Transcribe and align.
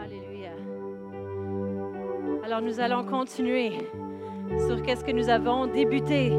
Alléluia. 0.00 0.52
Alors 2.44 2.62
nous 2.62 2.78
allons 2.78 3.04
continuer 3.04 3.72
sur 4.66 4.80
qu'est-ce 4.82 5.02
que 5.02 5.10
nous 5.10 5.28
avons 5.28 5.66
débuté. 5.66 6.30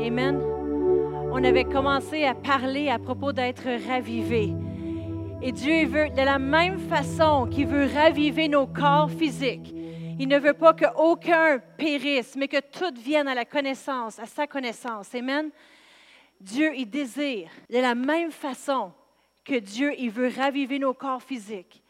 Amen. 0.00 0.40
On 1.32 1.42
avait 1.42 1.64
commencé 1.64 2.24
à 2.24 2.34
parler 2.34 2.90
à 2.90 3.00
propos 3.00 3.32
d'être 3.32 3.66
ravivé. 3.88 4.54
Et 5.42 5.50
Dieu 5.50 5.86
veut, 5.86 6.10
de 6.10 6.22
la 6.22 6.38
même 6.38 6.78
façon 6.78 7.48
qu'il 7.50 7.66
veut 7.66 7.88
raviver 7.92 8.46
nos 8.46 8.68
corps 8.68 9.10
physiques, 9.10 9.74
il 10.18 10.28
ne 10.28 10.38
veut 10.38 10.54
pas 10.54 10.74
qu'aucun 10.74 11.58
périsse, 11.76 12.36
mais 12.36 12.46
que 12.46 12.60
tout 12.60 12.94
vienne 13.02 13.26
à 13.26 13.34
la 13.34 13.44
connaissance, 13.44 14.20
à 14.20 14.26
sa 14.26 14.46
connaissance. 14.46 15.12
Amen. 15.12 15.50
Dieu, 16.40 16.72
il 16.76 16.88
désire 16.88 17.50
de 17.68 17.78
la 17.78 17.96
même 17.96 18.30
façon 18.30 18.92
que 19.44 19.58
Dieu, 19.58 19.92
il 19.98 20.10
veut 20.10 20.30
raviver 20.34 20.78
nos 20.78 20.94
corps 20.94 21.22
physiques. 21.22 21.82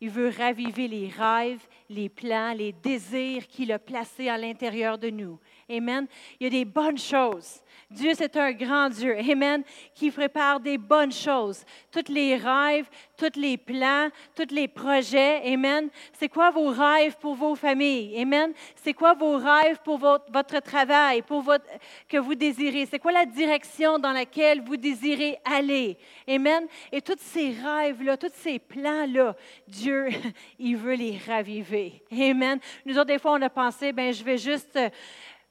Il 0.00 0.10
veut 0.10 0.32
raviver 0.36 0.88
les 0.88 1.08
rêves, 1.08 1.66
les 1.88 2.08
plans, 2.08 2.52
les 2.52 2.72
désirs 2.72 3.46
qu'il 3.46 3.72
a 3.72 3.78
placés 3.78 4.28
à 4.28 4.36
l'intérieur 4.36 4.98
de 4.98 5.10
nous. 5.10 5.38
Amen. 5.70 6.06
Il 6.38 6.44
y 6.44 6.46
a 6.46 6.50
des 6.50 6.64
bonnes 6.64 6.98
choses 6.98 7.62
Dieu, 7.94 8.12
c'est 8.14 8.36
un 8.36 8.52
grand 8.52 8.88
Dieu, 8.90 9.16
Amen, 9.18 9.62
qui 9.94 10.10
prépare 10.10 10.58
des 10.58 10.76
bonnes 10.76 11.12
choses. 11.12 11.64
Tous 11.92 12.12
les 12.12 12.36
rêves, 12.36 12.88
tous 13.16 13.38
les 13.38 13.56
plans, 13.56 14.08
tous 14.34 14.52
les 14.52 14.66
projets, 14.66 15.40
Amen. 15.52 15.88
C'est 16.12 16.28
quoi 16.28 16.50
vos 16.50 16.70
rêves 16.70 17.16
pour 17.20 17.34
vos 17.36 17.54
familles, 17.54 18.20
Amen? 18.20 18.52
C'est 18.82 18.94
quoi 18.94 19.14
vos 19.14 19.36
rêves 19.36 19.78
pour 19.84 19.98
votre, 19.98 20.30
votre 20.32 20.60
travail, 20.60 21.22
pour 21.22 21.40
votre, 21.40 21.66
que 22.08 22.18
vous 22.18 22.34
désirez? 22.34 22.86
C'est 22.86 22.98
quoi 22.98 23.12
la 23.12 23.26
direction 23.26 23.98
dans 23.98 24.12
laquelle 24.12 24.60
vous 24.60 24.76
désirez 24.76 25.38
aller, 25.44 25.96
Amen? 26.28 26.66
Et 26.90 27.00
tous 27.00 27.14
ces 27.18 27.52
rêves-là, 27.52 28.16
tous 28.16 28.32
ces 28.34 28.58
plans-là, 28.58 29.36
Dieu, 29.68 30.08
il 30.58 30.76
veut 30.76 30.94
les 30.94 31.16
raviver, 31.26 32.02
Amen. 32.10 32.58
Nous 32.84 32.94
autres, 32.98 33.06
des 33.06 33.20
fois, 33.20 33.34
on 33.34 33.42
a 33.42 33.50
pensé, 33.50 33.92
ben 33.92 34.12
je 34.12 34.24
vais 34.24 34.38
juste 34.38 34.78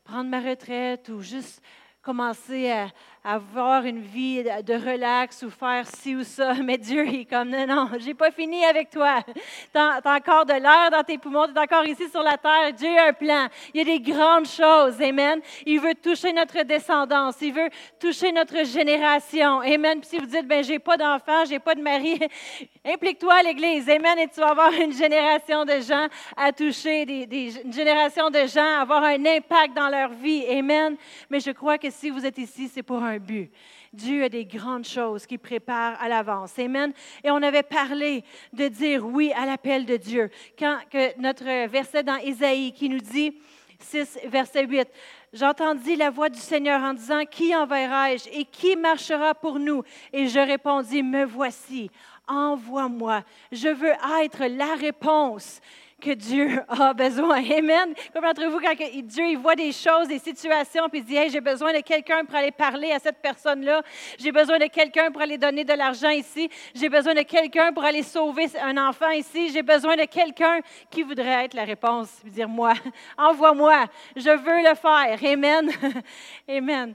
prendre 0.04 0.30
ma 0.30 0.42
retraite 0.42 1.08
ou 1.10 1.22
juste 1.22 1.62
commencer 2.04 2.70
à, 2.70 2.88
avoir 3.26 3.86
une 3.86 4.02
vie 4.02 4.44
de 4.44 4.74
relax 4.74 5.44
ou 5.44 5.50
faire 5.50 5.88
ci 5.88 6.16
ou 6.16 6.24
ça. 6.24 6.54
Mais 6.64 6.78
Dieu, 6.78 7.06
il 7.08 7.22
est 7.22 7.26
comme, 7.26 7.50
non, 7.50 7.66
non, 7.66 7.90
j'ai 7.98 8.14
pas 8.14 8.32
fini 8.32 8.64
avec 8.66 8.90
toi. 8.90 9.20
Tu 9.74 9.80
as, 9.80 10.02
encore 10.06 10.46
de 10.46 10.54
l'air 10.54 10.90
dans 10.92 11.04
tes 11.04 11.18
poumons, 11.18 11.48
tu 11.48 11.54
es 11.54 11.60
encore 11.60 11.86
ici 11.86 12.08
sur 12.10 12.22
la 12.22 12.38
terre. 12.38 12.74
Dieu 12.74 12.90
a 12.98 13.08
un 13.08 13.14
plan. 13.14 13.48
Il 13.74 13.80
y 13.80 13.82
a 13.82 13.86
des 13.86 14.00
grandes 14.00 14.46
choses. 14.46 15.02
Amen. 15.02 15.40
Il 15.66 15.80
veut 15.80 15.96
toucher 15.96 16.32
notre 16.32 16.62
descendance. 16.64 17.36
Il 17.42 17.54
veut 17.54 17.70
toucher 18.00 18.32
notre 18.32 18.64
génération. 18.66 19.62
Amen. 19.62 20.00
Puis 20.00 20.10
si 20.10 20.18
vous 20.18 20.26
dites, 20.26 20.48
ben 20.48 20.64
j'ai 20.64 20.80
pas 20.80 20.98
d'enfant, 20.98 21.46
j'ai 21.46 21.60
pas 21.60 21.76
de 21.76 21.82
mari, 21.82 22.20
implique-toi 22.86 23.34
à 23.34 23.44
l'Église. 23.44 23.90
Amen. 23.90 24.20
Et 24.20 24.28
tu 24.28 24.40
vas 24.40 24.50
avoir 24.50 24.72
une 24.74 24.94
génération 24.94 25.66
de 25.66 25.80
gens 25.80 26.08
à 26.38 26.52
toucher, 26.52 27.06
des, 27.06 27.62
une 27.64 27.74
génération 27.74 28.30
de 28.30 28.46
gens 28.46 28.78
à 28.78 28.82
avoir 28.82 29.04
un 29.04 29.26
impact 29.26 29.74
dans 29.76 29.90
leur 29.90 30.10
vie. 30.10 30.46
Amen. 30.50 30.96
Mais 31.30 31.40
je 31.40 31.52
crois 31.52 31.78
que 31.78 31.90
si 31.90 32.10
vous 32.10 32.26
êtes 32.26 32.38
ici, 32.38 32.70
c'est 32.72 32.84
pour 32.84 33.02
un 33.02 33.13
but. 33.20 33.52
Dieu 33.94 34.24
a 34.24 34.30
des 34.30 34.46
grandes 34.46 34.86
choses 34.86 35.26
qu'il 35.26 35.40
prépare 35.40 36.02
à 36.02 36.10
l'avance. 36.10 36.58
Amen. 36.58 36.94
Et 37.24 37.32
on 37.32 37.42
avait 37.42 37.64
parlé 37.64 38.24
de 38.52 38.68
dire 38.68 39.06
oui 39.06 39.32
à 39.36 39.46
l'appel 39.46 39.86
de 39.86 39.98
Dieu. 39.98 40.30
Quand 40.58 40.80
que 40.90 41.20
notre 41.20 41.68
verset 41.68 42.04
dans 42.04 42.18
Isaïe 42.18 42.74
qui 42.74 42.90
nous 42.90 43.00
dit, 43.00 43.34
6, 43.80 44.20
verset 44.26 44.66
8, 44.66 44.88
J'entendis 45.34 45.96
la 45.96 46.12
voix 46.12 46.30
du 46.30 46.40
Seigneur 46.40 46.80
en 46.82 46.94
disant, 46.94 47.26
Qui 47.26 47.56
enverrai-je 47.56 48.30
et 48.32 48.46
qui 48.46 48.76
marchera 48.76 49.34
pour 49.34 49.58
nous? 49.58 49.82
Et 50.12 50.28
je 50.28 50.38
répondis, 50.38 51.02
Me 51.02 51.26
voici, 51.26 51.90
envoie-moi. 52.28 53.24
Je 53.52 53.70
veux 53.70 53.94
être 54.24 54.46
la 54.46 54.76
réponse 54.76 55.60
que 56.04 56.12
Dieu 56.12 56.60
a 56.68 56.94
besoin. 56.94 57.38
Amen. 57.38 57.94
Comme 58.14 58.26
entre 58.26 58.46
vous, 58.48 58.60
quand 58.60 58.76
Dieu 58.76 59.26
il 59.26 59.38
voit 59.38 59.56
des 59.56 59.72
choses, 59.72 60.08
des 60.10 60.20
situations, 60.20 60.90
puis 60.90 61.00
il 61.00 61.06
dit, 61.06 61.16
hey, 61.16 61.30
j'ai 61.30 61.40
besoin 61.40 61.74
de 61.74 61.80
quelqu'un 61.80 62.26
pour 62.26 62.36
aller 62.36 62.52
parler 62.52 62.92
à 62.92 63.00
cette 63.00 63.22
personne-là. 63.22 63.82
J'ai 64.20 64.32
besoin 64.32 64.60
de 64.60 64.66
quelqu'un 64.66 65.12
pour 65.12 65.22
aller 65.22 65.38
donner 65.38 65.64
de 65.64 65.74
l'argent 65.74 66.10
ici. 66.10 66.50
J'ai 66.76 66.90
besoin 66.90 67.14
de 67.14 67.22
quelqu'un 67.22 67.72
pour 67.72 67.86
aller 67.86 68.04
sauver 68.04 68.48
un 68.62 68.78
enfant 68.78 69.12
ici. 69.12 69.50
J'ai 69.50 69.64
besoin 69.64 69.96
de 69.96 70.04
quelqu'un 70.04 70.60
qui 70.92 71.04
voudrait 71.04 71.46
être 71.46 71.54
la 71.54 71.64
réponse. 71.64 72.22
Dire, 72.26 72.50
moi, 72.50 72.74
envoie-moi. 73.18 73.86
Je 74.18 74.30
veux 74.30 74.70
le 74.70 74.76
faire. 74.76 75.32
Amen. 75.32 75.72
Amen. 76.50 76.94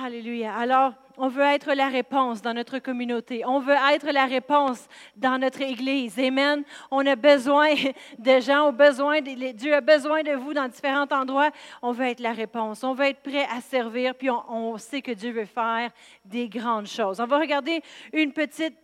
Alléluia. 0.00 0.54
Alors, 0.54 0.92
on 1.16 1.28
veut 1.28 1.44
être 1.44 1.72
la 1.74 1.88
réponse 1.88 2.42
dans 2.42 2.54
notre 2.54 2.78
communauté. 2.78 3.44
On 3.46 3.60
veut 3.60 3.76
être 3.92 4.10
la 4.10 4.26
réponse 4.26 4.88
dans 5.16 5.38
notre 5.38 5.60
Église. 5.62 6.18
Amen. 6.18 6.64
On 6.90 7.06
a 7.06 7.16
besoin 7.16 7.74
de 8.18 8.40
gens, 8.40 8.68
on 8.68 8.72
besoin 8.72 9.20
de, 9.20 9.52
Dieu 9.52 9.74
a 9.74 9.80
besoin 9.80 10.22
de 10.22 10.32
vous 10.32 10.54
dans 10.54 10.68
différents 10.68 11.06
endroits. 11.10 11.50
On 11.82 11.92
veut 11.92 12.06
être 12.06 12.20
la 12.20 12.32
réponse. 12.32 12.82
On 12.82 12.94
veut 12.94 13.06
être 13.06 13.22
prêt 13.22 13.46
à 13.50 13.60
servir, 13.60 14.14
puis 14.14 14.30
on, 14.30 14.76
sait 14.78 15.02
que 15.02 15.12
Dieu 15.12 15.30
veut 15.30 15.44
faire 15.44 15.90
des 16.24 16.48
grandes 16.48 16.86
choses. 16.86 17.20
On 17.20 17.26
va 17.26 17.38
regarder 17.38 17.80
une 18.12 18.32
petite 18.32 18.76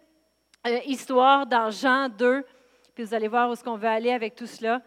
euh, 0.67 0.79
histoire 0.87 1.47
dans 1.47 1.71
Jean 1.71 2.09
2, 2.09 2.45
puis 2.95 3.05
vous 3.05 3.15
allez 3.15 3.29
voir 3.29 3.49
où 3.49 3.55
est-ce 3.55 3.65
qu'on 3.65 3.77
veut 3.77 3.89
aller 3.89 4.13
avec 4.13 4.35
tout 4.35 4.47
cela. 4.47 4.81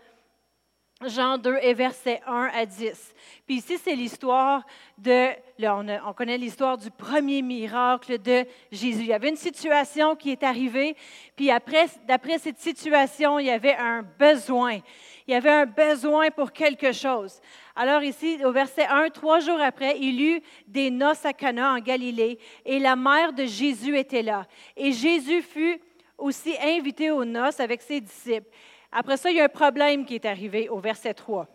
Jean 1.07 1.37
2 1.37 1.57
et 1.61 1.73
versets 1.73 2.21
1 2.25 2.49
à 2.53 2.65
10. 2.65 3.13
Puis 3.45 3.55
ici, 3.55 3.77
c'est 3.77 3.95
l'histoire 3.95 4.65
de, 4.97 5.29
on, 5.61 5.85
on, 6.07 6.13
connaît 6.13 6.37
l'histoire 6.37 6.77
du 6.77 6.89
premier 6.91 7.41
miracle 7.41 8.21
de 8.21 8.45
Jésus. 8.71 9.01
Il 9.01 9.07
y 9.07 9.13
avait 9.13 9.29
une 9.29 9.35
situation 9.35 10.15
qui 10.15 10.31
est 10.31 10.43
arrivée, 10.43 10.95
puis 11.35 11.51
après, 11.51 11.85
d'après 12.07 12.37
cette 12.37 12.59
situation, 12.59 13.39
il 13.39 13.47
y 13.47 13.51
avait 13.51 13.75
un 13.75 14.03
besoin. 14.17 14.79
Il 15.27 15.33
y 15.33 15.35
avait 15.35 15.49
un 15.49 15.65
besoin 15.65 16.31
pour 16.31 16.51
quelque 16.51 16.91
chose. 16.91 17.39
Alors 17.75 18.03
ici, 18.03 18.37
au 18.45 18.51
verset 18.51 18.85
1, 18.85 19.09
trois 19.09 19.39
jours 19.39 19.59
après, 19.61 19.97
il 19.99 20.21
eut 20.21 20.41
des 20.67 20.91
noces 20.91 21.25
à 21.25 21.33
Cana 21.33 21.73
en 21.73 21.79
Galilée, 21.79 22.39
et 22.65 22.79
la 22.79 22.95
mère 22.95 23.33
de 23.33 23.45
Jésus 23.45 23.97
était 23.97 24.21
là. 24.21 24.45
Et 24.75 24.91
Jésus 24.91 25.41
fut 25.41 25.79
aussi 26.17 26.55
invité 26.61 27.11
aux 27.11 27.25
noces 27.25 27.59
avec 27.59 27.81
ses 27.81 27.99
disciples. 27.99 28.49
Après 28.95 29.17
ça, 29.17 29.31
il 29.31 29.37
y 29.37 29.41
a 29.41 29.45
un 29.45 29.49
problème 29.49 30.05
qui 30.05 30.15
est 30.15 30.25
arrivé 30.25 30.69
au 30.69 30.79
verset 30.79 31.13
3. 31.13 31.47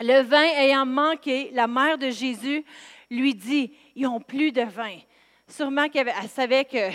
Le 0.00 0.22
vin 0.22 0.42
ayant 0.42 0.84
manqué, 0.84 1.50
la 1.52 1.66
mère 1.66 1.96
de 1.96 2.10
Jésus 2.10 2.64
lui 3.10 3.34
dit, 3.34 3.72
ils 3.94 4.02
n'ont 4.02 4.20
plus 4.20 4.50
de 4.52 4.62
vin. 4.62 4.96
Sûrement 5.48 5.88
qu'elle 5.88 6.12
savait 6.28 6.64
qu'il 6.64 6.92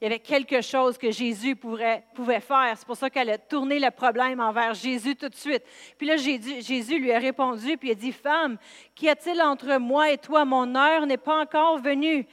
y 0.00 0.06
avait 0.06 0.18
quelque 0.18 0.60
chose 0.60 0.98
que 0.98 1.12
Jésus 1.12 1.54
pouvait 1.54 2.40
faire. 2.40 2.74
C'est 2.76 2.84
pour 2.84 2.96
ça 2.96 3.08
qu'elle 3.08 3.30
a 3.30 3.38
tourné 3.38 3.78
le 3.78 3.92
problème 3.92 4.40
envers 4.40 4.74
Jésus 4.74 5.14
tout 5.14 5.28
de 5.28 5.36
suite. 5.36 5.62
Puis 5.96 6.08
là, 6.08 6.16
Jésus, 6.16 6.60
Jésus 6.60 6.98
lui 6.98 7.12
a 7.12 7.20
répondu, 7.20 7.78
puis 7.78 7.90
il 7.90 7.92
a 7.92 7.94
dit, 7.94 8.10
Femme, 8.10 8.58
qu'y 8.96 9.08
a-t-il 9.08 9.40
entre 9.40 9.76
moi 9.76 10.10
et 10.10 10.18
toi? 10.18 10.44
Mon 10.44 10.74
heure 10.74 11.06
n'est 11.06 11.16
pas 11.16 11.40
encore 11.40 11.78
venue. 11.78 12.26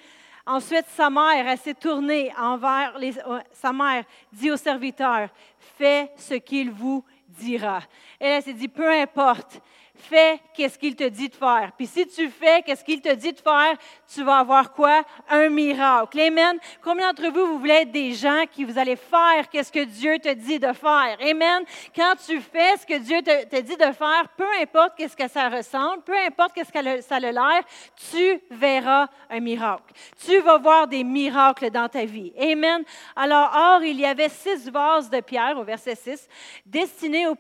Ensuite, 0.52 0.88
sa 0.88 1.12
mère, 1.12 1.48
elle 1.48 1.60
s'est 1.60 1.76
tournée 1.76 2.34
envers 2.36 2.98
les, 2.98 3.16
euh, 3.20 3.40
sa 3.52 3.72
mère, 3.72 4.04
dit 4.34 4.50
au 4.50 4.58
serviteur, 4.58 5.30
fais 5.78 6.12
ce 6.18 6.34
qu'il 6.34 6.72
vous 6.72 7.06
dira. 7.28 7.84
Elle, 8.20 8.32
elle 8.32 8.42
s'est 8.42 8.54
dit, 8.54 8.68
peu 8.68 8.90
importe, 8.90 9.62
fais 10.02 10.40
qu'est-ce 10.54 10.78
qu'il 10.78 10.96
te 10.96 11.04
dit 11.04 11.30
de 11.30 11.36
faire. 11.36 11.72
Puis 11.78 11.88
si 11.88 12.08
tu 12.08 12.30
fais 12.30 12.62
qu'est-ce 12.64 12.84
qu'il 12.84 13.02
te 13.02 13.14
dit 13.14 13.34
de 13.34 13.40
faire, 13.40 13.78
tu 14.14 14.24
vas 14.24 14.38
avoir 14.38 14.72
quoi? 14.72 15.04
Un 15.30 15.50
miracle. 15.50 16.20
Amen. 16.20 16.58
Combien 16.82 17.10
d'entre 17.10 17.30
vous, 17.32 17.46
vous 17.46 17.60
voulez 17.60 17.82
être 17.82 17.92
des 17.92 18.14
gens 18.14 18.44
qui 18.52 18.64
vous 18.64 18.78
allez 18.78 18.96
faire 18.96 19.50
qu'est-ce 19.52 19.72
que 19.72 19.84
Dieu 19.84 20.20
te 20.20 20.34
dit 20.34 20.60
de 20.60 20.74
faire? 20.74 21.18
Amen. 21.22 21.64
Quand 21.96 22.14
tu 22.26 22.40
fais 22.42 22.78
ce 22.78 22.86
que 22.86 22.98
Dieu 23.00 23.22
te, 23.22 23.62
dit 23.62 23.78
de 23.78 23.92
faire, 23.92 24.28
peu 24.36 24.48
importe 24.62 24.96
qu'est-ce 24.98 25.16
que 25.16 25.28
ça 25.28 25.50
ressemble, 25.50 26.04
peu 26.04 26.18
importe 26.18 26.54
qu'est-ce 26.54 26.72
que 26.72 27.02
ça 27.02 27.16
a 27.16 27.20
l'air, 27.20 27.64
tu 28.12 28.42
verras 28.52 29.08
un 29.30 29.40
miracle. 29.40 29.94
Tu 30.26 30.40
vas 30.40 30.58
voir 30.58 30.88
des 30.88 31.04
miracles 31.04 31.70
dans 31.70 31.90
ta 31.90 32.06
vie. 32.06 32.34
Amen. 32.40 32.84
Alors, 33.16 33.52
or, 33.54 33.84
il 33.84 34.00
y 34.00 34.06
avait 34.06 34.30
six 34.30 34.70
vases 34.70 35.10
de 35.10 35.20
pierre, 35.22 35.58
au 35.58 35.64
verset 35.64 35.96
6, 35.96 36.28
destinés 36.66 37.28
aux 37.28 37.36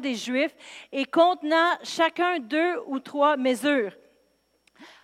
des 0.00 0.14
Juifs 0.14 0.54
et 0.92 1.04
contenant 1.04 1.76
chacun 1.82 2.38
deux 2.38 2.78
ou 2.86 2.98
trois 2.98 3.36
mesures. 3.36 3.92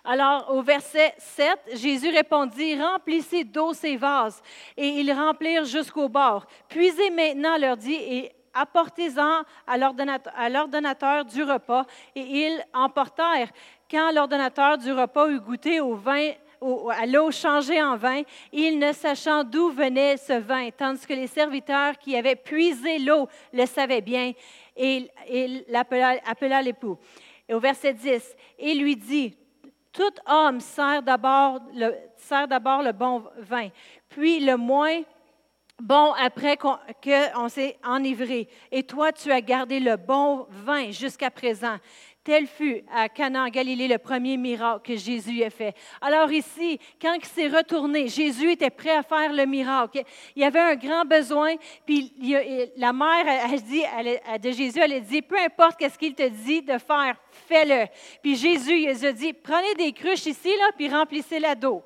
Alors, 0.03 0.53
au 0.53 0.61
verset 0.61 1.15
7, 1.17 1.57
Jésus 1.73 2.09
répondit, 2.09 2.79
Remplissez 2.79 3.43
d'eau 3.43 3.73
ces 3.73 3.97
vases. 3.97 4.41
Et 4.77 4.87
ils 4.87 5.11
remplirent 5.11 5.65
jusqu'au 5.65 6.07
bord. 6.07 6.45
Puisez 6.69 7.09
maintenant, 7.09 7.57
leur 7.57 7.75
dit, 7.75 7.95
et 7.95 8.31
apportez-en 8.53 9.41
à 9.65 10.49
l'ordonnateur 10.49 11.25
du 11.25 11.43
repas. 11.43 11.85
Et 12.15 12.21
ils 12.21 12.63
emportèrent. 12.73 13.49
Quand 13.89 14.11
l'ordonnateur 14.11 14.77
du 14.77 14.91
repas 14.91 15.29
eut 15.29 15.39
goûté 15.39 15.79
au 15.79 15.95
vin 15.95 16.31
à 16.61 17.05
l'eau 17.05 17.31
changée 17.31 17.81
en 17.81 17.97
vin, 17.97 18.21
il 18.51 18.79
ne 18.79 18.91
sachant 18.91 19.43
d'où 19.43 19.69
venait 19.69 20.17
ce 20.17 20.33
vin, 20.33 20.69
tandis 20.69 21.05
que 21.05 21.13
les 21.13 21.27
serviteurs 21.27 21.97
qui 21.97 22.15
avaient 22.15 22.35
puisé 22.35 22.99
l'eau 22.99 23.27
le 23.53 23.65
savaient 23.65 24.01
bien, 24.01 24.33
et 24.75 25.09
il 25.29 25.65
appela, 25.73 26.61
l'époux. 26.61 26.97
Et 27.47 27.53
au 27.53 27.59
verset 27.59 27.93
10, 27.93 28.35
il 28.59 28.81
lui 28.81 28.95
dit, 28.95 29.37
tout 29.93 30.13
homme 30.25 30.59
sert 30.59 31.01
d'abord 31.03 31.61
le 31.73 32.91
bon 32.91 33.23
vin, 33.39 33.69
puis 34.09 34.39
le 34.39 34.57
moins 34.57 35.01
bon 35.81 36.13
après 36.13 36.57
qu'on 36.57 37.49
s'est 37.49 37.77
enivré. 37.85 38.47
Et 38.71 38.83
toi, 38.83 39.11
tu 39.11 39.31
as 39.31 39.41
gardé 39.41 39.79
le 39.79 39.97
bon 39.97 40.47
vin 40.49 40.91
jusqu'à 40.91 41.29
présent. 41.29 41.77
Tel 42.25 42.47
fut 42.47 42.81
à 42.91 43.07
Cana 43.07 43.43
en 43.43 43.49
Galilée 43.49 43.87
le 43.87 43.99
premier 43.99 44.35
miracle 44.35 44.81
que 44.83 44.97
Jésus 44.97 45.43
a 45.43 45.51
fait. 45.51 45.75
Alors 46.01 46.31
ici, 46.31 46.79
quand 46.99 47.13
il 47.13 47.23
s'est 47.23 47.47
retourné, 47.47 48.07
Jésus 48.07 48.51
était 48.51 48.71
prêt 48.71 48.95
à 48.95 49.03
faire 49.03 49.31
le 49.31 49.45
miracle. 49.45 50.01
Il 50.35 50.41
y 50.41 50.43
avait 50.43 50.59
un 50.59 50.75
grand 50.75 51.05
besoin, 51.05 51.53
puis 51.85 52.11
la 52.77 52.91
mère 52.93 53.27
a 53.27 53.55
dit, 53.57 53.83
de 54.41 54.51
Jésus, 54.51 54.79
elle 54.81 54.93
a 54.93 54.99
dit, 55.01 55.21
peu 55.21 55.37
importe 55.37 55.77
qu'est-ce 55.77 55.99
qu'il 55.99 56.15
te 56.15 56.27
dit 56.27 56.63
de 56.63 56.79
faire, 56.79 57.15
fais-le. 57.29 57.85
Puis 58.23 58.35
Jésus, 58.35 58.75
il 58.75 59.05
a 59.05 59.11
dit, 59.11 59.31
prenez 59.31 59.75
des 59.75 59.91
cruches 59.91 60.25
ici, 60.25 60.49
là, 60.49 60.71
puis 60.75 60.89
remplissez-la 60.89 61.53
d'eau. 61.53 61.83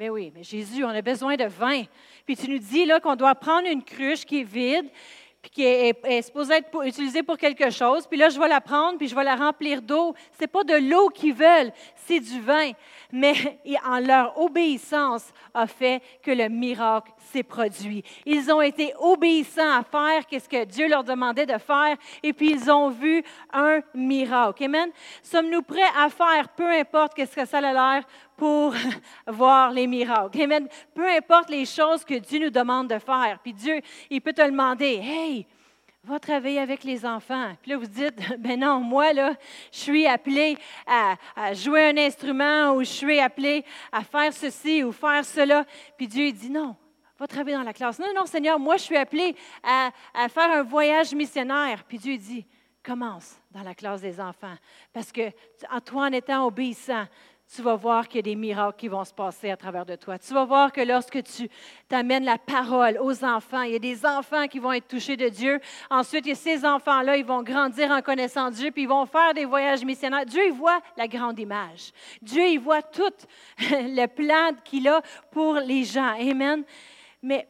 Mais 0.00 0.08
ben 0.08 0.12
oui, 0.12 0.32
mais 0.34 0.42
Jésus, 0.42 0.84
on 0.84 0.88
a 0.88 1.00
besoin 1.00 1.36
de 1.36 1.46
vin. 1.46 1.84
Puis 2.26 2.36
tu 2.36 2.50
nous 2.50 2.58
dis 2.58 2.84
là 2.84 3.00
qu'on 3.00 3.16
doit 3.16 3.34
prendre 3.34 3.66
une 3.66 3.82
cruche 3.82 4.26
qui 4.26 4.40
est 4.40 4.42
vide, 4.42 4.90
qui 5.50 5.64
est, 5.64 6.22
supposée 6.22 6.54
être 6.54 6.86
utilisée 6.86 7.22
pour 7.22 7.36
quelque 7.36 7.70
chose, 7.70 8.06
puis 8.06 8.18
là, 8.18 8.28
je 8.28 8.38
vais 8.38 8.48
la 8.48 8.60
prendre, 8.60 8.98
puis 8.98 9.08
je 9.08 9.14
vais 9.14 9.24
la 9.24 9.36
remplir 9.36 9.82
d'eau. 9.82 10.14
Ce 10.36 10.42
n'est 10.42 10.48
pas 10.48 10.64
de 10.64 10.74
l'eau 10.74 11.08
qu'ils 11.08 11.34
veulent, 11.34 11.72
c'est 12.06 12.20
du 12.20 12.40
vin. 12.40 12.72
Mais 13.12 13.34
en 13.84 13.98
leur 13.98 14.38
obéissance 14.40 15.32
a 15.54 15.66
fait 15.66 16.02
que 16.22 16.30
le 16.30 16.48
miracle 16.48 17.12
s'est 17.18 17.42
produit. 17.42 18.02
Ils 18.24 18.50
ont 18.52 18.60
été 18.60 18.92
obéissants 18.98 19.78
à 19.78 19.82
faire 19.82 20.22
ce 20.30 20.48
que 20.48 20.64
Dieu 20.64 20.88
leur 20.88 21.04
demandait 21.04 21.46
de 21.46 21.58
faire, 21.58 21.96
et 22.22 22.32
puis 22.32 22.50
ils 22.50 22.70
ont 22.70 22.90
vu 22.90 23.22
un 23.52 23.80
miracle. 23.94 24.64
Amen? 24.64 24.90
Sommes-nous 25.22 25.62
prêts 25.62 25.80
à 25.96 26.08
faire, 26.08 26.48
peu 26.50 26.70
importe 26.70 27.18
ce 27.18 27.34
que 27.34 27.46
ça 27.46 27.58
a 27.58 27.72
l'air, 27.72 28.04
pour 28.36 28.74
voir 29.26 29.70
les 29.70 29.86
miracles? 29.86 30.42
Amen? 30.42 30.68
Peu 30.94 31.08
importe 31.08 31.50
les 31.50 31.64
choses 31.64 32.04
que 32.04 32.14
Dieu 32.14 32.40
nous 32.40 32.50
demande 32.50 32.88
de 32.88 32.98
faire. 32.98 33.38
Puis 33.42 33.52
Dieu, 33.52 33.80
il 34.10 34.20
peut 34.20 34.32
te 34.32 34.46
demander, 34.46 35.00
hey, 35.02 35.46
va 36.06 36.20
travailler 36.20 36.60
avec 36.60 36.84
les 36.84 37.04
enfants. 37.04 37.52
Puis 37.60 37.72
là, 37.72 37.78
vous 37.78 37.86
dites, 37.86 38.16
ben 38.38 38.60
non, 38.60 38.78
moi, 38.80 39.12
là, 39.12 39.34
je 39.72 39.78
suis 39.78 40.06
appelé 40.06 40.56
à, 40.86 41.16
jouer 41.52 41.88
un 41.88 41.96
instrument 41.96 42.74
ou 42.74 42.80
je 42.80 42.90
suis 42.90 43.18
appelé 43.18 43.64
à 43.90 44.02
faire 44.02 44.32
ceci 44.32 44.84
ou 44.84 44.92
faire 44.92 45.24
cela. 45.24 45.64
Puis 45.96 46.06
Dieu, 46.06 46.26
il 46.26 46.32
dit, 46.32 46.50
non, 46.50 46.76
va 47.18 47.26
travailler 47.26 47.56
dans 47.56 47.64
la 47.64 47.72
classe. 47.72 47.98
Non, 47.98 48.06
non, 48.14 48.24
Seigneur, 48.24 48.58
moi, 48.58 48.76
je 48.76 48.82
suis 48.82 48.96
appelé 48.96 49.34
à, 49.64 49.90
faire 50.28 50.50
un 50.52 50.62
voyage 50.62 51.12
missionnaire. 51.12 51.82
Puis 51.84 51.98
Dieu 51.98 52.16
dit, 52.16 52.46
commence 52.84 53.40
dans 53.50 53.62
la 53.62 53.74
classe 53.74 54.00
des 54.00 54.20
enfants. 54.20 54.54
Parce 54.92 55.10
que 55.10 55.30
toi, 55.84 56.02
en 56.02 56.12
étant 56.12 56.46
obéissant, 56.46 57.06
tu 57.54 57.62
vas 57.62 57.76
voir 57.76 58.08
qu'il 58.08 58.16
y 58.16 58.18
a 58.18 58.22
des 58.22 58.34
miracles 58.34 58.76
qui 58.76 58.88
vont 58.88 59.04
se 59.04 59.14
passer 59.14 59.50
à 59.50 59.56
travers 59.56 59.86
de 59.86 59.94
toi. 59.94 60.18
Tu 60.18 60.34
vas 60.34 60.44
voir 60.44 60.72
que 60.72 60.80
lorsque 60.80 61.22
tu 61.22 61.48
t'amènes 61.88 62.24
la 62.24 62.38
parole 62.38 62.98
aux 63.00 63.24
enfants, 63.24 63.62
il 63.62 63.72
y 63.72 63.76
a 63.76 63.78
des 63.78 64.04
enfants 64.04 64.48
qui 64.48 64.58
vont 64.58 64.72
être 64.72 64.88
touchés 64.88 65.16
de 65.16 65.28
Dieu. 65.28 65.60
Ensuite, 65.88 66.34
ces 66.34 66.64
enfants-là, 66.64 67.16
ils 67.16 67.24
vont 67.24 67.42
grandir 67.42 67.92
en 67.92 68.02
connaissant 68.02 68.50
Dieu, 68.50 68.72
puis 68.72 68.82
ils 68.82 68.88
vont 68.88 69.06
faire 69.06 69.32
des 69.32 69.44
voyages 69.44 69.84
missionnaires. 69.84 70.26
Dieu, 70.26 70.42
il 70.46 70.52
voit 70.52 70.80
la 70.96 71.06
grande 71.06 71.38
image. 71.38 71.92
Dieu, 72.20 72.42
il 72.48 72.58
voit 72.58 72.82
tout 72.82 73.04
le 73.58 74.06
plan 74.06 74.50
qu'il 74.64 74.88
a 74.88 75.00
pour 75.30 75.54
les 75.54 75.84
gens. 75.84 76.14
Amen. 76.18 76.64
Mais, 77.22 77.46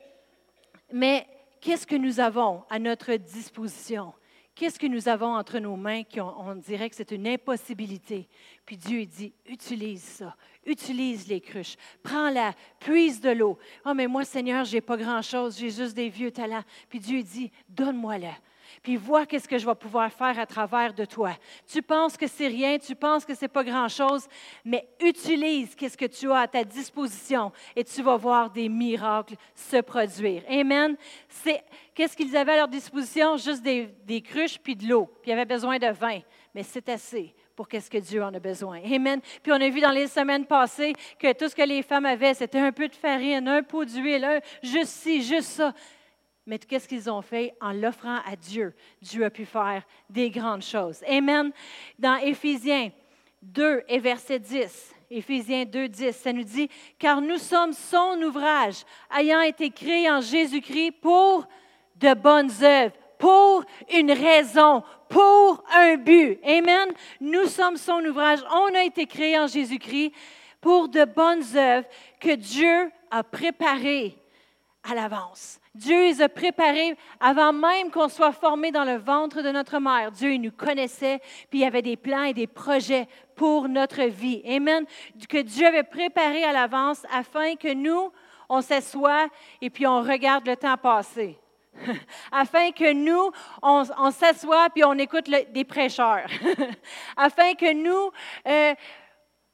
mais 0.93 1.27
qu'est-ce 1.61 1.87
que 1.87 1.97
nous 1.97 2.21
avons 2.21 2.65
à 2.69 2.79
notre 2.79 3.15
disposition? 3.15 4.13
Qu'est-ce 4.57 4.79
que 4.79 4.87
nous 4.87 5.07
avons 5.07 5.35
entre 5.35 5.59
nos 5.59 5.77
mains 5.77 6.03
qu'on 6.03 6.33
on 6.39 6.55
dirait 6.55 6.89
que 6.89 6.97
c'est 6.97 7.11
une 7.11 7.29
impossibilité? 7.29 8.27
Puis 8.67 8.77
Dieu 8.77 9.07
dit, 9.07 9.33
utilise 9.47 10.03
ça, 10.03 10.37
utilise 10.67 11.29
les 11.29 11.41
cruches, 11.41 11.77
prends-la, 12.03 12.53
puise 12.81 13.21
de 13.21 13.31
l'eau. 13.31 13.59
Oh, 13.85 13.95
mais 13.95 14.09
moi, 14.09 14.25
Seigneur, 14.25 14.65
j'ai 14.65 14.81
pas 14.81 14.97
grand-chose, 14.97 15.57
j'ai 15.59 15.71
juste 15.71 15.95
des 15.95 16.09
vieux 16.09 16.33
talents. 16.33 16.65
Puis 16.89 16.99
Dieu 16.99 17.23
dit, 17.23 17.51
donne-moi-la 17.69 18.35
puis 18.83 18.97
vois 18.97 19.27
qu'est-ce 19.27 19.49
que 19.49 19.59
je 19.59 19.67
vais 19.67 19.75
pouvoir 19.75 20.13
faire 20.13 20.39
à 20.39 20.47
travers 20.47 20.93
de 20.95 21.05
toi. 21.05 21.33
Tu 21.67 21.83
penses 21.83 22.17
que 22.17 22.27
c'est 22.27 22.47
rien, 22.47 22.79
tu 22.79 22.95
penses 22.95 23.25
que 23.25 23.35
c'est 23.35 23.49
pas 23.49 23.65
grand-chose, 23.65 24.27
mais 24.65 24.89
utilise 25.01 25.75
qu'est-ce 25.75 25.97
que 25.97 26.07
tu 26.07 26.31
as 26.31 26.41
à 26.41 26.49
ta 26.49 26.65
disposition 26.65 27.53
et 27.75 27.85
tu 27.85 28.03
vas 28.03 28.17
voir 28.17 28.51
des 28.51 28.69
miracles 28.69 29.35
se 29.55 29.81
produire. 29.81 30.43
Amen. 30.49 30.97
C'est 31.29 31.65
qu'est-ce 31.95 32.17
qu'ils 32.17 32.37
avaient 32.37 32.53
à 32.53 32.57
leur 32.59 32.69
disposition? 32.69 33.37
Juste 33.37 33.63
des, 33.63 33.89
des 34.05 34.21
cruches 34.21 34.59
puis 34.59 34.77
de 34.77 34.87
l'eau. 34.87 35.07
Puis 35.23 35.31
ils 35.31 35.35
avaient 35.35 35.45
besoin 35.45 35.79
de 35.79 35.89
vin, 35.89 36.21
mais 36.55 36.63
c'est 36.63 36.89
assez 36.89 37.35
pour 37.57 37.67
qu'est-ce 37.67 37.91
que 37.91 37.99
Dieu 37.99 38.23
en 38.23 38.33
a 38.33 38.39
besoin. 38.39 38.81
Amen. 38.85 39.21
Puis 39.43 39.51
on 39.51 39.61
a 39.61 39.69
vu 39.69 39.81
dans 39.81 39.91
les 39.91 40.07
semaines 40.07 40.45
passées 40.45 40.93
que 41.19 41.33
tout 41.33 41.49
ce 41.49 41.57
que 41.57 41.63
les 41.63 41.83
femmes 41.83 42.07
avaient, 42.07 42.35
c'était 42.35 42.61
un 42.61 42.71
peu 42.73 42.87
de 42.87 42.95
farine, 42.95 43.49
un 43.49 43.63
pot 43.63 43.85
d'huile, 43.85 44.41
juste 44.63 44.93
ci, 44.93 45.23
juste 45.23 45.49
ça 45.49 45.73
mais 46.47 46.61
qu'est-ce 46.61 46.87
qu'ils 46.87 47.11
ont 47.11 47.23
fait? 47.23 47.55
En 47.61 47.73
l'offrant 47.73 48.19
à 48.25 48.37
Dieu? 48.37 48.73
Dieu 49.03 49.25
a 49.25 49.31
pu 49.31 49.45
faire 49.45 49.83
des 50.09 50.31
grandes 50.31 50.63
choses. 50.63 51.03
Amen. 51.09 51.51
Dans 51.99 52.17
Éphésiens 52.19 52.93
2 53.43 53.83
et 53.89 53.99
verset 53.99 54.39
10, 54.39 54.95
Éphésiens 55.11 55.65
2, 55.65 55.89
10, 55.89 56.13
ça 56.13 56.33
nous 56.33 56.45
dit, 56.45 56.69
car 56.99 57.21
nous 57.21 57.39
sommes 57.39 57.73
son 57.73 58.21
ouvrage, 58.23 58.85
ayant 59.17 59.41
été 59.41 59.71
créés 59.71 60.11
en 60.11 60.21
Jésus-Christ 60.21 60.93
pour 61.01 61.47
de 61.97 62.15
bonnes 62.15 62.51
œuvres, 62.63 62.95
pour 63.19 63.65
une 63.93 64.13
raison, 64.13 64.83
pour 65.09 65.63
un 65.73 65.97
but. 65.97 66.39
Amen. 66.45 66.93
Nous 67.21 67.47
sommes 67.47 67.77
son 67.77 68.05
ouvrage. 68.05 68.41
On 68.51 68.75
a 68.75 68.85
été 68.85 69.07
créés 69.07 69.39
en 69.39 69.47
Jésus-Christ 69.47 70.13
pour 70.61 70.89
de 70.89 71.05
bonnes 71.05 71.45
œuvres 71.57 71.87
que 72.21 72.35
Dieu 72.35 72.91
a 73.11 73.23
préparées 73.23 74.17
à 74.83 74.95
l'avance. 74.95 75.61
Dieu 75.75 76.01
les 76.01 76.23
a 76.23 76.29
préparés 76.29 76.97
avant 77.21 77.53
même 77.53 77.91
qu'on 77.91 78.09
soit 78.09 78.33
formé 78.33 78.73
dans 78.73 78.85
le 78.85 78.97
ventre 78.97 79.43
de 79.43 79.51
notre 79.51 79.79
mère. 79.79 80.11
Dieu 80.11 80.33
il 80.33 80.41
nous 80.41 80.53
connaissait, 80.53 81.21
puis 81.51 81.61
il 81.61 81.63
y 81.63 81.67
avait 81.67 81.83
des 81.83 81.97
plans 81.97 82.25
et 82.25 82.35
des 82.35 82.47
projets 82.47 83.07
pour 83.35 83.69
notre 83.69 84.03
vie. 84.05 84.43
Amen. 84.47 84.87
Que 85.29 85.43
Dieu 85.43 85.67
avait 85.67 85.83
préparé 85.83 86.45
à 86.45 86.53
l'avance 86.53 87.05
afin 87.13 87.57
que 87.57 87.73
nous, 87.75 88.11
on 88.49 88.63
s'assoie 88.63 89.29
et 89.61 89.69
puis 89.69 89.87
on 89.87 90.01
regarde 90.01 90.47
le 90.47 90.57
temps 90.57 90.77
passer. 90.79 91.39
afin 92.33 92.71
que 92.73 92.93
nous, 92.93 93.31
on, 93.63 94.11
s'assoit 94.11 94.69
puis 94.71 94.85
on 94.85 94.95
écoute 94.95 95.31
des 95.51 95.65
prêcheurs. 95.65 96.27
afin 97.17 97.55
que 97.55 97.73
nous, 97.73 98.11
euh, 98.47 98.75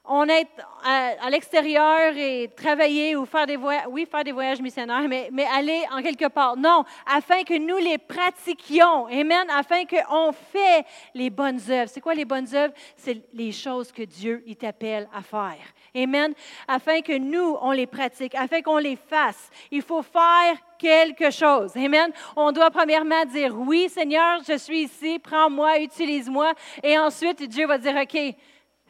on 0.05 0.29
est 0.29 0.49
à, 0.85 1.31
l'extérieur 1.31 2.17
et 2.17 2.51
travailler 2.57 3.15
ou 3.15 3.25
faire 3.25 3.47
des 3.47 3.57
voyages, 3.57 3.87
oui, 3.89 4.07
faire 4.11 4.25
des 4.25 4.33
voyages 4.33 4.61
missionnaires, 4.61 5.07
mais, 5.09 5.29
mais, 5.33 5.45
aller 5.45 5.85
en 5.93 6.03
quelque 6.03 6.29
part. 6.29 6.57
Non, 6.57 6.85
afin 7.07 7.45
que 7.45 7.57
nous 7.57 7.77
les 7.77 7.99
pratiquions. 7.99 9.07
Amen. 9.07 9.49
Afin 9.51 9.85
qu'on 9.85 10.33
fait 10.33 10.85
les 11.15 11.31
bonnes 11.31 11.61
œuvres. 11.69 11.89
C'est 11.89 12.01
quoi 12.01 12.15
les 12.15 12.25
bonnes 12.25 12.53
œuvres? 12.53 12.75
C'est 12.97 13.23
les 13.33 13.53
choses 13.53 13.93
que 13.93 14.03
Dieu 14.03 14.45
t'appelle 14.59 15.09
à 15.15 15.23
faire. 15.23 15.63
Amen. 15.95 16.35
Afin 16.67 17.01
que 17.03 17.17
nous, 17.17 17.57
on 17.61 17.73
les 17.73 17.87
pratique, 17.87 18.35
afin 18.35 18.63
qu'on 18.63 18.79
les 18.79 18.97
fasse. 18.97 19.51
Il 19.71 19.83
faut 19.83 20.03
faire 20.03 20.57
quelque 20.79 21.31
chose. 21.31 21.77
Amen. 21.77 22.11
On 22.35 22.51
doit 22.53 22.71
premièrement 22.71 23.25
dire 23.27 23.55
oui, 23.59 23.89
Seigneur, 23.89 24.41
je 24.47 24.57
suis 24.57 24.85
ici, 24.85 25.19
prends-moi, 25.19 25.81
utilise-moi. 25.81 26.53
Et 26.83 26.99
ensuite, 26.99 27.43
Dieu 27.43 27.67
va 27.67 27.79
dire, 27.79 27.95
OK, 27.97 28.35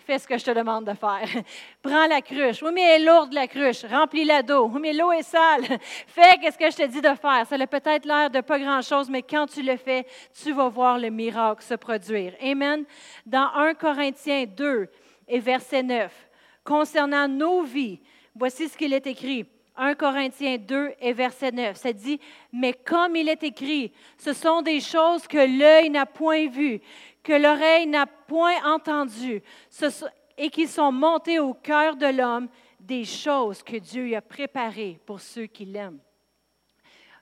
Fais 0.04 0.18
ce 0.18 0.26
que 0.26 0.37
je 0.37 0.44
te 0.44 0.50
demande 0.50 0.85
de 0.85 0.94
faire. 0.94 1.28
Prends 1.82 2.06
la 2.06 2.21
cruche. 2.21 2.61
Oui, 2.62 2.71
mais 2.75 2.82
elle 2.82 3.02
est 3.02 3.04
lourde, 3.04 3.32
la 3.32 3.47
cruche. 3.47 3.85
Remplis-la 3.85 4.42
d'eau. 4.42 4.68
Oui, 4.73 4.80
mais 4.80 4.92
l'eau 4.92 5.12
est 5.12 5.23
sale. 5.23 5.62
Fais 6.09 6.38
ce 6.50 6.59
que 6.59 6.71
je 6.71 6.76
te 6.76 6.87
dis 6.87 7.00
de 7.00 7.14
faire. 7.14 7.47
Ça 7.47 7.54
a 7.54 7.66
peut-être 7.66 8.04
l'air 8.04 8.28
de 8.28 8.40
pas 8.40 8.59
grand-chose, 8.59 9.09
mais 9.09 9.23
quand 9.23 9.47
tu 9.47 9.62
le 9.62 9.76
fais, 9.76 10.04
tu 10.42 10.52
vas 10.52 10.68
voir 10.68 10.99
le 10.99 11.11
miracle 11.11 11.62
se 11.62 11.75
produire. 11.75 12.35
Amen. 12.42 12.85
Dans 13.25 13.49
1 13.54 13.75
Corinthiens 13.75 14.44
2 14.47 14.88
et 15.28 15.38
verset 15.38 15.85
9, 15.85 16.12
concernant 16.64 17.28
nos 17.28 17.62
vies, 17.62 18.00
voici 18.35 18.69
ce 18.69 18.76
qu'il 18.76 18.92
est 18.92 19.07
écrit. 19.07 19.47
1 19.76 19.95
Corinthiens 19.95 20.59
2 20.59 20.92
et 21.00 21.12
verset 21.12 21.50
9, 21.50 21.76
ça 21.76 21.92
dit, 21.92 22.21
mais 22.52 22.75
comme 22.75 23.16
il 23.16 23.28
est 23.28 23.42
écrit, 23.42 23.92
ce 24.19 24.35
sont 24.35 24.61
des 24.61 24.81
choses 24.81 25.26
que 25.26 25.38
l'œil 25.59 25.88
n'a 25.88 26.04
point 26.04 26.49
vues, 26.49 26.81
que 27.23 27.33
l'oreille 27.33 27.87
n'a 27.87 28.07
point 28.07 28.57
entendu 28.64 29.42
et 30.37 30.50
qui 30.50 30.66
sont 30.66 30.92
montées 30.92 31.38
au 31.38 31.54
cœur 31.54 31.97
de 31.97 32.07
l'homme, 32.07 32.49
des 32.78 33.04
choses 33.04 33.62
que 33.62 33.76
Dieu 33.76 34.14
a 34.14 34.21
préparées 34.21 34.99
pour 35.07 35.21
ceux 35.21 35.47
qui 35.47 35.64
l'aiment. 35.64 36.00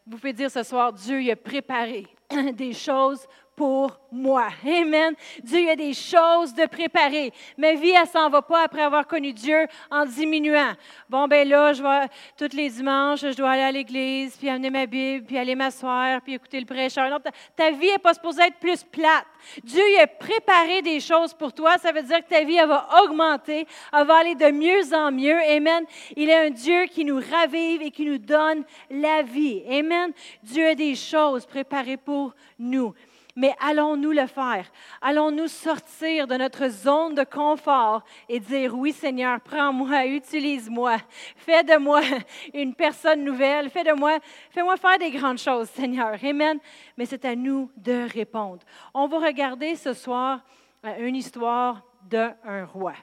Vous 0.06 0.16
pouvez 0.16 0.32
dire 0.32 0.50
ce 0.50 0.62
soir, 0.62 0.92
Dieu 0.92 1.30
a 1.30 1.37
préparé 1.37 2.06
des 2.54 2.73
choses 2.73 3.26
pour 3.57 4.00
moi. 4.11 4.49
Amen. 4.64 5.14
Dieu 5.42 5.69
a 5.69 5.76
des 5.76 5.92
choses 5.92 6.54
de 6.54 6.66
préparer. 6.66 7.33
Ma 7.57 7.75
vie, 7.75 7.90
elle 7.90 8.07
s'en 8.07 8.30
va 8.30 8.42
pas 8.42 8.64
après 8.64 8.83
avoir 8.83 9.07
connu 9.07 9.33
Dieu 9.33 9.66
en 9.90 10.07
diminuant. 10.07 10.73
Bon, 11.09 11.28
ben 11.28 11.47
là, 11.49 11.73
je 11.73 11.83
vais, 11.83 12.09
tous 12.37 12.57
les 12.57 12.71
dimanches, 12.71 13.21
je 13.21 13.37
dois 13.37 13.50
aller 13.50 13.62
à 13.62 13.73
l'église, 13.73 14.37
puis 14.37 14.49
amener 14.49 14.71
ma 14.71 14.87
Bible, 14.87 15.26
puis 15.26 15.38
aller 15.38 15.54
m'asseoir, 15.54 16.21
puis 16.23 16.35
écouter 16.35 16.61
le 16.61 16.66
prêcheur. 16.66 17.11
Non, 17.11 17.19
ta, 17.57 17.71
vie 17.71 17.90
n'est 17.90 17.99
pas 17.99 18.14
supposée 18.14 18.42
être 18.42 18.59
plus 18.59 18.83
plate. 18.83 19.26
Dieu 19.62 19.83
a 20.00 20.07
préparé 20.07 20.83
des 20.83 21.00
choses 21.00 21.35
pour 21.35 21.52
toi. 21.52 21.78
Ça 21.78 21.92
veut 21.92 22.02
dire 22.02 22.19
que 22.25 22.30
ta 22.30 22.42
vie, 22.45 22.57
elle 22.57 22.69
va 22.69 22.88
augmenter, 23.04 23.66
elle 23.92 24.07
va 24.07 24.16
aller 24.16 24.35
de 24.35 24.50
mieux 24.50 24.95
en 24.95 25.12
mieux. 25.12 25.38
Amen. 25.38 25.85
Il 26.16 26.30
est 26.30 26.47
un 26.47 26.50
Dieu 26.50 26.87
qui 26.87 27.04
nous 27.04 27.21
ravive 27.30 27.83
et 27.83 27.90
qui 27.90 28.04
nous 28.04 28.19
donne 28.19 28.64
la 28.90 29.23
vie. 29.23 29.62
Amen. 29.71 30.12
Dieu 30.42 30.69
a 30.69 30.75
des 30.75 30.95
choses 30.95 31.47
préparées 31.47 31.97
pour 31.97 32.35
nous. 32.59 32.95
Mais 33.37 33.54
allons-nous 33.60 34.12
le 34.12 34.26
faire? 34.26 34.66
Allons-nous 35.00 35.49
sortir 35.49 36.26
de 36.26 36.34
notre 36.34 36.68
zone 36.68 37.14
de 37.14 37.25
confort 37.25 38.02
et 38.28 38.40
dire, 38.40 38.76
oui 38.76 38.92
Seigneur, 38.92 39.40
prends-moi, 39.40 40.06
utilise-moi, 40.06 40.96
fais 41.37 41.62
de 41.62 41.76
moi 41.76 42.00
une 42.54 42.75
personne 42.75 43.25
nouvelle, 43.25 43.70
fais 43.70 43.84
de 43.84 43.92
moi, 43.92 44.18
fais-moi 44.50 44.76
faire 44.76 44.99
des 44.99 45.10
grandes 45.10 45.38
choses, 45.38 45.68
Seigneur. 45.70 46.16
Amen. 46.22 46.58
Mais 46.96 47.06
c'est 47.06 47.25
à 47.25 47.37
nous 47.37 47.70
de 47.76 48.06
répondre. 48.12 48.62
On 48.94 49.06
va 49.06 49.18
regarder 49.18 49.75
ce 49.76 49.92
soir 49.92 50.40
euh, 50.84 51.06
une 51.06 51.16
histoire 51.16 51.82
d'un 52.08 52.34
roi. 52.64 52.94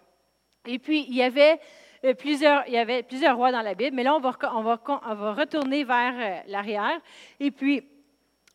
Et 0.65 0.79
puis, 0.79 1.05
il 1.07 1.15
y 1.15 1.23
avait 1.23 1.59
euh, 2.03 2.13
plusieurs, 2.13 2.63
il 2.67 2.73
y 2.73 2.77
avait 2.77 3.03
plusieurs 3.03 3.37
rois 3.37 3.51
dans 3.51 3.61
la 3.61 3.73
Bible, 3.73 3.95
mais 3.95 4.03
là, 4.03 4.15
on 4.15 4.19
va, 4.19 4.31
on 4.53 4.61
va, 4.61 4.81
on 4.87 5.15
va 5.15 5.33
retourner 5.33 5.83
vers 5.83 6.13
euh, 6.17 6.39
l'arrière. 6.47 6.99
Et 7.39 7.51
puis, 7.51 7.83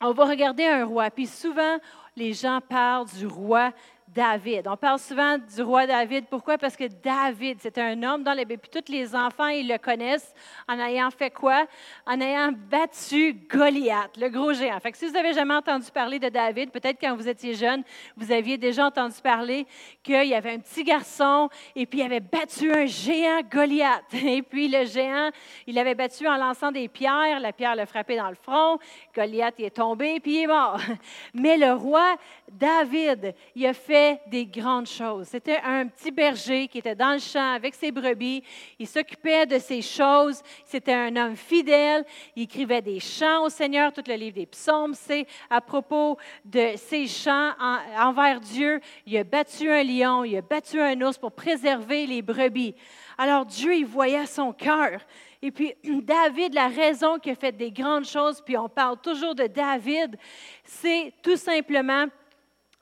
on 0.02 0.12
va 0.12 0.24
regarder 0.24 0.66
un 0.66 0.84
roi. 0.84 1.10
Puis 1.10 1.26
souvent, 1.26 1.78
les 2.16 2.32
gens 2.32 2.60
parlent 2.60 3.08
du 3.16 3.26
roi 3.26 3.72
David. 4.14 4.68
On 4.68 4.76
parle 4.76 4.98
souvent 4.98 5.38
du 5.38 5.62
roi 5.62 5.86
David. 5.86 6.26
Pourquoi? 6.28 6.58
Parce 6.58 6.76
que 6.76 6.84
David, 6.84 7.58
c'était 7.60 7.80
un 7.80 8.02
homme 8.02 8.22
dans 8.22 8.36
Bible. 8.36 8.58
Puis 8.58 8.82
tous 8.82 8.92
les 8.92 9.14
enfants, 9.16 9.46
ils 9.46 9.66
le 9.66 9.78
connaissent 9.78 10.34
en 10.68 10.78
ayant 10.78 11.10
fait 11.10 11.30
quoi? 11.30 11.64
En 12.06 12.20
ayant 12.20 12.52
battu 12.52 13.32
Goliath, 13.48 14.16
le 14.18 14.28
gros 14.28 14.52
géant. 14.52 14.78
Fait 14.80 14.92
que 14.92 14.98
si 14.98 15.06
vous 15.06 15.12
n'avez 15.12 15.32
jamais 15.32 15.54
entendu 15.54 15.90
parler 15.90 16.18
de 16.18 16.28
David, 16.28 16.70
peut-être 16.70 16.98
quand 17.00 17.16
vous 17.16 17.26
étiez 17.26 17.54
jeune, 17.54 17.82
vous 18.16 18.30
aviez 18.30 18.58
déjà 18.58 18.86
entendu 18.86 19.14
parler 19.22 19.66
qu'il 20.02 20.24
y 20.24 20.34
avait 20.34 20.52
un 20.52 20.58
petit 20.58 20.84
garçon 20.84 21.48
et 21.74 21.86
puis 21.86 22.00
il 22.00 22.02
avait 22.02 22.20
battu 22.20 22.70
un 22.70 22.84
géant 22.84 23.40
Goliath. 23.50 24.02
Et 24.12 24.42
puis 24.42 24.68
le 24.68 24.84
géant, 24.84 25.30
il 25.66 25.74
l'avait 25.74 25.94
battu 25.94 26.26
en 26.26 26.36
lançant 26.36 26.70
des 26.70 26.88
pierres. 26.88 27.40
La 27.40 27.52
pierre 27.52 27.76
l'a 27.76 27.86
frappé 27.86 28.16
dans 28.16 28.28
le 28.28 28.34
front. 28.34 28.78
Goliath 29.14 29.54
il 29.58 29.66
est 29.66 29.76
tombé 29.76 30.20
puis 30.20 30.34
il 30.34 30.42
est 30.42 30.46
mort. 30.46 30.78
Mais 31.34 31.56
le 31.56 31.72
roi 31.72 32.16
David, 32.50 33.34
il 33.54 33.66
a 33.66 33.72
fait 33.72 34.01
des 34.26 34.46
grandes 34.46 34.86
choses. 34.86 35.28
C'était 35.28 35.60
un 35.64 35.86
petit 35.86 36.10
berger 36.10 36.68
qui 36.68 36.78
était 36.78 36.94
dans 36.94 37.12
le 37.12 37.18
champ 37.18 37.54
avec 37.54 37.74
ses 37.74 37.90
brebis. 37.90 38.42
Il 38.78 38.86
s'occupait 38.86 39.46
de 39.46 39.58
ces 39.58 39.82
choses. 39.82 40.42
C'était 40.64 40.94
un 40.94 41.14
homme 41.16 41.36
fidèle. 41.36 42.04
Il 42.36 42.44
écrivait 42.44 42.82
des 42.82 43.00
chants 43.00 43.44
au 43.44 43.48
Seigneur. 43.48 43.92
Tout 43.92 44.04
le 44.06 44.14
livre 44.14 44.36
des 44.36 44.46
psaumes, 44.46 44.94
c'est 44.94 45.26
à 45.50 45.60
propos 45.60 46.16
de 46.44 46.72
ces 46.76 47.06
chants 47.06 47.52
envers 47.98 48.40
Dieu. 48.40 48.80
Il 49.06 49.16
a 49.16 49.24
battu 49.24 49.70
un 49.70 49.82
lion, 49.82 50.24
il 50.24 50.36
a 50.36 50.42
battu 50.42 50.80
un 50.80 51.00
ours 51.00 51.18
pour 51.18 51.32
préserver 51.32 52.06
les 52.06 52.22
brebis. 52.22 52.74
Alors 53.18 53.46
Dieu, 53.46 53.74
il 53.74 53.86
voyait 53.86 54.26
son 54.26 54.52
cœur. 54.52 55.00
Et 55.42 55.50
puis 55.50 55.74
David, 55.84 56.54
la 56.54 56.68
raison 56.68 57.18
qu'il 57.18 57.32
a 57.32 57.36
fait 57.36 57.52
des 57.52 57.70
grandes 57.70 58.04
choses, 58.04 58.40
puis 58.40 58.56
on 58.56 58.68
parle 58.68 58.98
toujours 59.00 59.34
de 59.34 59.46
David, 59.46 60.16
c'est 60.64 61.12
tout 61.22 61.36
simplement 61.36 62.06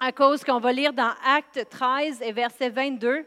à 0.00 0.12
cause 0.12 0.42
qu'on 0.42 0.58
va 0.58 0.72
lire 0.72 0.94
dans 0.94 1.12
Acte 1.24 1.66
13 1.68 2.22
et 2.22 2.32
verset 2.32 2.70
22. 2.70 3.26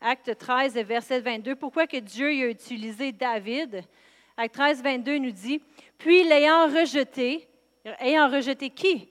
Acte 0.00 0.36
13 0.36 0.76
et 0.76 0.82
verset 0.82 1.20
22. 1.20 1.54
Pourquoi 1.54 1.86
que 1.86 1.96
Dieu 1.98 2.26
a 2.26 2.50
utilisé 2.50 3.12
David? 3.12 3.84
Acte 4.36 4.54
13, 4.54 4.82
22 4.82 5.18
nous 5.18 5.30
dit, 5.30 5.62
puis 5.96 6.24
l'ayant 6.24 6.66
rejeté, 6.66 7.48
ayant 8.00 8.28
rejeté 8.28 8.70
qui? 8.70 9.08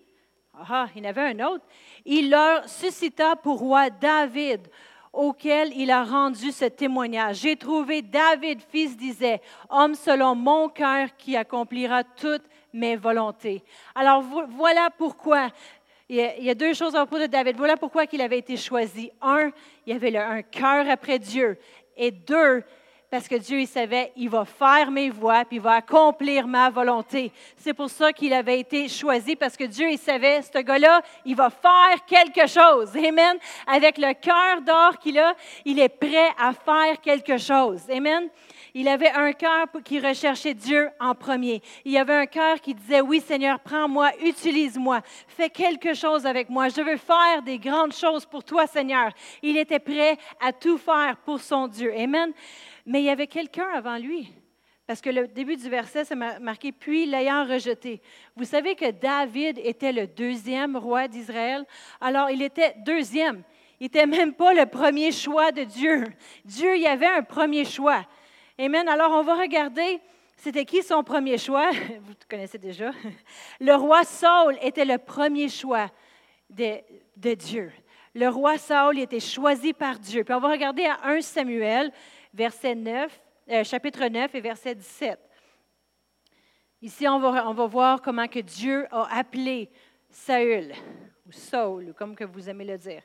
Ah, 0.53 0.87
il 0.93 1.03
y 1.03 1.05
en 1.05 1.09
avait 1.09 1.21
un 1.21 1.39
autre. 1.47 1.65
Il 2.05 2.29
leur 2.29 2.67
suscita 2.67 3.37
pour 3.37 3.59
roi 3.59 3.89
David, 3.89 4.67
auquel 5.11 5.71
il 5.75 5.89
a 5.89 6.03
rendu 6.03 6.51
ce 6.51 6.65
témoignage. 6.65 7.37
J'ai 7.37 7.55
trouvé 7.55 8.01
David, 8.01 8.61
fils 8.69 8.97
disait, 8.97 9.41
homme 9.69 9.95
selon 9.95 10.35
mon 10.35 10.67
cœur 10.67 11.15
qui 11.17 11.37
accomplira 11.37 12.03
toutes 12.03 12.43
mes 12.75 12.95
volontés. 12.95 13.63
Alors 13.95 14.21
voilà 14.21 14.89
pourquoi. 14.95 15.49
Il 16.07 16.17
y, 16.17 16.49
a, 16.51 16.53
deux 16.53 16.75
choses 16.75 16.93
à 16.93 17.03
propos 17.03 17.19
de 17.19 17.25
David. 17.25 17.57
Voilà 17.57 17.77
pourquoi 17.77 18.03
il 18.11 18.21
avait 18.21 18.37
été 18.37 18.57
choisi. 18.57 19.11
Un, 19.23 19.49
il 19.87 19.95
avait 19.95 20.15
un 20.15 20.43
cœur 20.43 20.87
après 20.87 21.17
Dieu. 21.17 21.57
Et 21.97 22.11
deux, 22.11 22.63
parce 23.09 23.27
que 23.27 23.35
Dieu 23.35 23.61
il 23.61 23.67
savait, 23.67 24.11
il 24.15 24.29
va 24.29 24.45
faire 24.45 24.91
mes 24.91 25.09
voies, 25.09 25.45
puis 25.45 25.57
il 25.57 25.61
va 25.61 25.73
accomplir 25.73 26.47
ma 26.47 26.69
volonté. 26.69 27.31
C'est 27.57 27.73
pour 27.73 27.89
ça 27.89 28.11
qu'il 28.11 28.33
avait 28.33 28.59
été 28.59 28.87
choisi, 28.87 29.35
parce 29.35 29.55
que 29.55 29.63
Dieu 29.63 29.89
il 29.91 29.97
savait, 29.97 30.41
ce 30.41 30.59
gars-là, 30.59 31.01
il 31.25 31.35
va 31.35 31.49
faire 31.49 32.05
quelque 32.05 32.47
chose. 32.47 32.95
Amen. 32.95 33.37
Avec 33.67 33.97
le 33.97 34.13
cœur 34.13 34.61
d'or 34.61 34.97
qu'il 34.99 35.19
a, 35.19 35.33
il 35.63 35.79
est 35.79 35.89
prêt 35.89 36.29
à 36.39 36.53
faire 36.53 36.99
quelque 37.01 37.37
chose. 37.37 37.81
Amen. 37.89 38.29
Il 38.77 38.89
avait 38.89 39.11
un 39.11 39.31
cœur 39.31 39.67
qui 39.85 40.01
recherchait 40.01 40.53
Dieu 40.53 40.89
en 40.99 41.15
premier. 41.15 41.61
Il 41.85 41.95
avait 41.95 42.15
un 42.15 42.25
cœur 42.25 42.59
qui 42.59 42.73
disait, 42.73 42.99
oui 42.99 43.21
Seigneur, 43.21 43.57
prends-moi, 43.61 44.11
utilise-moi, 44.21 44.99
fais 45.29 45.49
quelque 45.49 45.93
chose 45.93 46.25
avec 46.25 46.49
moi. 46.49 46.67
Je 46.67 46.81
veux 46.81 46.97
faire 46.97 47.41
des 47.41 47.57
grandes 47.57 47.93
choses 47.93 48.25
pour 48.25 48.43
toi 48.43 48.67
Seigneur. 48.67 49.11
Il 49.41 49.55
était 49.55 49.79
prêt 49.79 50.17
à 50.41 50.51
tout 50.51 50.77
faire 50.77 51.15
pour 51.23 51.39
son 51.39 51.69
Dieu. 51.69 51.93
Amen. 51.97 52.33
Mais 52.85 53.01
il 53.01 53.05
y 53.05 53.09
avait 53.09 53.27
quelqu'un 53.27 53.67
avant 53.73 53.97
lui. 53.97 54.31
Parce 54.87 55.01
que 55.01 55.09
le 55.09 55.27
début 55.27 55.55
du 55.57 55.67
verset, 55.67 56.05
c'est 56.05 56.15
marqué 56.15 56.71
puis 56.71 57.07
l'ayant 57.07 57.45
rejeté. 57.45 58.01
Vous 58.35 58.45
savez 58.45 58.75
que 58.75 58.91
David 58.91 59.59
était 59.63 59.91
le 59.91 60.05
deuxième 60.05 60.77
roi 60.77 61.07
d'Israël. 61.07 61.65
Alors, 61.99 62.29
il 62.29 62.43
était 62.43 62.75
deuxième. 62.85 63.41
Il 63.79 63.85
n'était 63.85 64.05
même 64.05 64.33
pas 64.33 64.53
le 64.53 64.67
premier 64.67 65.11
choix 65.11 65.51
de 65.51 65.63
Dieu. 65.63 66.03
Dieu 66.45 66.77
y 66.77 66.85
avait 66.85 67.07
un 67.07 67.23
premier 67.23 67.65
choix. 67.65 68.05
Amen. 68.59 68.87
Alors, 68.87 69.11
on 69.11 69.23
va 69.23 69.35
regarder, 69.35 69.99
c'était 70.37 70.65
qui 70.65 70.83
son 70.83 71.03
premier 71.03 71.39
choix? 71.39 71.71
Vous 72.01 72.13
connaissez 72.29 72.59
déjà. 72.59 72.91
Le 73.59 73.73
roi 73.73 74.03
Saul 74.03 74.57
était 74.61 74.85
le 74.85 74.99
premier 74.99 75.49
choix 75.49 75.89
de, 76.49 77.33
Dieu. 77.33 77.71
Le 78.13 78.29
roi 78.29 78.57
Saul 78.57 78.99
était 78.99 79.19
choisi 79.19 79.73
par 79.73 79.97
Dieu. 79.97 80.23
Puis 80.23 80.33
on 80.33 80.39
va 80.39 80.49
regarder 80.49 80.85
à 80.85 80.99
1 81.05 81.21
Samuel, 81.21 81.91
verset 82.35 82.75
9, 82.75 83.21
euh, 83.49 83.63
chapitre 83.63 84.05
9 84.05 84.35
et 84.35 84.41
verset 84.41 84.75
17. 84.75 85.17
Ici, 86.81 87.07
on 87.07 87.19
va, 87.19 87.47
on 87.47 87.53
va 87.53 87.65
voir 87.65 88.01
comment 88.01 88.27
que 88.27 88.39
Dieu 88.39 88.85
a 88.91 89.17
appelé 89.17 89.69
Saül, 90.09 90.73
ou 91.25 91.31
Saul, 91.31 91.93
comme 91.93 92.13
que 92.13 92.25
vous 92.25 92.49
aimez 92.49 92.65
le 92.65 92.77
dire. 92.77 93.01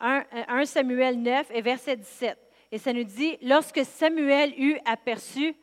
1, 0.00 0.24
1 0.48 0.64
Samuel 0.64 1.20
9 1.20 1.50
et 1.52 1.60
verset 1.60 1.96
17. 1.96 2.38
Et 2.72 2.78
ça 2.78 2.92
nous 2.92 3.04
dit, 3.04 3.36
lorsque 3.42 3.84
Samuel 3.84 4.54
eut 4.58 4.78
aperçu 4.86 5.54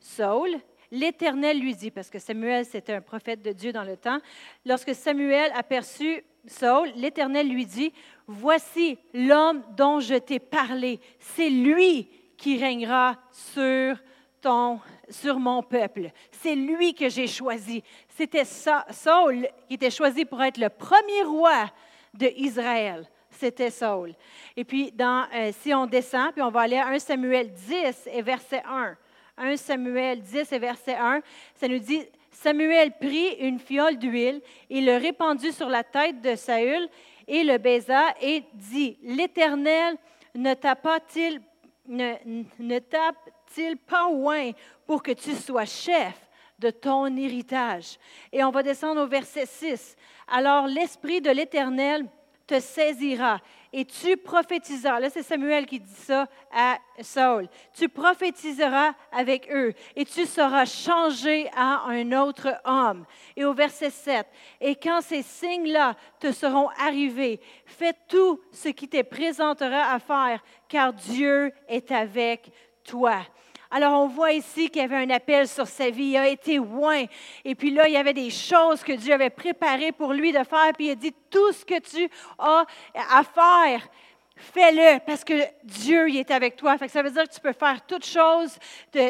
Saul, 0.00 0.50
l'Éternel 0.90 1.60
lui 1.60 1.76
dit, 1.76 1.92
parce 1.92 2.10
que 2.10 2.18
Samuel 2.18 2.64
c'était 2.64 2.92
un 2.92 3.00
prophète 3.00 3.40
de 3.40 3.52
Dieu 3.52 3.72
dans 3.72 3.84
le 3.84 3.96
temps, 3.96 4.18
lorsque 4.64 4.94
Samuel 4.94 5.52
aperçut 5.54 6.24
Saul, 6.46 6.90
l'Éternel 6.96 7.48
lui 7.48 7.66
dit, 7.66 7.92
voici 8.26 8.98
l'homme 9.12 9.62
dont 9.76 10.00
je 10.00 10.14
t'ai 10.14 10.38
parlé, 10.38 11.00
c'est 11.18 11.50
lui 11.50 12.08
qui 12.36 12.58
régnera 12.58 13.16
sur 13.30 13.96
ton, 14.40 14.80
sur 15.08 15.38
mon 15.38 15.62
peuple. 15.62 16.10
C'est 16.30 16.54
lui 16.54 16.94
que 16.94 17.08
j'ai 17.08 17.26
choisi. 17.26 17.82
C'était 18.08 18.44
Saul 18.44 19.48
qui 19.68 19.74
était 19.74 19.90
choisi 19.90 20.24
pour 20.24 20.42
être 20.42 20.58
le 20.58 20.68
premier 20.68 21.22
roi 21.22 21.70
de 22.14 22.30
Israël 22.36 23.08
c'était 23.36 23.70
Saul. 23.70 24.14
Et 24.56 24.64
puis, 24.64 24.92
euh, 24.98 25.52
si 25.60 25.72
on 25.74 25.86
descend, 25.86 26.32
puis 26.32 26.42
on 26.42 26.50
va 26.50 26.60
aller 26.60 26.78
à 26.78 26.88
1 26.88 26.98
Samuel 26.98 27.52
10 27.52 28.08
et 28.12 28.22
verset 28.22 28.62
1. 28.66 28.96
1 29.38 29.56
Samuel 29.56 30.20
10 30.20 30.52
et 30.52 30.58
verset 30.58 30.94
1, 30.94 31.20
ça 31.54 31.68
nous 31.68 31.78
dit, 31.78 32.02
Samuel 32.36 32.92
prit 32.92 33.36
une 33.40 33.58
fiole 33.58 33.96
d'huile 33.96 34.42
et 34.68 34.82
le 34.82 34.98
répandit 34.98 35.52
sur 35.52 35.70
la 35.70 35.82
tête 35.82 36.20
de 36.20 36.36
Saül 36.36 36.86
et 37.26 37.42
le 37.42 37.56
baisa 37.56 38.14
et 38.20 38.44
dit, 38.52 38.98
l'Éternel 39.02 39.96
ne 40.34 40.52
tape-t-il 40.52 41.40
ne, 41.88 42.12
ne 42.58 42.78
tape-t-il 42.78 43.78
pas 43.78 44.10
loin 44.10 44.50
pour 44.86 45.02
que 45.02 45.12
tu 45.12 45.34
sois 45.34 45.64
chef 45.64 46.28
de 46.58 46.68
ton 46.68 47.06
héritage? 47.16 47.98
Et 48.30 48.44
on 48.44 48.50
va 48.50 48.62
descendre 48.62 49.02
au 49.02 49.06
verset 49.06 49.46
6. 49.46 49.96
Alors 50.28 50.66
l'Esprit 50.66 51.22
de 51.22 51.30
l'Éternel 51.30 52.04
te 52.46 52.60
saisira 52.60 53.40
et 53.72 53.84
tu 53.84 54.16
prophétiseras. 54.16 55.00
Là, 55.00 55.10
c'est 55.10 55.22
Samuel 55.22 55.66
qui 55.66 55.80
dit 55.80 55.94
ça 55.94 56.28
à 56.52 56.78
Saul. 57.00 57.48
Tu 57.74 57.88
prophétiseras 57.88 58.92
avec 59.12 59.50
eux 59.52 59.74
et 59.94 60.04
tu 60.04 60.24
seras 60.24 60.64
changé 60.64 61.50
à 61.54 61.82
un 61.86 62.12
autre 62.12 62.48
homme. 62.64 63.04
Et 63.36 63.44
au 63.44 63.52
verset 63.52 63.90
7, 63.90 64.26
et 64.60 64.76
quand 64.76 65.00
ces 65.02 65.22
signes-là 65.22 65.94
te 66.20 66.32
seront 66.32 66.68
arrivés, 66.80 67.40
fais 67.66 67.94
tout 68.08 68.40
ce 68.52 68.68
qui 68.68 68.88
te 68.88 69.02
présentera 69.02 69.92
à 69.92 69.98
faire, 69.98 70.42
car 70.68 70.92
Dieu 70.92 71.52
est 71.68 71.90
avec 71.90 72.50
toi. 72.84 73.18
Alors, 73.70 74.00
on 74.00 74.06
voit 74.06 74.32
ici 74.32 74.70
qu'il 74.70 74.82
y 74.82 74.84
avait 74.84 74.96
un 74.96 75.10
appel 75.10 75.48
sur 75.48 75.66
sa 75.66 75.90
vie. 75.90 76.10
Il 76.10 76.16
a 76.16 76.28
été 76.28 76.56
loin. 76.56 77.04
Et 77.44 77.54
puis 77.54 77.70
là, 77.70 77.88
il 77.88 77.94
y 77.94 77.96
avait 77.96 78.14
des 78.14 78.30
choses 78.30 78.82
que 78.82 78.92
Dieu 78.92 79.12
avait 79.12 79.30
préparées 79.30 79.92
pour 79.92 80.12
lui 80.12 80.32
de 80.32 80.44
faire. 80.44 80.72
Puis 80.76 80.86
il 80.86 80.90
a 80.90 80.94
dit, 80.94 81.14
tout 81.30 81.52
ce 81.52 81.64
que 81.64 81.80
tu 81.80 82.08
as 82.38 82.64
à 82.94 83.24
faire, 83.24 83.88
fais-le 84.36 85.00
parce 85.04 85.24
que 85.24 85.34
Dieu 85.64 86.10
y 86.10 86.18
est 86.18 86.30
avec 86.30 86.56
toi. 86.56 86.76
ça 86.88 87.02
veut 87.02 87.10
dire 87.10 87.24
que 87.24 87.34
tu 87.34 87.40
peux 87.40 87.52
faire 87.52 87.84
toutes 87.86 88.04
choses, 88.04 88.56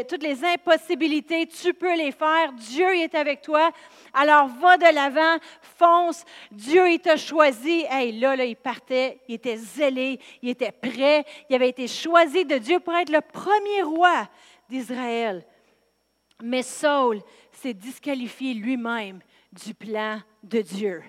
toutes 0.09 0.23
les 0.23 0.45
impossibilités, 0.45 1.47
tu 1.47 1.75
peux 1.75 1.95
les 1.97 2.13
faire. 2.13 2.53
Dieu 2.53 2.97
y 2.97 3.03
est 3.03 3.15
avec 3.15 3.43
toi. 3.43 3.71
Alors 4.15 4.49
va 4.49 4.77
de 4.77 4.95
l'avant, 4.95 5.37
fonce. 5.79 6.25
Dieu 6.51 6.91
il 6.91 7.01
t'a 7.01 7.17
choisi. 7.17 7.85
Hey, 7.91 8.19
là, 8.19 8.37
là, 8.37 8.45
il 8.45 8.57
partait, 8.57 9.19
il 9.29 9.35
était 9.35 9.57
zélé, 9.57 10.21
il 10.43 10.49
était 10.49 10.73
prêt. 10.73 11.25
Il 11.51 11.57
avait 11.57 11.69
été 11.69 11.89
choisi 11.89 12.45
de 12.45 12.59
Dieu 12.59 12.81
pour 12.81 12.95
être 12.95 13.11
le 13.11 13.21
premier 13.21 13.83
roi 13.83 14.29
d'Israël. 14.69 15.45
Mais 16.43 16.63
Saul 16.63 17.21
s'est 17.53 17.75
disqualifié 17.75 18.55
lui-même 18.55 19.21
du 19.53 19.75
plan 19.75 20.21
de 20.43 20.61
Dieu. 20.61 21.03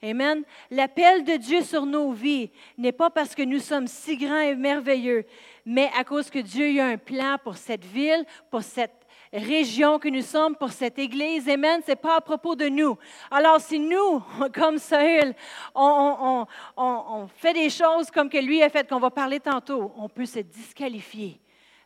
Amen. 0.00 0.44
L'appel 0.70 1.24
de 1.24 1.36
Dieu 1.36 1.62
sur 1.62 1.84
nos 1.84 2.12
vies 2.12 2.50
n'est 2.76 2.92
pas 2.92 3.10
parce 3.10 3.34
que 3.34 3.42
nous 3.42 3.58
sommes 3.58 3.88
si 3.88 4.16
grands 4.16 4.38
et 4.38 4.54
merveilleux, 4.54 5.26
mais 5.66 5.90
à 5.98 6.04
cause 6.04 6.30
que 6.30 6.38
Dieu 6.38 6.80
a 6.80 6.86
un 6.86 6.96
plan 6.96 7.36
pour 7.42 7.56
cette 7.56 7.84
ville, 7.84 8.24
pour 8.48 8.62
cette 8.62 8.94
région 9.32 9.98
que 9.98 10.08
nous 10.08 10.22
sommes, 10.22 10.54
pour 10.54 10.70
cette 10.70 11.00
Église. 11.00 11.48
Amen. 11.48 11.80
Ce 11.84 11.90
n'est 11.90 11.96
pas 11.96 12.16
à 12.16 12.20
propos 12.20 12.54
de 12.54 12.68
nous. 12.68 12.96
Alors, 13.28 13.60
si 13.60 13.80
nous, 13.80 14.22
comme 14.54 14.78
Saül, 14.78 15.34
on, 15.74 16.46
on, 16.76 17.26
fait 17.26 17.54
des 17.54 17.68
choses 17.68 18.08
comme 18.12 18.30
que 18.30 18.38
lui 18.38 18.62
a 18.62 18.68
fait, 18.68 18.88
qu'on 18.88 19.00
va 19.00 19.10
parler 19.10 19.40
tantôt, 19.40 19.92
on 19.96 20.08
peut 20.08 20.26
se 20.26 20.38
disqualifier 20.38 21.40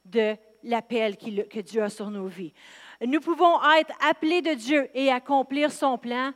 de 0.04 0.36
l'appel 0.64 1.16
que 1.16 1.60
Dieu 1.60 1.82
a 1.82 1.88
sur 1.88 2.10
nos 2.10 2.26
vies. 2.26 2.52
Nous 3.04 3.20
pouvons 3.20 3.56
être 3.78 3.92
appelés 4.08 4.42
de 4.42 4.54
Dieu 4.54 4.88
et 4.94 5.10
accomplir 5.10 5.72
son 5.72 5.98
plan, 5.98 6.32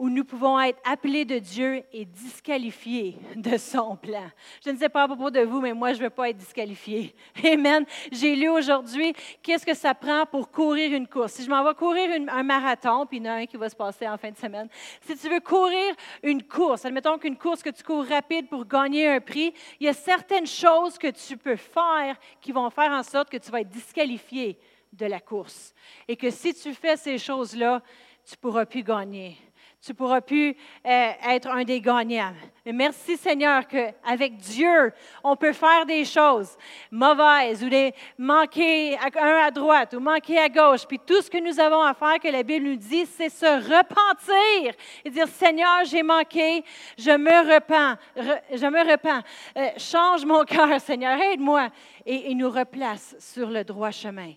où 0.00 0.08
nous 0.08 0.24
pouvons 0.24 0.58
être 0.58 0.80
appelés 0.82 1.26
de 1.26 1.38
Dieu 1.38 1.82
et 1.92 2.06
disqualifiés 2.06 3.18
de 3.36 3.58
son 3.58 3.96
plan. 3.96 4.30
Je 4.64 4.70
ne 4.70 4.78
sais 4.78 4.88
pas 4.88 5.02
à 5.02 5.06
propos 5.06 5.30
de 5.30 5.40
vous, 5.40 5.60
mais 5.60 5.74
moi, 5.74 5.92
je 5.92 5.98
ne 5.98 6.04
veux 6.04 6.10
pas 6.10 6.30
être 6.30 6.38
disqualifié. 6.38 7.14
Amen. 7.44 7.84
J'ai 8.10 8.34
lu 8.34 8.48
aujourd'hui 8.48 9.12
qu'est-ce 9.42 9.66
que 9.66 9.74
ça 9.74 9.94
prend 9.94 10.24
pour 10.24 10.50
courir 10.50 10.94
une 10.94 11.06
course? 11.06 11.34
Si 11.34 11.44
je 11.44 11.50
m'en 11.50 11.62
vais 11.62 11.74
courir 11.74 12.08
un 12.28 12.42
marathon, 12.42 13.04
puis 13.04 13.18
il 13.18 13.26
y 13.26 13.28
en 13.28 13.32
a 13.32 13.36
un 13.36 13.46
qui 13.46 13.58
va 13.58 13.68
se 13.68 13.76
passer 13.76 14.08
en 14.08 14.16
fin 14.16 14.30
de 14.30 14.38
semaine. 14.38 14.70
Si 15.02 15.14
tu 15.18 15.28
veux 15.28 15.40
courir 15.40 15.94
une 16.22 16.44
course, 16.44 16.86
admettons 16.86 17.18
qu'une 17.18 17.36
course 17.36 17.62
que 17.62 17.68
tu 17.68 17.82
cours 17.82 18.06
rapide 18.06 18.48
pour 18.48 18.64
gagner 18.64 19.06
un 19.06 19.20
prix, 19.20 19.52
il 19.80 19.84
y 19.84 19.88
a 19.90 19.92
certaines 19.92 20.46
choses 20.46 20.96
que 20.96 21.08
tu 21.08 21.36
peux 21.36 21.56
faire 21.56 22.16
qui 22.40 22.52
vont 22.52 22.70
faire 22.70 22.90
en 22.90 23.02
sorte 23.02 23.28
que 23.28 23.36
tu 23.36 23.50
vas 23.50 23.60
être 23.60 23.68
disqualifié 23.68 24.58
de 24.94 25.04
la 25.04 25.20
course. 25.20 25.74
Et 26.08 26.16
que 26.16 26.30
si 26.30 26.54
tu 26.54 26.72
fais 26.72 26.96
ces 26.96 27.18
choses-là, 27.18 27.82
tu 28.24 28.32
ne 28.32 28.40
pourras 28.40 28.64
plus 28.64 28.82
gagner 28.82 29.36
tu 29.82 29.94
pourras 29.94 30.20
plus 30.20 30.54
euh, 30.86 31.12
être 31.30 31.48
un 31.48 31.64
des 31.64 31.80
gagnants. 31.80 32.34
Mais 32.66 32.72
merci 32.72 33.16
Seigneur 33.16 33.66
qu'avec 33.66 34.36
Dieu, 34.36 34.92
on 35.24 35.36
peut 35.36 35.54
faire 35.54 35.86
des 35.86 36.04
choses 36.04 36.54
mauvaises 36.90 37.64
ou 37.64 37.70
des 37.70 37.94
manquer 38.18 38.98
un 38.98 39.46
à 39.46 39.50
droite 39.50 39.94
ou 39.94 40.00
manquer 40.00 40.38
à 40.38 40.50
gauche. 40.50 40.86
Puis 40.86 40.98
tout 40.98 41.22
ce 41.22 41.30
que 41.30 41.38
nous 41.38 41.58
avons 41.58 41.80
à 41.80 41.94
faire, 41.94 42.18
que 42.20 42.28
la 42.28 42.42
Bible 42.42 42.66
nous 42.66 42.76
dit, 42.76 43.06
c'est 43.06 43.30
se 43.30 43.46
repentir 43.46 44.74
et 45.02 45.10
dire 45.10 45.28
Seigneur, 45.28 45.84
j'ai 45.86 46.02
manqué, 46.02 46.62
je 46.98 47.12
me 47.12 47.54
repens, 47.54 47.96
je 48.16 48.66
me 48.66 48.90
repens. 48.90 49.22
Euh, 49.56 49.68
change 49.78 50.26
mon 50.26 50.44
cœur, 50.44 50.78
Seigneur, 50.78 51.18
aide-moi. 51.18 51.70
Et 52.04 52.30
il 52.30 52.36
nous 52.36 52.50
replace 52.50 53.16
sur 53.18 53.48
le 53.48 53.64
droit 53.64 53.90
chemin. 53.90 54.34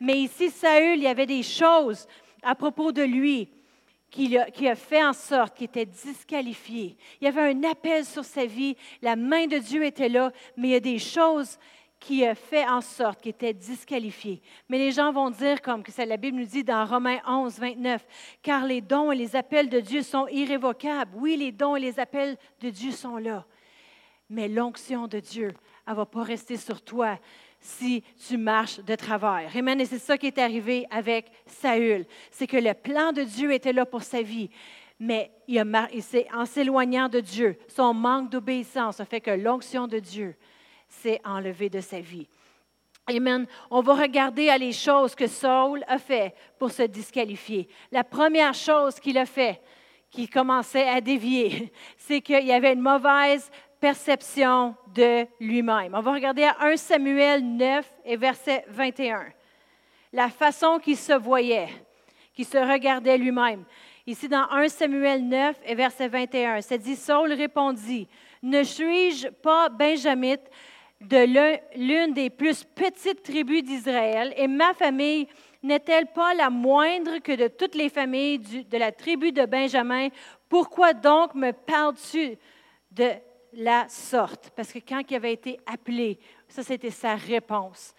Mais 0.00 0.20
ici, 0.20 0.48
Saül, 0.48 0.96
il 0.96 1.02
y 1.02 1.06
avait 1.06 1.26
des 1.26 1.42
choses 1.42 2.06
à 2.42 2.54
propos 2.54 2.92
de 2.92 3.02
lui 3.02 3.50
qui 4.10 4.36
a, 4.36 4.74
fait 4.74 5.04
en 5.04 5.12
sorte 5.12 5.56
qu'il 5.56 5.66
était 5.66 5.86
disqualifié. 5.86 6.96
Il 7.20 7.24
y 7.24 7.28
avait 7.28 7.52
un 7.52 7.64
appel 7.64 8.04
sur 8.04 8.24
sa 8.24 8.46
vie, 8.46 8.76
la 9.02 9.16
main 9.16 9.46
de 9.46 9.58
Dieu 9.58 9.84
était 9.84 10.08
là, 10.08 10.32
mais 10.56 10.68
il 10.68 10.72
y 10.72 10.76
a 10.76 10.80
des 10.80 10.98
choses 10.98 11.58
qui 11.98 12.24
a 12.24 12.34
fait 12.34 12.66
en 12.68 12.80
sorte 12.80 13.20
qu'il 13.20 13.30
était 13.30 13.54
disqualifié. 13.54 14.42
Mais 14.68 14.78
les 14.78 14.92
gens 14.92 15.12
vont 15.12 15.30
dire, 15.30 15.60
comme 15.62 15.82
que 15.82 15.90
la 16.02 16.16
Bible 16.16 16.38
nous 16.38 16.46
dit 16.46 16.62
dans 16.62 16.84
Romains 16.84 17.20
11, 17.26 17.58
29, 17.58 18.06
car 18.42 18.64
les 18.64 18.80
dons 18.80 19.10
et 19.12 19.16
les 19.16 19.34
appels 19.34 19.68
de 19.68 19.80
Dieu 19.80 20.02
sont 20.02 20.28
irrévocables. 20.28 21.12
Oui, 21.16 21.36
les 21.36 21.52
dons 21.52 21.74
et 21.74 21.80
les 21.80 21.98
appels 21.98 22.36
de 22.60 22.70
Dieu 22.70 22.92
sont 22.92 23.16
là. 23.16 23.44
Mais 24.28 24.48
l'onction 24.48 25.08
de 25.08 25.20
Dieu, 25.20 25.54
elle 25.86 25.92
ne 25.92 25.96
va 25.96 26.06
pas 26.06 26.22
rester 26.22 26.56
sur 26.56 26.82
toi 26.82 27.18
si 27.66 28.04
tu 28.28 28.36
marches 28.36 28.80
de 28.80 28.94
travers. 28.94 29.50
Amen. 29.56 29.80
Et 29.80 29.84
c'est 29.84 29.98
ça 29.98 30.16
qui 30.16 30.28
est 30.28 30.38
arrivé 30.38 30.86
avec 30.90 31.30
Saül. 31.46 32.06
C'est 32.30 32.46
que 32.46 32.56
le 32.56 32.74
plan 32.74 33.12
de 33.12 33.22
Dieu 33.22 33.52
était 33.52 33.72
là 33.72 33.84
pour 33.84 34.02
sa 34.02 34.22
vie. 34.22 34.50
Mais 34.98 35.30
il, 35.48 35.60
en 36.32 36.46
s'éloignant 36.46 37.08
de 37.08 37.20
Dieu, 37.20 37.58
son 37.68 37.92
manque 37.92 38.30
d'obéissance 38.30 39.00
a 39.00 39.04
fait 39.04 39.20
que 39.20 39.32
l'onction 39.32 39.88
de 39.88 39.98
Dieu 39.98 40.36
s'est 40.88 41.20
enlevée 41.24 41.68
de 41.68 41.80
sa 41.80 42.00
vie. 42.00 42.28
Amen. 43.08 43.46
On 43.70 43.82
va 43.82 43.94
regarder 43.94 44.48
à 44.48 44.58
les 44.58 44.72
choses 44.72 45.14
que 45.14 45.26
Saul 45.26 45.84
a 45.86 45.98
fait 45.98 46.34
pour 46.58 46.70
se 46.70 46.82
disqualifier. 46.82 47.68
La 47.92 48.04
première 48.04 48.54
chose 48.54 48.98
qu'il 48.98 49.18
a 49.18 49.26
fait, 49.26 49.60
qui 50.10 50.28
commençait 50.28 50.88
à 50.88 51.00
dévier, 51.00 51.72
c'est 51.98 52.20
qu'il 52.20 52.46
y 52.46 52.52
avait 52.52 52.72
une 52.72 52.80
mauvaise 52.80 53.50
perception 53.80 54.74
de 54.94 55.26
lui-même. 55.40 55.94
On 55.94 56.00
va 56.00 56.12
regarder 56.12 56.44
à 56.44 56.56
1 56.60 56.76
Samuel 56.76 57.56
9 57.56 57.92
et 58.04 58.16
verset 58.16 58.64
21. 58.68 59.26
La 60.12 60.28
façon 60.28 60.78
qu'il 60.78 60.96
se 60.96 61.12
voyait, 61.12 61.68
qu'il 62.34 62.46
se 62.46 62.58
regardait 62.58 63.18
lui-même. 63.18 63.64
Ici, 64.06 64.28
dans 64.28 64.48
1 64.50 64.68
Samuel 64.68 65.26
9 65.26 65.56
et 65.66 65.74
verset 65.74 66.08
21, 66.08 66.60
c'est 66.60 66.78
dit 66.78 66.96
Saul 66.96 67.32
répondit 67.32 68.08
Ne 68.42 68.62
suis-je 68.62 69.28
pas 69.28 69.68
Benjamin 69.68 70.36
de 71.00 71.26
l'une 71.76 72.14
des 72.14 72.30
plus 72.30 72.64
petites 72.64 73.22
tribus 73.22 73.62
d'Israël, 73.62 74.32
et 74.36 74.46
ma 74.46 74.72
famille 74.74 75.26
n'est-elle 75.62 76.06
pas 76.06 76.34
la 76.34 76.48
moindre 76.48 77.18
que 77.18 77.32
de 77.32 77.48
toutes 77.48 77.74
les 77.74 77.88
familles 77.88 78.38
de 78.38 78.78
la 78.78 78.92
tribu 78.92 79.32
de 79.32 79.44
Benjamin? 79.44 80.08
Pourquoi 80.48 80.94
donc 80.94 81.34
me 81.34 81.52
parles-tu 81.52 82.38
de 82.92 83.10
la 83.56 83.88
sorte, 83.88 84.50
parce 84.54 84.72
que 84.72 84.78
quand 84.78 85.02
il 85.10 85.16
avait 85.16 85.32
été 85.32 85.58
appelé, 85.66 86.18
ça 86.46 86.62
c'était 86.62 86.90
sa 86.90 87.16
réponse. 87.16 87.94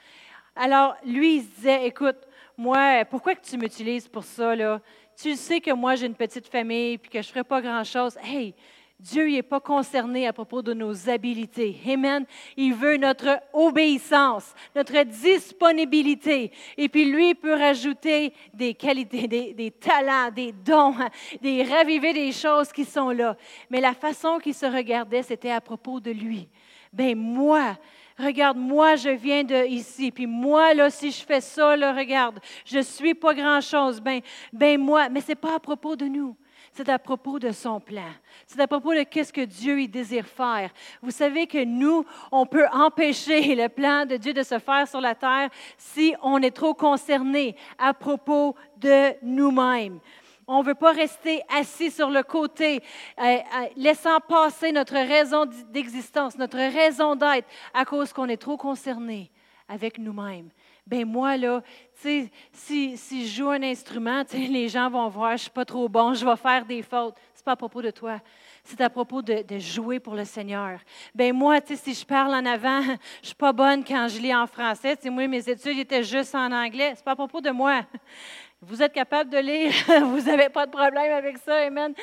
Alors 0.56 0.96
lui, 1.04 1.38
il 1.38 1.42
se 1.44 1.56
disait, 1.56 1.88
écoute, 1.88 2.18
moi, 2.56 3.04
pourquoi 3.06 3.36
que 3.36 3.46
tu 3.46 3.58
m'utilises 3.58 4.08
pour 4.08 4.24
ça, 4.24 4.56
là? 4.56 4.80
Tu 5.20 5.36
sais 5.36 5.60
que 5.60 5.72
moi, 5.72 5.96
j'ai 5.96 6.06
une 6.06 6.16
petite 6.16 6.48
famille, 6.48 6.98
puis 6.98 7.10
que 7.10 7.22
je 7.22 7.28
ne 7.28 7.32
ferai 7.32 7.44
pas 7.44 7.60
grand-chose. 7.62 8.18
Hey, 8.22 8.54
Dieu 9.00 9.30
n'est 9.30 9.44
pas 9.44 9.60
concerné 9.60 10.26
à 10.26 10.34
propos 10.34 10.64
de 10.64 10.74
nos 10.74 11.08
habiletés. 11.08 11.78
Amen. 11.88 12.26
Il 12.56 12.74
veut 12.74 12.98
notre 12.98 13.40
obéissance, 13.54 14.56
notre 14.76 15.04
disponibilité. 15.04 16.52
Et 16.78 16.90
puis 16.90 17.06
lui 17.06 17.36
peut 17.36 17.54
rajouter 17.54 18.34
des 18.56 18.74
qualités, 18.74 19.28
des, 19.54 19.72
talents, 19.72 20.32
des 20.32 20.52
dons, 20.52 20.96
des 21.44 21.62
raviver 21.62 22.12
des 22.12 22.32
choses 22.32 22.72
qui 22.72 22.86
sont 22.86 23.12
là. 23.12 23.38
Mais 23.70 23.82
la 23.82 23.94
façon 23.94 24.40
qu'il 24.40 24.56
se 24.56 24.66
regardait, 24.66 25.22
c'était 25.22 25.52
à 25.52 25.62
propos 25.62 26.00
de 26.00 26.10
lui. 26.10 26.48
Ben 26.92 27.16
moi, 27.16 27.78
regarde, 28.18 28.58
moi, 28.58 28.96
je 28.96 29.10
viens 29.10 29.44
de 29.44 29.68
ici, 29.68 30.12
puis 30.12 30.26
moi, 30.26 30.74
là, 30.74 30.90
si 30.90 31.12
je 31.12 31.24
fais 31.24 31.42
ça, 31.42 31.76
regarde, 31.94 32.40
je 32.66 32.80
suis 32.80 33.14
pas 33.14 33.36
grand-chose, 33.36 34.02
ben, 34.02 34.22
ben 34.52 34.80
moi, 34.80 35.08
mais 35.10 35.22
c'est 35.22 35.36
pas 35.36 35.56
à 35.56 35.60
propos 35.60 35.96
de 35.96 36.06
nous. 36.06 36.36
C'est 36.78 36.90
à 36.90 37.00
propos 37.00 37.40
de 37.40 37.52
son 37.52 37.80
plan. 37.80 38.12
C'est 38.46 38.60
à 38.60 38.68
propos 38.68 38.94
de 38.94 39.02
qu'est-ce 39.02 39.34
que 39.34 39.42
Dieu 39.42 39.82
y 39.82 39.88
désire 39.88 40.28
faire. 40.28 40.70
Vous 41.02 41.10
savez 41.10 41.48
que 41.48 41.64
nous, 41.64 42.06
on 42.32 42.46
peut 42.46 42.68
empêcher 42.72 43.56
le 43.56 43.68
plan 43.68 44.06
de 44.06 44.16
Dieu 44.16 44.32
de 44.32 44.44
se 44.44 44.60
faire 44.60 44.88
sur 44.88 45.02
la 45.02 45.16
terre 45.16 45.50
si 45.76 46.14
on 46.22 46.40
est 46.40 46.56
trop 46.56 46.76
concerné 46.76 47.56
à 47.80 47.96
propos 47.96 48.56
de 48.78 49.16
nous-mêmes. 49.24 50.00
On 50.46 50.62
ne 50.62 50.68
veut 50.68 50.76
pas 50.76 50.92
rester 50.92 51.42
assis 51.50 51.90
sur 51.90 52.12
le 52.12 52.22
côté, 52.22 52.84
euh, 53.18 53.24
euh, 53.24 53.40
laissant 53.76 54.20
passer 54.20 54.72
notre 54.72 54.94
raison 54.94 55.48
d'existence, 55.72 56.38
notre 56.38 56.60
raison 56.60 57.16
d'être, 57.16 57.48
à 57.74 57.86
cause 57.86 58.14
qu'on 58.14 58.30
est 58.30 58.38
trop 58.38 58.56
concerné 58.56 59.32
avec 59.68 59.98
nous-mêmes. 59.98 60.52
Ben 60.88 61.06
moi, 61.06 61.36
là, 61.36 61.62
si, 61.94 62.32
si, 62.54 63.28
je 63.28 63.36
joue 63.36 63.50
un 63.50 63.62
instrument, 63.62 64.24
les 64.34 64.70
gens 64.70 64.90
vont 64.90 65.10
voir, 65.10 65.32
je 65.32 65.34
ne 65.34 65.40
suis 65.40 65.50
pas 65.50 65.66
trop 65.66 65.90
bon, 65.90 66.14
je 66.14 66.26
vais 66.26 66.36
faire 66.38 66.66
des 66.66 66.82
fautes. 66.82 67.16
Ce 67.34 67.42
n'est 67.42 67.44
pas 67.44 67.52
à 67.52 67.56
propos 67.56 67.82
de 67.82 67.92
toi. 67.92 68.20
C'est 68.64 68.80
à 68.82 68.90
propos 68.90 69.22
de, 69.22 69.44
jouer 69.60 70.00
pour 70.00 70.16
le 70.16 70.26
Seigneur. 70.26 70.80
Ben 71.14 71.34
moi, 71.34 71.60
si 71.66 71.94
je 71.94 72.06
parle 72.06 72.34
en 72.34 72.46
avant, 72.46 72.82
je 72.84 72.92
ne 72.92 72.98
suis 73.22 73.36
pas 73.36 73.54
bonne 73.54 73.84
quand 73.84 74.08
je 74.08 74.20
lis 74.20 74.34
en 74.34 74.48
français. 74.48 74.96
Tu 74.96 75.04
sais, 75.04 75.10
moi, 75.10 75.28
mes 75.28 75.50
études 75.50 75.78
étaient 75.78 76.04
juste 76.04 76.36
en 76.36 76.52
anglais. 76.52 76.92
Ce 76.94 77.00
n'est 77.00 77.04
pas 77.04 77.12
à 77.12 77.16
propos 77.16 77.42
de 77.42 77.52
moi. 77.52 77.82
Vous 78.62 78.82
êtes 78.82 78.94
capable 78.94 79.30
de 79.30 79.38
lire, 79.38 79.72
vous 80.04 80.22
n'avez 80.22 80.50
pas 80.50 80.66
de 80.66 80.72
problème 80.72 81.12
avec 81.12 81.38
ça, 81.38 81.58
Amen. 81.68 81.94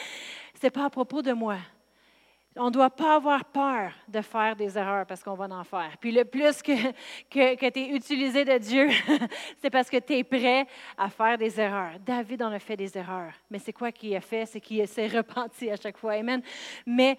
Ce 0.55 0.65
n'est 0.65 0.71
pas 0.71 0.85
à 0.85 0.91
propos 0.91 1.21
de 1.21 1.33
moi. 1.33 1.57
On 2.57 2.67
ne 2.67 2.71
doit 2.71 2.91
pas 2.91 3.17
avoir 3.17 3.45
peur 3.45 3.91
de 4.07 4.21
faire 4.21 4.55
des 4.55 4.79
erreurs 4.79 5.05
parce 5.07 5.25
qu'on 5.25 5.35
va 5.35 5.47
en 5.47 5.65
faire. 5.65 5.91
Puis 6.01 6.13
le 6.13 6.25
plus 6.25 6.63
que, 6.63 6.93
que, 7.29 7.71
tu 7.71 7.81
es 7.81 7.89
utilisé 7.89 8.45
de 8.45 8.59
Dieu, 8.59 8.89
c'est 9.61 9.71
parce 9.71 9.91
que 9.91 9.97
tu 9.97 10.13
es 10.15 10.23
prêt 10.23 10.67
à 10.97 11.09
faire 11.11 11.37
des 11.37 11.59
erreurs. 11.61 11.99
David 11.99 12.43
en 12.43 12.53
a 12.53 12.61
fait 12.61 12.77
des 12.77 12.97
erreurs. 12.97 13.33
Mais 13.51 13.59
c'est 13.59 13.73
quoi 13.73 13.91
qu'il 13.91 14.15
a 14.15 14.21
fait? 14.21 14.47
C'est 14.47 14.61
qu'il 14.61 14.87
s'est 14.87 15.09
repenti 15.09 15.69
à 15.69 15.75
chaque 15.75 15.99
fois. 15.99 16.13
Amen. 16.13 16.43
Mais 16.87 17.19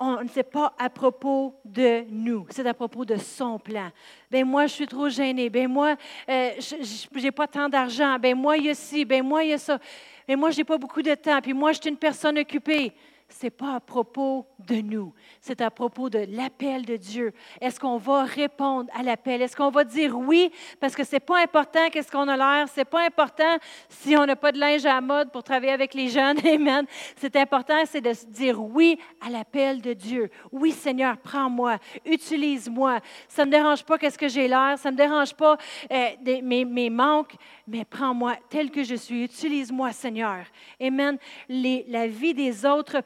on 0.00 0.22
ne 0.22 0.28
sait 0.28 0.42
pas 0.42 0.74
à 0.78 0.88
propos 0.88 1.54
de 1.66 2.04
nous, 2.08 2.46
c'est 2.48 2.66
à 2.66 2.74
propos 2.74 3.04
de 3.04 3.16
son 3.16 3.58
plan. 3.58 3.90
Ben 4.30 4.44
moi, 4.44 4.66
je 4.66 4.72
suis 4.72 4.86
trop 4.86 5.08
gênée. 5.10 5.50
Ben 5.50 5.68
moi, 5.68 5.96
euh, 6.28 6.50
je 6.58 7.20
n'ai 7.20 7.30
pas 7.30 7.46
tant 7.46 7.68
d'argent. 7.68 8.18
Ben 8.18 8.34
moi, 8.34 8.56
il 8.56 8.64
y 8.64 8.70
a 8.70 8.74
ci. 8.74 9.04
Ben 9.04 9.22
moi, 9.22 9.44
il 9.44 9.50
y 9.50 9.52
a 9.52 9.58
ça. 9.58 9.78
Ben 10.26 10.38
moi, 10.38 10.50
je 10.50 10.58
n'ai 10.58 10.64
pas 10.64 10.78
beaucoup 10.78 11.02
de 11.02 11.14
temps. 11.14 11.40
Puis 11.42 11.52
moi, 11.52 11.72
je 11.72 11.80
suis 11.80 11.90
une 11.90 11.98
personne 11.98 12.38
occupée 12.38 12.94
ce 13.32 13.46
n'est 13.46 13.50
pas 13.50 13.74
à 13.74 13.80
propos 13.80 14.46
de 14.58 14.76
nous, 14.76 15.12
c'est 15.40 15.60
à 15.60 15.70
propos 15.70 16.10
de 16.10 16.26
l'appel 16.28 16.84
de 16.84 16.96
Dieu. 16.96 17.32
Est-ce 17.60 17.80
qu'on 17.80 17.96
va 17.96 18.24
répondre 18.24 18.90
à 18.94 19.02
l'appel? 19.02 19.42
Est-ce 19.42 19.56
qu'on 19.56 19.70
va 19.70 19.84
dire 19.84 20.16
oui? 20.16 20.52
Parce 20.80 20.94
que 20.94 21.04
ce 21.04 21.16
n'est 21.16 21.20
pas 21.20 21.40
important 21.42 21.88
qu'est-ce 21.90 22.10
qu'on 22.10 22.28
a 22.28 22.36
l'air, 22.36 22.68
ce 22.68 22.80
n'est 22.80 22.84
pas 22.84 23.04
important 23.04 23.56
si 23.88 24.16
on 24.16 24.26
n'a 24.26 24.36
pas 24.36 24.52
de 24.52 24.58
linge 24.58 24.84
à 24.86 24.94
la 24.94 25.00
mode 25.00 25.30
pour 25.32 25.42
travailler 25.42 25.72
avec 25.72 25.94
les 25.94 26.08
jeunes. 26.08 26.38
Amen. 26.46 26.86
C'est 27.16 27.34
important, 27.36 27.82
c'est 27.86 28.00
de 28.00 28.12
dire 28.30 28.62
oui 28.62 28.98
à 29.20 29.30
l'appel 29.30 29.80
de 29.80 29.92
Dieu. 29.92 30.30
Oui, 30.50 30.72
Seigneur, 30.72 31.16
prends-moi, 31.18 31.78
utilise-moi. 32.04 33.00
Ça 33.28 33.44
me 33.44 33.50
dérange 33.50 33.84
pas 33.84 33.98
qu'est-ce 33.98 34.18
que 34.18 34.28
j'ai 34.28 34.48
l'air, 34.48 34.78
ça 34.78 34.90
me 34.90 34.96
dérange 34.96 35.34
pas 35.34 35.56
euh, 35.90 36.08
mes, 36.42 36.64
mes 36.64 36.90
manques, 36.90 37.34
mais 37.66 37.84
prends-moi 37.84 38.36
tel 38.48 38.70
que 38.70 38.84
je 38.84 38.94
suis. 38.94 39.24
Utilise-moi, 39.24 39.92
Seigneur. 39.92 40.44
Amen. 40.80 41.18
La 41.48 42.06
vie 42.06 42.34
des 42.34 42.66
autres 42.66 43.00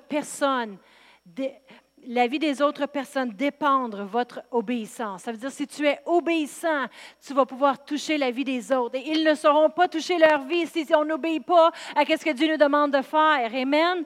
la 2.08 2.26
vie 2.26 2.38
des 2.38 2.62
autres 2.62 2.86
personnes 2.86 3.30
dépendre 3.30 4.04
votre 4.04 4.42
obéissance. 4.50 5.22
Ça 5.22 5.32
veut 5.32 5.38
dire 5.38 5.50
si 5.50 5.66
tu 5.66 5.86
es 5.86 5.98
obéissant, 6.06 6.86
tu 7.24 7.34
vas 7.34 7.44
pouvoir 7.44 7.84
toucher 7.84 8.16
la 8.16 8.30
vie 8.30 8.44
des 8.44 8.70
autres. 8.72 8.96
Et 8.96 9.08
ils 9.08 9.24
ne 9.24 9.34
sauront 9.34 9.70
pas 9.70 9.88
toucher 9.88 10.18
leur 10.18 10.44
vie 10.44 10.66
si 10.66 10.86
on 10.94 11.04
n'obéit 11.04 11.44
pas 11.44 11.70
à 11.96 12.04
ce 12.04 12.24
que 12.24 12.32
Dieu 12.32 12.48
nous 12.48 12.56
demande 12.56 12.92
de 12.92 13.02
faire. 13.02 13.50
Amen 13.54 14.04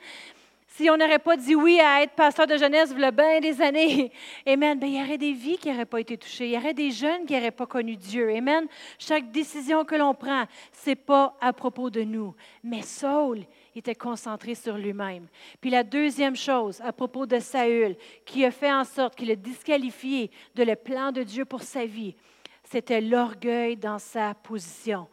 si 0.80 0.88
on 0.88 0.96
n'aurait 0.96 1.18
pas 1.18 1.36
dit 1.36 1.54
oui 1.54 1.78
à 1.80 2.02
être 2.02 2.14
pasteur 2.14 2.46
de 2.46 2.56
jeunesse 2.56 2.94
a 3.02 3.10
bien 3.10 3.40
des 3.40 3.60
années, 3.60 4.12
Amen, 4.46 4.78
ben, 4.78 4.86
il 4.86 4.98
y 4.98 5.02
aurait 5.02 5.18
des 5.18 5.32
vies 5.32 5.58
qui 5.58 5.68
n'auraient 5.68 5.84
pas 5.84 6.00
été 6.00 6.16
touchées. 6.16 6.46
Il 6.46 6.52
y 6.52 6.56
aurait 6.56 6.72
des 6.72 6.90
jeunes 6.90 7.26
qui 7.26 7.34
n'auraient 7.34 7.50
pas 7.50 7.66
connu 7.66 7.96
Dieu. 7.96 8.30
Amen. 8.34 8.66
Chaque 8.98 9.30
décision 9.30 9.84
que 9.84 9.94
l'on 9.96 10.14
prend, 10.14 10.44
ce 10.72 10.90
n'est 10.90 10.96
pas 10.96 11.36
à 11.40 11.52
propos 11.52 11.90
de 11.90 12.02
nous. 12.02 12.34
Mais 12.62 12.82
Saul 12.82 13.40
était 13.78 13.94
concentré 13.94 14.54
sur 14.54 14.76
lui-même. 14.76 15.28
Puis 15.60 15.70
la 15.70 15.84
deuxième 15.84 16.36
chose, 16.36 16.80
à 16.82 16.92
propos 16.92 17.26
de 17.26 17.38
Saül, 17.38 17.96
qui 18.24 18.44
a 18.44 18.50
fait 18.50 18.72
en 18.72 18.84
sorte 18.84 19.14
qu'il 19.14 19.30
a 19.30 19.36
disqualifié 19.36 20.30
de 20.54 20.64
le 20.64 20.76
plan 20.76 21.12
de 21.12 21.22
Dieu 21.22 21.44
pour 21.44 21.62
sa 21.62 21.86
vie, 21.86 22.16
c'était 22.64 23.00
l'orgueil 23.00 23.76
dans 23.76 23.98
sa 23.98 24.34
position. 24.34 25.08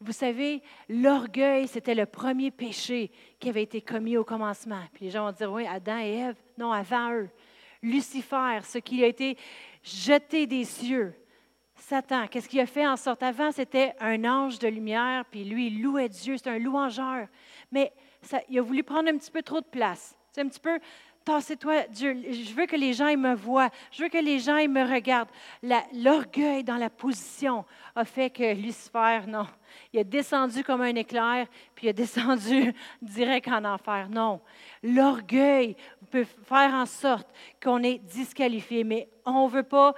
Vous 0.00 0.12
savez, 0.12 0.62
l'orgueil, 0.88 1.68
c'était 1.68 1.94
le 1.94 2.04
premier 2.04 2.50
péché 2.50 3.10
qui 3.40 3.48
avait 3.48 3.62
été 3.62 3.80
commis 3.80 4.16
au 4.16 4.24
commencement. 4.24 4.82
Puis 4.92 5.06
les 5.06 5.10
gens 5.10 5.26
vont 5.26 5.32
dire, 5.32 5.52
oui, 5.52 5.66
Adam 5.66 5.98
et 5.98 6.18
Ève, 6.18 6.36
non, 6.58 6.70
avant 6.70 7.12
eux. 7.12 7.30
Lucifer, 7.82 8.60
ce 8.64 8.78
qui 8.78 9.02
a 9.02 9.06
été 9.06 9.38
jeté 9.82 10.46
des 10.46 10.64
cieux. 10.64 11.14
Satan, 11.78 12.26
qu'est-ce 12.26 12.48
qu'il 12.48 12.60
a 12.60 12.66
fait 12.66 12.86
en 12.86 12.96
sorte? 12.96 13.22
Avant, 13.22 13.52
c'était 13.52 13.94
un 14.00 14.24
ange 14.24 14.58
de 14.58 14.68
lumière, 14.68 15.24
puis 15.30 15.44
lui, 15.44 15.68
il 15.68 15.82
louait 15.82 16.08
Dieu, 16.08 16.36
c'était 16.36 16.50
un 16.50 16.58
louangeur. 16.58 17.28
Mais 17.70 17.92
ça, 18.22 18.40
il 18.48 18.58
a 18.58 18.62
voulu 18.62 18.82
prendre 18.82 19.08
un 19.08 19.16
petit 19.16 19.30
peu 19.30 19.42
trop 19.42 19.60
de 19.60 19.66
place. 19.66 20.16
C'est 20.32 20.40
un 20.40 20.48
petit 20.48 20.60
peu 20.60 20.78
tassez-toi, 21.26 21.88
Dieu, 21.90 22.16
je 22.30 22.54
veux 22.54 22.66
que 22.66 22.76
les 22.76 22.92
gens 22.92 23.14
me 23.16 23.34
voient, 23.34 23.70
je 23.90 24.04
veux 24.04 24.08
que 24.08 24.16
les 24.16 24.38
gens 24.38 24.64
me 24.68 24.88
regardent. 24.88 25.28
L'orgueil 25.92 26.62
dans 26.62 26.76
la 26.76 26.88
position 26.88 27.64
a 27.96 28.04
fait 28.04 28.30
que 28.30 28.54
Lucifer, 28.54 29.22
non, 29.26 29.46
il 29.92 29.98
a 29.98 30.04
descendu 30.04 30.62
comme 30.62 30.82
un 30.82 30.94
éclair, 30.94 31.48
puis 31.74 31.88
il 31.88 31.90
a 31.90 31.92
descendu 32.04 32.72
direct 33.02 33.48
en 33.48 33.64
enfer. 33.64 34.08
Non, 34.08 34.40
l'orgueil 34.84 35.76
peut 36.12 36.24
faire 36.44 36.72
en 36.72 36.86
sorte 36.86 37.28
qu'on 37.60 37.82
est 37.82 37.98
disqualifié, 37.98 38.84
mais 38.84 39.08
on 39.24 39.48
ne 39.48 39.50
veut 39.50 39.64
pas 39.64 39.94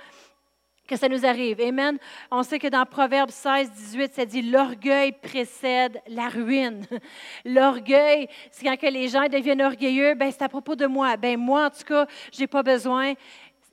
que 0.89 0.97
ça 0.97 1.09
nous 1.09 1.25
arrive. 1.25 1.61
Amen. 1.61 1.99
On 2.31 2.43
sait 2.43 2.59
que 2.59 2.67
dans 2.67 2.85
Proverbe 2.87 3.31
16, 3.31 3.71
18, 3.71 4.15
ça 4.15 4.25
dit 4.25 4.43
l'orgueil 4.43 5.13
précède 5.13 6.01
la 6.09 6.29
ruine. 6.29 6.87
L'orgueil, 7.45 8.27
c'est 8.51 8.65
quand 8.65 8.77
que 8.77 8.87
les 8.87 9.09
gens 9.09 9.29
deviennent 9.29 9.63
orgueilleux, 9.63 10.15
ben 10.15 10.31
c'est 10.33 10.43
à 10.43 10.49
propos 10.49 10.75
de 10.75 10.87
moi. 10.87 11.17
Ben 11.17 11.39
moi, 11.39 11.67
en 11.67 11.71
tout 11.71 11.85
cas, 11.85 12.07
je 12.33 12.41
n'ai 12.41 12.47
pas 12.47 12.63
besoin. 12.63 13.13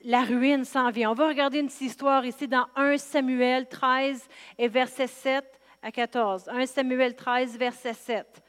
La 0.03 0.21
ruine 0.21 0.65
s'en 0.65 0.91
vient. 0.91 1.09
On 1.11 1.15
va 1.15 1.29
regarder 1.29 1.59
une 1.59 1.71
histoire 1.81 2.25
ici 2.25 2.47
dans 2.47 2.67
1 2.75 2.97
Samuel 2.97 3.67
13 3.67 4.27
et 4.57 4.67
verset 4.67 5.07
7 5.07 5.45
à 5.81 5.91
14. 5.91 6.49
1 6.49 6.65
Samuel 6.65 7.15
13, 7.15 7.57
verset 7.57 7.93
7. 7.93 8.43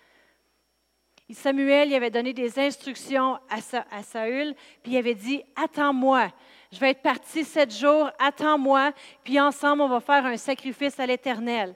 Samuel 1.31 1.89
il 1.89 1.95
avait 1.95 2.11
donné 2.11 2.33
des 2.33 2.59
instructions 2.59 3.39
à, 3.49 4.03
Saül, 4.03 4.55
puis 4.83 4.93
il 4.93 4.97
avait 4.97 5.15
dit 5.15 5.43
Attends-moi, 5.57 6.29
je 6.73 6.79
vais 6.79 6.91
être 6.91 7.03
parti 7.03 7.45
sept 7.45 7.75
jours, 7.75 8.11
attends-moi, 8.19 8.93
puis 9.23 9.39
ensemble, 9.41 9.83
on 9.83 9.89
va 9.89 10.01
faire 10.01 10.27
un 10.27 10.37
sacrifice 10.37 10.99
à 10.99 11.07
l'Éternel. 11.07 11.75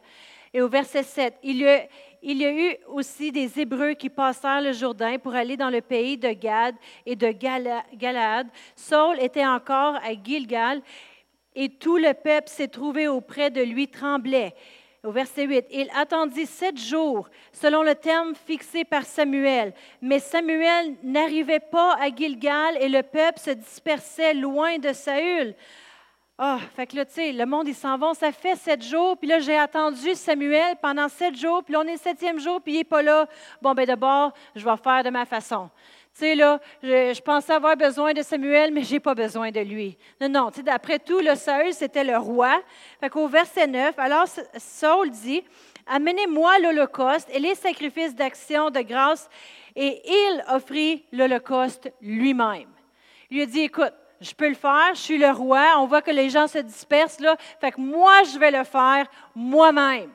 Et 0.52 0.60
au 0.62 0.68
verset 0.68 1.04
7, 1.04 1.34
il 1.44 1.58
y, 1.58 2.44
a, 2.44 2.52
eu 2.52 2.76
aussi 2.88 3.30
des 3.30 3.60
Hébreux 3.60 3.94
qui 3.94 4.08
passèrent 4.10 4.60
le 4.60 4.72
Jourdain 4.72 5.16
pour 5.18 5.34
aller 5.34 5.56
dans 5.56 5.70
le 5.70 5.80
pays 5.80 6.18
de 6.18 6.30
Gad 6.30 6.74
et 7.06 7.14
de 7.14 7.30
Galaad. 7.30 8.48
Saul 8.74 9.20
était 9.20 9.46
encore 9.46 9.94
à 9.96 10.12
Gilgal 10.12 10.82
et 11.54 11.68
tout 11.68 11.96
le 11.96 12.12
peuple 12.14 12.48
s'est 12.48 12.68
trouvé 12.68 13.06
auprès 13.06 13.50
de 13.50 13.62
lui, 13.62 13.86
tremblait 13.86 14.54
au 15.02 15.12
verset 15.12 15.44
8, 15.44 15.66
il 15.70 15.88
attendit 15.96 16.46
sept 16.46 16.78
jours 16.78 17.28
selon 17.52 17.82
le 17.82 17.94
terme 17.94 18.34
fixé 18.34 18.84
par 18.84 19.04
Samuel. 19.04 19.72
Mais 20.02 20.18
Samuel 20.18 20.94
n'arrivait 21.02 21.60
pas 21.60 21.94
à 21.94 22.14
Gilgal 22.14 22.76
et 22.80 22.88
le 22.88 23.02
peuple 23.02 23.38
se 23.38 23.50
dispersait 23.50 24.34
loin 24.34 24.78
de 24.78 24.92
Saül. 24.92 25.54
Ah, 26.42 26.58
fait 26.74 26.86
que 26.86 26.96
là, 26.96 27.04
tu 27.04 27.12
sais, 27.12 27.32
le 27.32 27.44
monde, 27.44 27.68
ils 27.68 27.74
s'en 27.74 27.98
vont. 27.98 28.14
Ça 28.14 28.32
fait 28.32 28.56
sept 28.56 28.82
jours, 28.82 29.16
puis 29.18 29.28
là, 29.28 29.40
j'ai 29.40 29.58
attendu 29.58 30.14
Samuel 30.14 30.76
pendant 30.80 31.08
sept 31.08 31.36
jours, 31.36 31.62
puis 31.62 31.74
là, 31.74 31.80
on 31.80 31.86
est 31.86 31.98
septième 31.98 32.38
jour, 32.38 32.62
puis 32.62 32.72
il 32.72 32.76
n'est 32.78 32.84
pas 32.84 33.02
là. 33.02 33.26
Bon, 33.60 33.74
ben 33.74 33.84
d'abord, 33.84 34.32
je 34.56 34.64
vais 34.64 34.76
faire 34.82 35.04
de 35.04 35.10
ma 35.10 35.26
façon. 35.26 35.68
Là, 36.20 36.60
je, 36.82 37.20
pensais 37.20 37.52
avoir 37.52 37.76
besoin 37.76 38.12
de 38.12 38.22
Samuel, 38.22 38.72
mais 38.72 38.82
je 38.82 38.94
n'ai 38.94 39.00
pas 39.00 39.14
besoin 39.14 39.50
de 39.50 39.60
lui. 39.60 39.96
Non, 40.20 40.28
non, 40.28 40.50
d'après 40.64 40.98
tout, 40.98 41.20
le 41.20 41.34
Saül, 41.34 41.72
c'était 41.72 42.04
le 42.04 42.16
roi. 42.16 42.60
Fait 43.00 43.08
qu'au 43.08 43.26
verset 43.26 43.66
9, 43.66 43.98
alors 43.98 44.26
Saul 44.56 45.10
dit, 45.10 45.42
Amenez-moi 45.86 46.58
l'Holocauste 46.60 47.28
et 47.32 47.40
les 47.40 47.56
sacrifices 47.56 48.14
d'action 48.14 48.70
de 48.70 48.80
grâce. 48.80 49.28
Et 49.74 50.00
il 50.04 50.44
offrit 50.48 51.04
l'Holocauste 51.12 51.92
lui-même. 52.00 52.68
Il 53.30 53.36
lui 53.36 53.42
a 53.42 53.46
dit, 53.46 53.60
écoute, 53.62 53.92
je 54.20 54.32
peux 54.32 54.48
le 54.48 54.54
faire, 54.54 54.90
je 54.94 55.00
suis 55.00 55.18
le 55.18 55.30
roi, 55.30 55.64
on 55.78 55.86
voit 55.86 56.02
que 56.02 56.10
les 56.10 56.30
gens 56.30 56.46
se 56.46 56.58
dispersent 56.58 57.20
là, 57.20 57.36
fait 57.60 57.72
que 57.72 57.80
moi, 57.80 58.22
je 58.24 58.38
vais 58.38 58.50
le 58.50 58.64
faire 58.64 59.06
moi-même. 59.34 60.10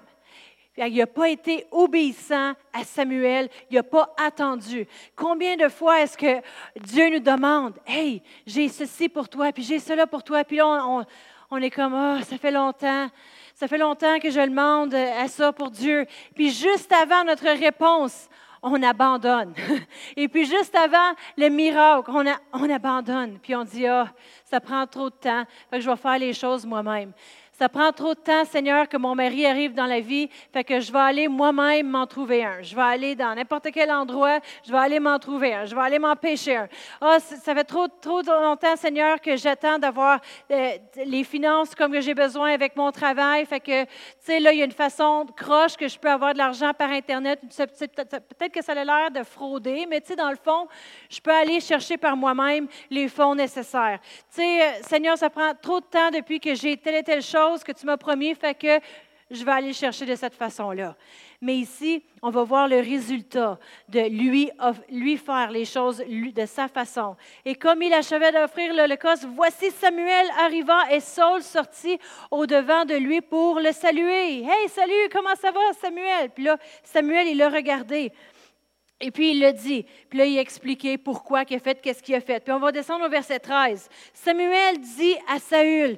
Il 0.78 0.98
n'a 0.98 1.08
pas 1.08 1.30
été 1.30 1.66
obéissant 1.72 2.54
à 2.74 2.84
Samuel, 2.84 3.50
il 3.70 3.76
n'a 3.76 3.84
pas 3.84 4.14
attendu. 4.18 4.88
Combien 5.16 5.56
de 5.56 5.70
fois 5.70 6.02
est-ce 6.02 6.18
que 6.18 6.42
Dieu 6.82 7.10
nous 7.10 7.20
demande, 7.20 7.76
Hey, 7.88 8.22
j'ai 8.46 8.68
ceci 8.68 9.08
pour 9.08 9.30
toi, 9.30 9.54
puis 9.54 9.64
j'ai 9.64 9.80
cela 9.80 10.06
pour 10.06 10.24
toi, 10.24 10.44
puis 10.44 10.58
là, 10.58 10.86
on, 10.86 11.06
on 11.50 11.58
est 11.62 11.70
comme, 11.70 11.94
oh, 11.94 12.22
ça 12.24 12.38
fait 12.38 12.52
longtemps, 12.52 13.08
ça 13.54 13.68
fait 13.70 13.78
longtemps 13.78 14.20
que 14.20 14.30
je 14.30 14.42
demande 14.42 14.94
à 14.94 15.28
ça 15.30 15.54
pour 15.54 15.72
Dieu. 15.72 16.06
Puis 16.36 16.52
juste 16.52 16.92
avant 16.92 17.24
notre 17.24 17.48
réponse, 17.48 18.28
on 18.62 18.82
abandonne. 18.84 19.54
Et 20.18 20.28
puis 20.28 20.46
juste 20.46 20.76
avant 20.76 21.14
le 21.38 21.50
miracle, 21.50 22.10
on, 22.12 22.26
on 22.52 22.70
abandonne. 22.70 23.40
Puis 23.42 23.56
on 23.56 23.64
dit, 23.64 23.86
ah, 23.88 24.12
ça 24.44 24.60
prend 24.60 24.86
trop 24.88 25.10
de 25.10 25.16
temps, 25.16 25.46
fait 25.70 25.78
que 25.78 25.84
je 25.84 25.90
vais 25.90 25.96
faire 25.96 26.20
les 26.20 26.34
choses 26.34 26.66
moi-même. 26.66 27.14
Ça 27.58 27.70
prend 27.70 27.94
trop 27.94 28.14
de 28.14 28.20
temps, 28.20 28.44
Seigneur, 28.44 28.90
que 28.90 28.98
mon 28.98 29.16
mari 29.16 29.46
arrive 29.46 29.74
dans 29.74 29.86
la 29.86 30.02
vie, 30.02 30.30
fait 30.52 30.66
que 30.66 30.82
je 30.82 30.92
vais 30.92 31.00
aller 31.00 31.30
moi-même 31.30 31.88
m'en 31.88 32.06
trouver 32.06 32.44
un. 32.44 32.62
Je 32.62 32.76
vais 32.76 32.82
aller 32.82 33.16
dans 33.16 33.34
n'importe 33.34 33.70
quel 33.74 33.90
endroit, 33.92 34.40
je 34.66 34.74
vais 34.74 34.78
aller 34.78 35.00
m'en 35.00 35.18
trouver 35.20 35.54
un. 35.54 35.64
Je 35.64 35.74
vais 35.74 35.82
aller 35.82 35.98
m'en 35.98 36.18
pêcher 36.18 36.58
un. 36.58 36.68
Ah, 37.00 37.18
ça 37.22 37.56
fait 37.56 37.64
trop, 37.64 37.88
trop 37.88 38.22
longtemps, 38.24 38.76
Seigneur, 38.76 39.22
que 39.22 39.38
j'attends 39.38 39.80
d'avoir 39.80 40.20
euh, 40.52 40.72
les 41.06 41.24
finances 41.24 41.74
comme 41.76 41.94
que 41.94 42.02
j'ai 42.02 42.14
besoin 42.14 42.52
avec 42.52 42.76
mon 42.76 42.92
travail. 42.92 43.46
Fait 43.46 43.62
que, 43.62 43.86
tu 43.86 43.90
sais, 44.20 44.42
là, 44.42 44.52
il 44.52 44.60
y 44.60 44.62
a 44.62 44.66
une 44.66 44.72
façon 44.72 45.26
croche 45.38 45.78
que 45.78 45.88
je 45.88 45.98
peux 45.98 46.10
avoir 46.10 46.34
de 46.34 46.40
l'argent 46.40 46.74
par 46.74 46.90
Internet. 46.90 47.40
Peut-être 47.40 48.52
que 48.52 48.62
ça 48.62 48.74
a 48.74 48.84
l'air 48.84 49.12
de 49.12 49.24
frauder, 49.24 49.86
mais 49.90 50.02
tu 50.02 50.08
sais, 50.08 50.18
dans 50.18 50.30
le 50.30 50.36
fond, 50.44 50.68
je 51.10 51.22
peux 51.22 51.32
aller 51.32 51.62
chercher 51.62 51.96
par 51.96 52.18
moi-même 52.18 52.68
les 52.90 53.08
fonds 53.08 53.34
nécessaires. 53.34 54.00
Tu 54.04 54.42
sais, 54.42 54.62
euh, 54.62 54.72
Seigneur, 54.82 55.18
ça 55.18 55.30
prend 55.30 55.54
trop 55.54 55.80
de 55.80 55.86
temps 55.86 56.12
depuis 56.12 56.42
que 56.42 56.54
j'ai 56.54 56.76
telle 56.76 56.96
et 56.96 57.04
telle 57.04 57.22
chose 57.22 57.45
que 57.64 57.72
tu 57.72 57.86
m'as 57.86 57.98
promis, 57.98 58.34
fait 58.36 58.56
que 58.56 58.80
je 59.32 59.44
vais 59.44 59.52
aller 59.52 59.74
chercher 59.74 60.06
de 60.06 60.16
cette 60.16 60.36
façon-là. 60.36 60.96
Mais 61.42 61.56
ici, 61.56 62.04
on 62.22 62.30
va 62.30 62.44
voir 62.44 62.68
le 62.68 62.78
résultat 62.78 63.60
de 63.90 64.02
lui, 64.02 64.50
lui 64.90 65.18
faire 65.18 65.52
les 65.52 65.66
choses 65.66 65.98
de 65.98 66.46
sa 66.46 66.68
façon. 66.68 67.16
Et 67.44 67.56
comme 67.56 67.82
il 67.82 67.94
achevait 67.94 68.32
d'offrir 68.32 68.74
l'Holocauste, 68.74 69.28
voici 69.36 69.72
Samuel 69.72 70.28
arriva 70.40 70.92
et 70.92 71.00
Saul 71.00 71.42
sortit 71.42 71.98
au-devant 72.30 72.86
de 72.86 72.96
lui 72.96 73.22
pour 73.22 73.60
le 73.60 73.72
saluer. 73.72 74.44
Hey, 74.44 74.70
salut, 74.70 75.10
comment 75.12 75.36
ça 75.36 75.52
va, 75.52 75.74
Samuel? 75.82 76.30
Puis 76.30 76.44
là, 76.44 76.58
Samuel, 76.84 77.28
il 77.28 77.38
l'a 77.38 77.50
regardé. 77.50 78.12
Et 79.02 79.12
puis 79.12 79.32
il 79.32 79.42
le 79.42 79.52
dit. 79.52 79.86
Puis 80.10 80.20
là, 80.20 80.26
il 80.26 80.38
a 80.38 80.42
expliqué 80.42 80.98
pourquoi 80.98 81.44
il 81.50 81.56
a 81.56 81.60
fait, 81.60 81.82
qu'est-ce 81.82 82.02
qu'il 82.02 82.16
a 82.16 82.22
fait. 82.22 82.40
Puis 82.40 82.54
on 82.54 82.60
va 82.60 82.72
descendre 82.72 83.06
au 83.06 83.10
verset 83.10 83.40
13. 83.40 83.90
Samuel 84.14 84.80
dit 84.80 85.16
à 85.28 85.40
Saül, 85.40 85.98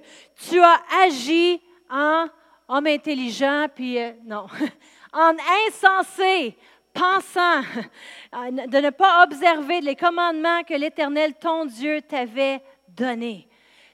tu 0.49 0.59
as 0.59 0.81
agi 1.03 1.61
en 1.89 2.27
homme 2.67 2.87
intelligent, 2.87 3.67
puis 3.73 3.99
euh, 3.99 4.11
non, 4.25 4.47
en 5.13 5.33
insensé, 5.67 6.57
pensant 6.93 7.61
de 8.33 8.81
ne 8.81 8.89
pas 8.89 9.23
observer 9.23 9.81
les 9.81 9.95
commandements 9.95 10.63
que 10.63 10.73
l'Éternel, 10.73 11.35
ton 11.35 11.65
Dieu, 11.65 12.01
t'avait 12.01 12.61
donnés. 12.89 13.47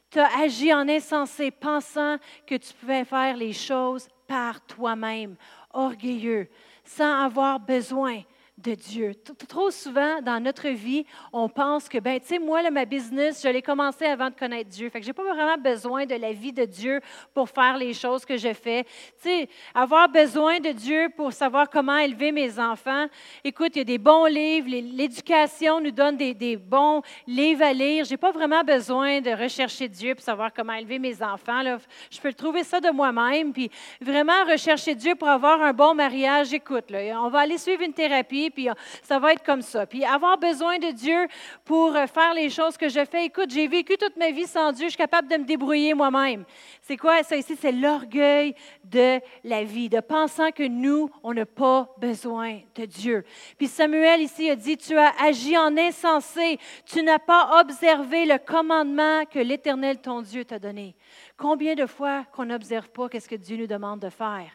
Tu 0.09 0.19
as 0.19 0.39
agi 0.39 0.73
en 0.73 0.87
insensé, 0.87 1.51
pensant 1.51 2.17
que 2.47 2.55
tu 2.55 2.73
pouvais 2.73 3.03
faire 3.03 3.35
les 3.35 3.53
choses 3.53 4.07
par 4.27 4.65
toi-même, 4.65 5.35
orgueilleux, 5.73 6.47
sans 6.85 7.25
avoir 7.25 7.59
besoin 7.59 8.21
de 8.57 8.75
Dieu. 8.75 9.13
Trop 9.47 9.71
souvent 9.71 10.21
dans 10.21 10.39
notre 10.39 10.69
vie, 10.69 11.05
on 11.31 11.49
pense 11.49 11.89
que, 11.89 11.97
ben, 11.97 12.19
tu 12.19 12.27
sais, 12.27 12.39
moi, 12.39 12.69
ma 12.69 12.85
business, 12.85 13.41
je 13.43 13.49
l'ai 13.49 13.63
commencé 13.63 14.05
avant 14.05 14.29
de 14.29 14.35
connaître 14.35 14.69
Dieu. 14.69 14.89
Fait 14.89 14.99
que 14.99 15.05
j'ai 15.05 15.13
pas 15.13 15.23
vraiment 15.23 15.57
besoin 15.57 16.05
de 16.05 16.15
la 16.15 16.33
vie 16.33 16.53
de 16.53 16.63
Dieu 16.63 17.01
pour 17.33 17.49
faire 17.49 17.77
les 17.77 17.93
choses 17.93 18.25
que 18.25 18.37
je 18.37 18.53
fais. 18.53 18.83
Tu 19.21 19.29
sais, 19.29 19.49
avoir 19.73 20.07
besoin 20.07 20.59
de 20.59 20.69
Dieu 20.69 21.09
pour 21.15 21.33
savoir 21.33 21.67
comment 21.69 21.97
élever 21.97 22.31
mes 22.31 22.59
enfants. 22.59 23.07
Écoute, 23.43 23.71
il 23.75 23.79
y 23.79 23.81
a 23.81 23.85
des 23.85 23.97
bons 23.97 24.25
livres. 24.25 24.69
L'éducation 24.69 25.81
nous 25.81 25.91
donne 25.91 26.15
des, 26.15 26.33
des, 26.33 26.55
bons 26.55 27.01
livres 27.25 27.63
à 27.63 27.73
lire. 27.73 28.05
J'ai 28.05 28.17
pas 28.17 28.31
vraiment 28.31 28.63
besoin 28.63 29.19
de 29.19 29.31
rechercher 29.31 29.87
Dieu 29.87 30.13
pour 30.13 30.23
savoir 30.23 30.53
comment 30.53 30.73
élever 30.73 30.99
mes 30.99 31.21
enfants. 31.23 31.63
Là. 31.63 31.79
Je 32.11 32.19
peux 32.19 32.33
trouver 32.33 32.63
ça 32.63 32.79
de 32.79 32.91
moi-même. 32.91 33.51
Puis 33.51 33.71
vraiment 33.99 34.45
rechercher 34.47 34.93
Dieu 34.93 35.15
pour 35.15 35.27
avoir 35.27 35.61
un 35.61 35.73
bon 35.73 35.95
mariage. 35.95 36.53
Écoute, 36.53 36.91
là, 36.91 37.19
on 37.21 37.29
va 37.29 37.39
aller 37.39 37.57
suivre 37.57 37.81
une 37.81 37.93
thérapie 37.93 38.42
puis 38.49 38.69
euh, 38.69 38.73
ça 39.01 39.19
va 39.19 39.33
être 39.33 39.43
comme 39.43 39.61
ça. 39.61 39.85
Puis 39.85 40.03
avoir 40.05 40.37
besoin 40.37 40.77
de 40.77 40.91
Dieu 40.91 41.27
pour 41.65 41.95
euh, 41.95 42.07
faire 42.07 42.33
les 42.33 42.49
choses 42.49 42.77
que 42.77 42.89
je 42.89 43.03
fais. 43.05 43.25
Écoute, 43.25 43.51
j'ai 43.51 43.67
vécu 43.67 43.97
toute 43.97 44.17
ma 44.17 44.31
vie 44.31 44.47
sans 44.47 44.71
Dieu, 44.71 44.85
je 44.85 44.91
suis 44.91 44.97
capable 44.97 45.27
de 45.27 45.37
me 45.37 45.45
débrouiller 45.45 45.93
moi-même. 45.93 46.45
C'est 46.81 46.97
quoi 46.97 47.23
ça 47.23 47.35
ici? 47.35 47.55
C'est 47.59 47.71
l'orgueil 47.71 48.55
de 48.83 49.19
la 49.43 49.63
vie, 49.63 49.89
de 49.89 49.99
pensant 49.99 50.51
que 50.51 50.63
nous, 50.63 51.09
on 51.23 51.33
n'a 51.33 51.45
pas 51.45 51.93
besoin 51.97 52.59
de 52.75 52.85
Dieu. 52.85 53.23
Puis 53.57 53.67
Samuel 53.67 54.21
ici 54.21 54.49
a 54.49 54.55
dit, 54.55 54.77
tu 54.77 54.97
as 54.97 55.13
agi 55.21 55.57
en 55.57 55.77
insensé, 55.77 56.59
tu 56.85 57.03
n'as 57.03 57.19
pas 57.19 57.61
observé 57.61 58.25
le 58.25 58.37
commandement 58.37 59.25
que 59.25 59.39
l'Éternel, 59.39 59.99
ton 59.99 60.21
Dieu, 60.21 60.45
t'a 60.45 60.59
donné. 60.59 60.95
Combien 61.37 61.75
de 61.75 61.85
fois 61.85 62.25
qu'on 62.31 62.45
n'observe 62.45 62.89
pas 62.89 63.09
qu'est-ce 63.09 63.29
que 63.29 63.35
Dieu 63.35 63.57
nous 63.57 63.67
demande 63.67 63.99
de 63.99 64.09
faire? 64.09 64.51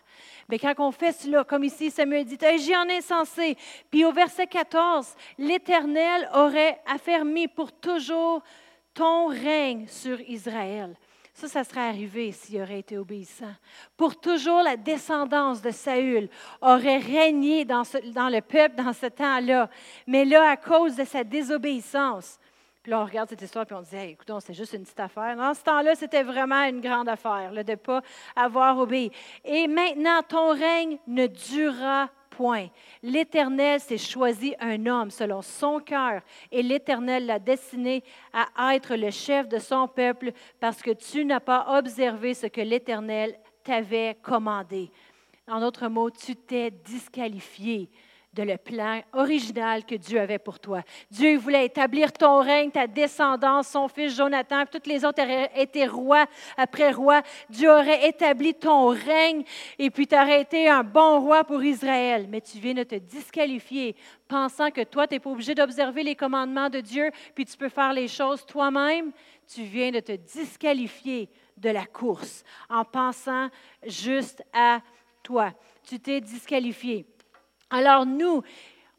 Mais 0.49 0.59
quand 0.59 0.75
on 0.79 0.93
fait 0.93 1.13
cela, 1.13 1.45
comme 1.45 1.65
ici 1.65 1.91
Samuel 1.91 2.25
dit, 2.25 2.39
j'ai 2.59 2.77
en 2.77 2.89
insensé. 2.89 3.57
Puis 3.91 4.05
au 4.05 4.13
verset 4.13 4.47
14, 4.47 5.15
l'Éternel 5.39 6.29
aurait 6.35 6.81
affermi 6.87 7.49
pour 7.49 7.73
toujours 7.73 8.43
ton 8.95 9.27
règne 9.29 9.87
sur 9.87 10.21
Israël. 10.23 10.97
Ça, 11.39 11.47
ça 11.47 11.63
serait 11.63 11.89
arrivé 11.89 12.33
s'il 12.33 12.61
aurait 12.61 12.81
été 12.81 12.99
obéissant. 12.99 13.55
Pour 13.97 14.19
toujours, 14.19 14.61
la 14.61 14.77
descendance 14.77 15.63
de 15.63 15.71
Saül 15.71 16.29
aurait 16.61 16.99
régné 16.99 17.65
dans, 17.65 17.85
dans 18.13 18.29
le 18.29 18.41
peuple 18.41 18.75
dans 18.75 18.93
ce 18.93 19.07
temps-là. 19.07 19.71
Mais 20.09 20.25
là, 20.25 20.51
à 20.51 20.57
cause 20.57 20.97
de 20.97 21.05
sa 21.05 21.23
désobéissance, 21.23 22.41
puis 22.83 22.91
là, 22.91 23.01
on 23.01 23.05
regarde 23.05 23.29
cette 23.29 23.43
histoire 23.43 23.67
et 23.69 23.75
on 23.75 23.83
dit, 23.83 23.97
hey, 23.97 24.13
écoute, 24.13 24.31
c'est 24.41 24.55
juste 24.55 24.73
une 24.73 24.83
petite 24.83 25.01
affaire. 25.01 25.37
Dans 25.37 25.53
ce 25.53 25.63
temps-là, 25.63 25.95
c'était 25.95 26.23
vraiment 26.23 26.63
une 26.63 26.81
grande 26.81 27.09
affaire 27.09 27.53
de 27.53 27.59
ne 27.59 27.75
pas 27.75 28.03
avoir 28.37 28.79
obéi. 28.79 29.11
Et 29.45 29.67
maintenant, 29.67 30.23
ton 30.27 30.53
règne 30.53 30.99
ne 31.07 31.27
durera 31.27 32.09
point. 32.31 32.69
L'Éternel 33.03 33.81
s'est 33.81 33.99
choisi 33.99 34.55
un 34.61 34.87
homme 34.87 35.11
selon 35.11 35.43
son 35.43 35.81
cœur 35.81 36.23
et 36.53 36.63
l'Éternel 36.63 37.27
l'a 37.27 37.41
destiné 37.41 38.05
à 38.33 38.77
être 38.77 38.95
le 38.95 39.11
chef 39.11 39.49
de 39.49 39.59
son 39.59 39.89
peuple 39.89 40.31
parce 40.61 40.81
que 40.81 40.93
tu 40.93 41.25
n'as 41.25 41.41
pas 41.41 41.79
observé 41.79 42.35
ce 42.35 42.47
que 42.47 42.61
l'Éternel 42.61 43.37
t'avait 43.65 44.17
commandé. 44.23 44.93
En 45.49 45.59
d'autres 45.61 45.89
mots, 45.89 46.11
tu 46.11 46.37
t'es 46.37 46.71
disqualifié 46.71 47.91
de 48.39 48.45
le 48.45 48.57
plan 48.57 49.03
original 49.15 49.85
que 49.85 49.97
Dieu 49.97 50.21
avait 50.21 50.39
pour 50.39 50.61
toi. 50.61 50.83
Dieu 51.11 51.37
voulait 51.39 51.67
établir 51.67 52.13
ton 52.13 52.39
règne, 52.41 52.71
ta 52.71 52.87
descendance, 52.87 53.67
son 53.67 53.89
fils 53.89 54.15
Jonathan, 54.15 54.65
toutes 54.65 54.87
les 54.87 55.05
autres 55.05 55.23
été 55.57 55.87
rois 55.87 56.27
après 56.57 56.93
roi. 56.93 57.23
Dieu 57.51 57.69
aurait 57.69 58.09
établi 58.09 58.55
ton 58.55 58.91
règne 58.91 59.43
et 59.77 59.91
puis 59.91 60.07
tu 60.07 60.15
aurais 60.15 60.43
été 60.43 60.69
un 60.69 60.85
bon 60.85 61.19
roi 61.19 61.43
pour 61.43 61.65
Israël. 61.65 62.27
Mais 62.29 62.41
tu 62.41 62.59
viens 62.59 62.75
de 62.75 62.85
te 62.85 62.95
disqualifier 62.95 63.97
pensant 64.29 64.71
que 64.71 64.85
toi, 64.85 65.09
tu 65.09 65.15
n'es 65.15 65.21
pas 65.21 65.31
obligé 65.31 65.57
d'observer 65.57 66.05
les 66.05 66.15
commandements 66.15 66.71
de 66.71 66.81
Dieu, 66.81 67.11
puis 67.35 67.45
tu 67.45 67.57
peux 67.57 67.69
faire 67.69 67.93
les 67.93 68.07
choses 68.07 68.47
toi-même. 68.47 69.11
Tu 69.53 69.65
viens 69.65 69.91
de 69.91 70.01
te 70.01 70.13
disqualifier 70.13 71.29
de 71.57 71.71
la 71.71 71.87
course 71.87 72.45
en 72.71 72.85
pensant 72.85 73.49
juste 73.85 74.45
à 74.53 74.81
toi. 75.25 75.53
Tu 75.83 75.99
t'es 75.99 76.21
disqualifié. 76.21 77.05
Alors 77.71 78.07
nous, 78.07 78.43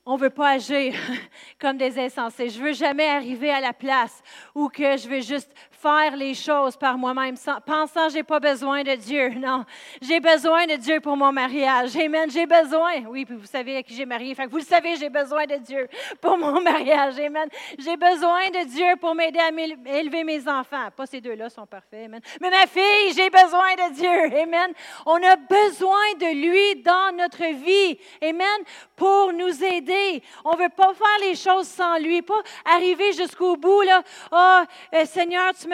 on 0.05 0.15
ne 0.15 0.21
veut 0.21 0.29
pas 0.29 0.51
agir 0.51 0.93
comme 1.59 1.77
des 1.77 1.99
insensés. 1.99 2.49
Je 2.49 2.59
ne 2.59 2.65
veux 2.65 2.73
jamais 2.73 3.07
arriver 3.07 3.49
à 3.49 3.59
la 3.59 3.73
place 3.73 4.21
où 4.55 4.69
que 4.69 4.97
je 4.97 5.07
vais 5.07 5.21
juste 5.21 5.51
faire 5.81 6.15
les 6.17 6.33
choses 6.33 6.75
par 6.75 6.97
moi-même, 6.97 7.35
pensant 7.65 8.07
que 8.07 8.09
je 8.09 8.15
n'ai 8.15 8.23
pas 8.23 8.39
besoin 8.39 8.83
de 8.83 8.95
Dieu. 8.95 9.29
Non, 9.39 9.63
j'ai 10.01 10.19
besoin 10.19 10.67
de 10.67 10.75
Dieu 10.75 10.99
pour 10.99 11.15
mon 11.15 11.31
mariage. 11.31 11.95
Amen, 11.95 12.29
j'ai 12.29 12.45
besoin. 12.45 13.03
Oui, 13.07 13.23
puis 13.23 13.35
vous 13.35 13.45
savez 13.45 13.77
à 13.77 13.83
qui 13.83 13.95
j'ai 13.95 14.05
marié. 14.05 14.35
Fait 14.35 14.47
vous 14.47 14.57
le 14.57 14.63
savez, 14.63 14.97
j'ai 14.97 15.09
besoin 15.09 15.45
de 15.45 15.55
Dieu 15.55 15.87
pour 16.19 16.37
mon 16.37 16.59
mariage. 16.61 17.17
Amen. 17.19 17.47
J'ai 17.77 17.95
besoin 17.95 18.49
de 18.49 18.67
Dieu 18.67 18.95
pour 18.99 19.15
m'aider 19.15 19.39
à 19.39 19.49
élever 19.97 20.25
mes 20.25 20.45
enfants. 20.47 20.89
Pas 20.95 21.05
ces 21.05 21.21
deux-là 21.21 21.49
sont 21.49 21.65
parfaits. 21.65 22.05
Amen. 22.05 22.19
Mais 22.41 22.49
ma 22.49 22.67
fille, 22.67 23.13
j'ai 23.15 23.29
besoin 23.29 23.75
de 23.75 23.93
Dieu. 23.93 24.39
Amen. 24.41 24.73
On 25.05 25.15
a 25.23 25.37
besoin 25.37 26.13
de 26.19 26.35
lui 26.35 26.81
dans 26.83 27.15
notre 27.15 27.45
vie. 27.63 27.97
Amen. 28.21 28.65
Pour 28.97 29.31
nous 29.31 29.63
aider. 29.63 30.21
On 30.43 30.55
veut 30.57 30.69
pas 30.69 30.93
faire 30.93 31.27
les 31.29 31.35
choses 31.35 31.67
sans 31.67 31.97
lui, 31.97 32.21
pas 32.21 32.41
arriver 32.65 33.13
jusqu'au 33.13 33.55
bout. 33.55 33.83
Là. 33.83 34.03
Oh, 34.31 34.61
Seigneur, 35.05 35.53
tu 35.53 35.68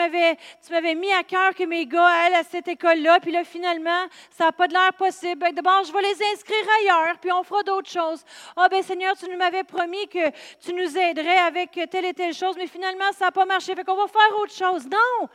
tu 0.64 0.72
m'avais 0.72 0.94
mis 0.94 1.12
à 1.12 1.22
cœur 1.22 1.54
que 1.54 1.64
mes 1.64 1.86
gars 1.86 2.06
aillent 2.06 2.34
à 2.34 2.42
cette 2.44 2.68
école-là, 2.68 3.18
puis 3.20 3.32
là, 3.32 3.44
finalement, 3.44 4.06
ça 4.30 4.46
n'a 4.46 4.52
pas 4.52 4.68
de 4.68 4.72
l'air 4.72 4.92
possible. 4.94 5.44
D'abord, 5.52 5.84
je 5.84 5.92
vais 5.92 6.02
les 6.02 6.22
inscrire 6.32 6.66
ailleurs, 6.80 7.16
puis 7.20 7.32
on 7.32 7.42
fera 7.42 7.62
d'autres 7.62 7.90
choses. 7.90 8.24
Ah, 8.56 8.64
oh, 8.64 8.68
ben 8.70 8.82
Seigneur, 8.82 9.16
tu 9.16 9.28
nous 9.28 9.36
m'avais 9.36 9.64
promis 9.64 10.06
que 10.08 10.30
tu 10.64 10.72
nous 10.72 10.96
aiderais 10.96 11.38
avec 11.38 11.78
telle 11.90 12.04
et 12.04 12.14
telle 12.14 12.34
chose, 12.34 12.56
mais 12.56 12.66
finalement, 12.66 13.12
ça 13.18 13.26
n'a 13.26 13.32
pas 13.32 13.44
marché. 13.44 13.74
Fait 13.74 13.84
qu'on 13.84 13.96
va 13.96 14.06
faire 14.06 14.38
autre 14.38 14.52
chose. 14.52 14.86
Non! 14.86 15.28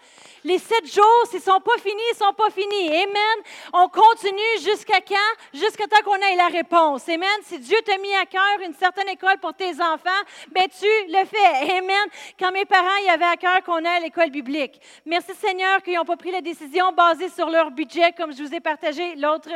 Les 0.43 0.58
sept 0.58 0.91
jours, 0.91 1.24
s'ils 1.30 1.39
ne 1.39 1.43
sont 1.43 1.60
pas 1.60 1.78
finis, 1.78 2.02
ils 2.12 2.19
ne 2.19 2.26
sont 2.26 2.34
pas 2.34 2.50
finis. 2.50 2.89
Amen. 2.89 3.38
On 3.74 3.88
continue 3.88 4.60
jusqu'à 4.63 5.00
quand? 5.02 5.15
Jusqu'à 5.54 5.88
temps 5.88 6.04
qu'on 6.04 6.15
ait 6.15 6.36
la 6.36 6.47
réponse. 6.47 7.08
Amen. 7.10 7.30
Si 7.43 7.60
Dieu 7.60 7.78
t'a 7.86 7.97
mis 7.97 8.13
à 8.15 8.26
cœur 8.26 8.41
une 8.65 8.74
certaine 8.74 9.10
école 9.10 9.38
pour 9.39 9.54
tes 9.54 9.71
enfants, 9.82 10.10
ben 10.52 10.67
tu 10.67 10.88
le 11.10 11.26
fais. 11.26 11.78
Amen. 11.78 12.06
Quand 12.39 12.52
mes 12.52 12.65
parents 12.65 12.97
y 13.06 13.10
avaient 13.10 13.26
à 13.26 13.38
cœur 13.38 13.62
qu'on 13.63 13.84
ait 13.84 14.00
l'école 14.00 14.30
biblique, 14.30 14.51
Merci 15.06 15.34
Seigneur 15.36 15.82
qu'ils 15.82 15.96
n'ont 15.96 16.06
pas 16.06 16.18
pris 16.18 16.32
la 16.32 16.42
décision 16.42 16.92
basée 16.92 17.30
sur 17.30 17.50
leur 17.50 17.72
budget, 17.72 18.12
comme 18.18 18.34
je 18.34 18.44
vous 18.44 18.54
ai 18.54 18.60
partagé 18.60 19.16
l'autre 19.16 19.50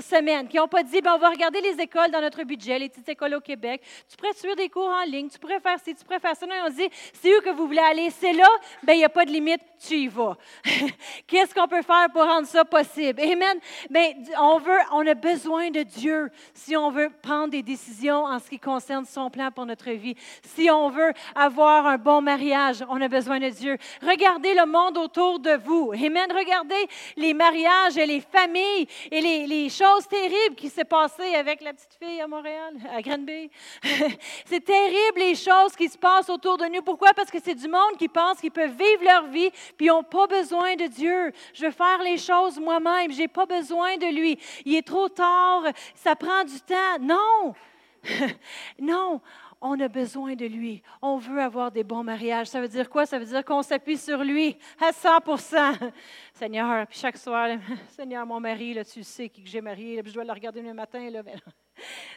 semaine, 0.00 0.48
qui 0.48 0.56
n'ont 0.56 0.68
pas 0.68 0.82
dit, 0.82 1.00
ben, 1.00 1.14
on 1.14 1.18
va 1.18 1.30
regarder 1.30 1.60
les 1.60 1.80
écoles 1.80 2.10
dans 2.10 2.20
notre 2.20 2.42
budget, 2.44 2.78
les 2.78 2.88
petites 2.88 3.08
écoles 3.08 3.34
au 3.34 3.40
Québec. 3.40 3.82
Tu 4.08 4.16
pourrais 4.16 4.34
suivre 4.34 4.56
des 4.56 4.68
cours 4.68 4.88
en 4.88 5.04
ligne, 5.04 5.28
tu 5.28 5.38
pourrais 5.38 5.60
faire 5.60 5.78
ci, 5.78 5.94
tu 5.94 6.04
pourrais 6.04 6.20
faire 6.20 6.36
ça. 6.36 6.46
Non, 6.46 6.54
ont 6.66 6.70
dit, 6.70 6.88
c'est 7.12 7.36
où 7.36 7.40
que 7.40 7.50
vous 7.50 7.66
voulez 7.66 7.78
aller, 7.78 8.10
c'est 8.10 8.32
là, 8.32 8.48
ben, 8.82 8.94
il 8.94 8.98
n'y 8.98 9.04
a 9.04 9.08
pas 9.08 9.24
de 9.24 9.30
limite, 9.30 9.62
tu 9.86 9.94
y 9.94 10.08
vas. 10.08 10.36
Qu'est-ce 11.26 11.54
qu'on 11.54 11.66
peut 11.66 11.82
faire 11.82 12.08
pour 12.12 12.22
rendre 12.22 12.46
ça 12.46 12.64
possible? 12.64 13.20
Amen. 13.20 13.58
Ben, 13.88 14.14
on 14.38 14.58
veut, 14.58 14.78
on 14.92 15.06
a 15.06 15.14
besoin 15.14 15.70
de 15.70 15.82
Dieu 15.82 16.30
si 16.54 16.76
on 16.76 16.90
veut 16.90 17.10
prendre 17.22 17.48
des 17.48 17.62
décisions 17.62 18.24
en 18.24 18.38
ce 18.38 18.48
qui 18.48 18.58
concerne 18.58 19.04
son 19.04 19.30
plan 19.30 19.50
pour 19.50 19.66
notre 19.66 19.90
vie. 19.90 20.14
Si 20.44 20.70
on 20.70 20.90
veut 20.90 21.12
avoir 21.34 21.86
un 21.86 21.96
bon 21.96 22.20
mariage, 22.20 22.84
on 22.88 23.00
a 23.00 23.08
besoin 23.08 23.40
de 23.40 23.48
Dieu. 23.48 23.76
Regardez 24.02 24.54
le 24.54 24.66
monde 24.66 24.98
autour 24.98 25.38
de 25.38 25.52
vous. 25.64 25.92
Amen. 25.92 26.30
Regardez 26.30 26.86
les 27.16 27.32
mariages 27.32 27.96
et 27.96 28.06
les 28.06 28.20
familles 28.20 28.86
et 29.10 29.20
les, 29.20 29.46
les 29.46 29.68
choses 29.68 30.06
terribles 30.08 30.56
qui 30.56 30.68
s'est 30.68 30.84
passées 30.84 31.34
avec 31.34 31.62
la 31.62 31.72
petite 31.72 31.96
fille 31.98 32.20
à 32.20 32.26
Montréal, 32.26 32.74
à 32.94 33.00
Granby. 33.00 33.50
c'est 34.44 34.64
terrible 34.64 35.18
les 35.18 35.34
choses 35.34 35.74
qui 35.76 35.88
se 35.88 35.98
passent 35.98 36.28
autour 36.28 36.58
de 36.58 36.66
nous. 36.66 36.82
Pourquoi? 36.82 37.12
Parce 37.14 37.30
que 37.30 37.38
c'est 37.42 37.54
du 37.54 37.68
monde 37.68 37.96
qui 37.98 38.08
pense 38.08 38.40
qu'ils 38.40 38.50
peuvent 38.50 38.76
vivre 38.76 39.04
leur 39.04 39.26
vie 39.26 39.50
puis 39.76 39.86
ils 39.86 39.90
n'ont 39.90 40.02
pas 40.02 40.26
besoin 40.26 40.76
de 40.76 40.86
Dieu. 40.86 41.32
Je 41.54 41.66
veux 41.66 41.70
faire 41.70 42.02
les 42.02 42.18
choses 42.18 42.58
moi-même. 42.58 43.12
Je 43.12 43.18
n'ai 43.18 43.28
pas 43.28 43.46
besoin 43.46 43.96
de 43.96 44.06
lui. 44.06 44.38
Il 44.64 44.74
est 44.74 44.86
trop 44.86 45.08
tard. 45.08 45.64
Ça 45.94 46.14
prend 46.16 46.44
du 46.44 46.60
temps. 46.60 46.98
Non. 47.00 47.54
non 48.78 49.20
on 49.60 49.78
a 49.80 49.88
besoin 49.88 50.34
de 50.34 50.46
lui. 50.46 50.82
On 51.02 51.18
veut 51.18 51.40
avoir 51.40 51.70
des 51.70 51.84
bons 51.84 52.02
mariages. 52.02 52.46
Ça 52.46 52.60
veut 52.60 52.68
dire 52.68 52.88
quoi? 52.88 53.04
Ça 53.04 53.18
veut 53.18 53.26
dire 53.26 53.44
qu'on 53.44 53.62
s'appuie 53.62 53.98
sur 53.98 54.24
lui 54.24 54.56
à 54.80 54.90
100% 54.90 55.92
Seigneur, 56.32 56.86
puis 56.86 56.98
chaque 56.98 57.18
soir, 57.18 57.48
Seigneur, 57.88 58.24
mon 58.24 58.40
mari, 58.40 58.74
là, 58.74 58.84
tu 58.84 59.02
sais 59.02 59.28
qui 59.28 59.42
que 59.42 59.48
j'ai 59.48 59.60
marié, 59.60 60.02
puis 60.02 60.10
je 60.10 60.14
dois 60.14 60.24
le 60.24 60.32
regarder 60.32 60.62
le 60.62 60.72
matin. 60.72 61.10
Là, 61.10 61.22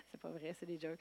c'est 0.09 0.19
pas 0.19 0.29
vrai, 0.29 0.55
c'est 0.57 0.65
des 0.65 0.79
jokes. 0.79 0.99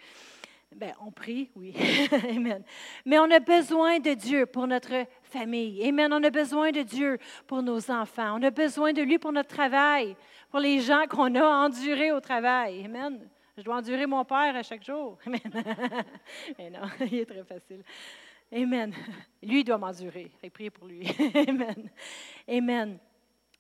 Ben, 0.77 0.95
on 1.01 1.11
prie, 1.11 1.51
oui. 1.55 1.75
Amen. 2.29 2.63
Mais 3.05 3.19
on 3.19 3.31
a 3.31 3.41
besoin 3.41 3.99
de 3.99 4.15
Dieu 4.15 4.47
pour 4.47 4.67
notre 4.67 5.07
famille. 5.23 5.87
Amen. 5.87 6.13
On 6.13 6.23
a 6.23 6.31
besoin 6.31 6.71
de 6.71 6.83
Dieu 6.83 7.19
pour 7.47 7.63
nos 7.63 7.91
enfants. 7.91 8.39
On 8.39 8.43
a 8.43 8.51
besoin 8.51 8.93
de 8.93 9.03
lui 9.03 9.19
pour 9.19 9.33
notre 9.33 9.55
travail, 9.55 10.17
pour 10.51 10.61
les 10.61 10.81
gens 10.81 11.05
qu'on 11.09 11.35
a 11.35 11.45
endurés 11.45 12.13
au 12.13 12.21
travail. 12.21 12.85
Amen. 12.85 13.29
Je 13.57 13.63
dois 13.63 13.77
endurer 13.77 14.07
mon 14.07 14.25
père 14.25 14.57
à 14.57 14.63
chaque 14.63 14.85
jour. 14.85 15.19
Amen. 15.27 15.41
Mais 16.59 16.71
non, 16.71 16.81
il 17.01 17.19
est 17.19 17.27
très 17.27 17.45
facile. 17.45 17.83
Amen. 18.53 18.95
Lui, 19.43 19.65
doit 19.65 19.79
m'endurer. 19.79 20.31
Priez 20.53 20.71
pour 20.71 20.87
lui. 20.87 21.07
Amen. 21.49 21.91
Amen. 22.49 22.99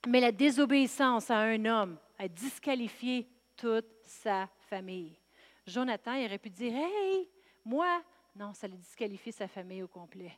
Mais 0.06 0.20
la 0.20 0.32
désobéissance 0.32 1.30
à 1.30 1.38
un 1.38 1.64
homme 1.64 1.98
a 2.18 2.28
disqualifié 2.28 3.28
toute 3.56 3.86
sa 4.02 4.48
famille. 4.68 5.16
Jonathan, 5.66 6.14
il 6.14 6.26
aurait 6.26 6.38
pu 6.38 6.50
dire 6.50 6.74
Hey, 6.74 7.28
moi, 7.64 8.02
non, 8.34 8.52
ça 8.54 8.66
a 8.66 8.70
disqualifié 8.70 9.32
sa 9.32 9.46
famille 9.46 9.82
au 9.82 9.88
complet. 9.88 10.32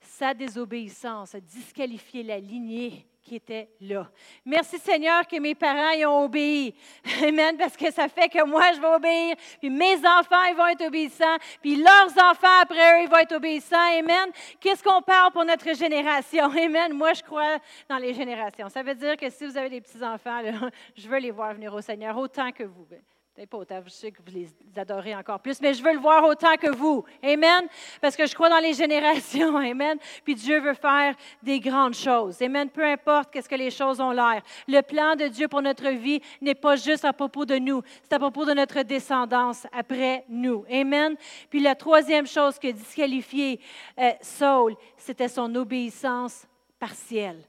Sa 0.00 0.34
désobéissance 0.34 1.34
a 1.34 1.40
disqualifié 1.40 2.22
la 2.22 2.38
lignée 2.38 3.06
qui 3.22 3.36
était 3.36 3.70
là. 3.80 4.10
Merci 4.44 4.78
Seigneur 4.78 5.26
que 5.26 5.40
mes 5.40 5.54
parents 5.54 5.92
y 5.92 6.04
ont 6.04 6.24
obéi. 6.24 6.74
Amen, 7.22 7.56
parce 7.56 7.76
que 7.76 7.90
ça 7.90 8.06
fait 8.08 8.28
que 8.28 8.44
moi, 8.44 8.72
je 8.74 8.80
vais 8.80 8.94
obéir, 8.94 9.36
puis 9.60 9.70
mes 9.70 9.96
enfants, 9.96 10.44
ils 10.50 10.54
vont 10.56 10.66
être 10.66 10.86
obéissants, 10.86 11.36
puis 11.62 11.76
leurs 11.76 12.12
enfants, 12.22 12.60
après 12.60 13.00
eux, 13.00 13.04
ils 13.04 13.08
vont 13.08 13.16
être 13.16 13.34
obéissants. 13.34 13.98
Amen. 13.98 14.30
Qu'est-ce 14.60 14.84
qu'on 14.84 15.00
parle 15.00 15.32
pour 15.32 15.44
notre 15.44 15.74
génération? 15.74 16.50
Amen. 16.50 16.92
Moi, 16.92 17.14
je 17.14 17.22
crois 17.22 17.58
dans 17.88 17.98
les 17.98 18.12
générations. 18.12 18.68
Ça 18.68 18.82
veut 18.82 18.94
dire 18.94 19.16
que 19.16 19.30
si 19.30 19.46
vous 19.46 19.56
avez 19.56 19.70
des 19.70 19.80
petits-enfants, 19.80 20.42
je 20.96 21.08
veux 21.08 21.18
les 21.18 21.30
voir 21.30 21.54
venir 21.54 21.72
au 21.72 21.80
Seigneur 21.80 22.16
autant 22.18 22.52
que 22.52 22.64
vous. 22.64 22.86
Peut-être 23.34 23.50
pas 23.50 23.58
autant, 23.58 23.82
je 23.84 23.90
sais 23.90 24.12
que 24.12 24.18
vous 24.24 24.32
les 24.32 24.48
adorez 24.76 25.12
encore 25.12 25.40
plus, 25.40 25.60
mais 25.60 25.74
je 25.74 25.82
veux 25.82 25.92
le 25.92 25.98
voir 25.98 26.22
autant 26.24 26.54
que 26.54 26.70
vous. 26.70 27.04
Amen. 27.20 27.66
Parce 28.00 28.14
que 28.14 28.26
je 28.26 28.34
crois 28.34 28.48
dans 28.48 28.60
les 28.60 28.74
générations. 28.74 29.56
Amen. 29.70 29.98
Puis 30.22 30.36
Dieu 30.36 30.60
veut 30.60 30.74
faire 30.74 31.16
des 31.42 31.58
grandes 31.58 31.94
choses. 31.94 32.40
Amen. 32.40 32.70
Peu 32.70 32.84
importe 32.84 33.32
qu'est-ce 33.32 33.48
que 33.48 33.56
les 33.56 33.72
choses 33.72 34.00
ont 34.00 34.12
l'air. 34.12 34.40
Le 34.68 34.80
plan 34.82 35.16
de 35.16 35.26
Dieu 35.26 35.48
pour 35.48 35.62
notre 35.62 35.88
vie 35.88 36.20
n'est 36.40 36.54
pas 36.54 36.76
juste 36.76 37.04
à 37.04 37.12
propos 37.12 37.44
de 37.44 37.56
nous, 37.56 37.82
c'est 38.04 38.12
à 38.12 38.20
propos 38.20 38.44
de 38.44 38.52
notre 38.52 38.82
descendance 38.82 39.66
après 39.72 40.24
nous. 40.28 40.64
Amen. 40.70 41.16
Puis 41.50 41.58
la 41.58 41.74
troisième 41.74 42.28
chose 42.28 42.56
qui 42.56 42.68
a 42.68 42.72
disqualifié 42.72 43.58
euh, 43.98 44.12
Saul, 44.20 44.76
c'était 44.96 45.26
son 45.26 45.52
obéissance 45.56 46.46
partielle. 46.78 47.42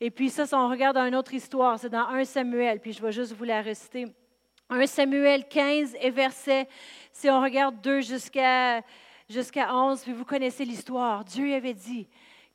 Et 0.00 0.12
puis 0.12 0.30
ça, 0.30 0.46
si 0.46 0.54
on 0.54 0.68
regarde 0.68 0.94
dans 0.94 1.06
une 1.06 1.16
autre 1.16 1.34
histoire, 1.34 1.76
c'est 1.76 1.90
dans 1.90 2.06
1 2.06 2.24
Samuel, 2.24 2.78
puis 2.78 2.92
je 2.92 3.02
vais 3.02 3.10
juste 3.10 3.32
vous 3.32 3.42
la 3.42 3.62
réciter. 3.62 4.06
1 4.70 4.86
Samuel 4.86 5.48
15 5.48 5.96
et 6.00 6.10
verset, 6.10 6.68
si 7.12 7.30
on 7.30 7.40
regarde 7.40 7.80
2 7.80 8.02
jusqu'à 8.02 8.82
jusqu'à 9.30 9.74
11, 9.74 10.02
puis 10.02 10.12
vous 10.12 10.24
connaissez 10.24 10.64
l'histoire. 10.64 11.24
Dieu 11.24 11.54
avait 11.54 11.74
dit 11.74 12.06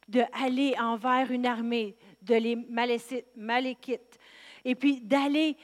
d'aller 0.07 0.75
envers 0.79 1.31
une 1.31 1.45
armée 1.45 1.95
de 2.21 2.35
les 2.35 2.55
Malékites, 3.35 4.19
et 4.65 4.75
puis 4.75 5.01
d'aller 5.01 5.57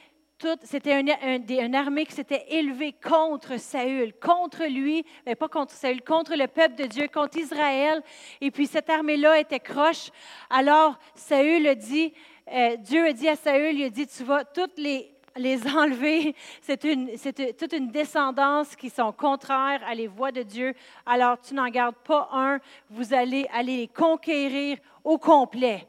c'était 0.62 0.98
une, 0.98 1.74
armée 1.74 2.06
qui 2.06 2.14
s'était 2.14 2.46
élevée 2.48 2.94
contre 2.94 3.58
Saül, 3.58 4.14
contre 4.14 4.64
lui, 4.64 5.04
mais 5.26 5.34
pas 5.34 5.48
contre 5.48 5.74
Saül, 5.74 6.00
contre 6.00 6.34
le 6.34 6.46
peuple 6.46 6.76
de 6.76 6.84
Dieu, 6.84 7.08
contre 7.12 7.36
Israël. 7.36 8.02
Et 8.40 8.50
puis 8.50 8.66
cette 8.66 8.88
armée-là 8.88 9.38
était 9.38 9.60
croche. 9.60 10.10
Alors 10.48 10.98
Saül 11.14 11.74
dit, 11.74 12.14
euh, 12.50 12.76
Dieu 12.76 13.08
a 13.08 13.12
dit 13.12 13.28
à 13.28 13.36
Saül, 13.36 13.78
il 13.78 13.84
a 13.84 13.90
dit, 13.90 14.06
tu 14.06 14.24
vas 14.24 14.44
toutes 14.44 14.78
les 14.78 15.12
les 15.36 15.66
enlever. 15.66 16.34
C'est 16.60 17.56
toute 17.56 17.72
une 17.72 17.90
descendance 17.90 18.76
qui 18.76 18.90
sont 18.90 19.12
contraires 19.12 19.82
à 19.86 19.94
les 19.94 20.06
voies 20.06 20.32
de 20.32 20.42
Dieu. 20.42 20.74
Alors 21.06 21.40
tu 21.40 21.54
n'en 21.54 21.68
gardes 21.68 21.96
pas 21.96 22.28
un. 22.32 22.58
Vous 22.88 23.14
allez 23.14 23.46
aller 23.52 23.76
les 23.76 23.88
conquérir 23.88 24.78
au 25.04 25.18
complet. 25.18 25.86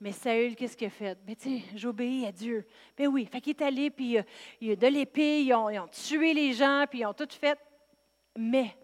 Mais 0.00 0.12
Saül, 0.12 0.54
qu'est-ce 0.56 0.76
qu'il 0.76 0.88
a 0.88 0.90
fait? 0.90 1.18
Mais 1.26 1.36
ben, 1.42 1.62
j'obéis 1.74 2.26
à 2.26 2.32
Dieu. 2.32 2.66
Ben 2.96 3.06
oui, 3.08 3.24
fait 3.24 3.40
qu'il 3.40 3.56
est 3.56 3.62
allé, 3.62 3.90
puis 3.90 4.18
il 4.60 4.68
y 4.68 4.72
a 4.72 4.76
de 4.76 4.86
l'épée, 4.86 5.42
ils 5.42 5.54
ont, 5.54 5.88
tué 5.88 6.34
les 6.34 6.52
gens, 6.52 6.84
puis 6.88 7.00
ils 7.00 7.06
ont 7.06 7.14
tout 7.14 7.28
fait. 7.30 7.58
Mais 8.36 8.76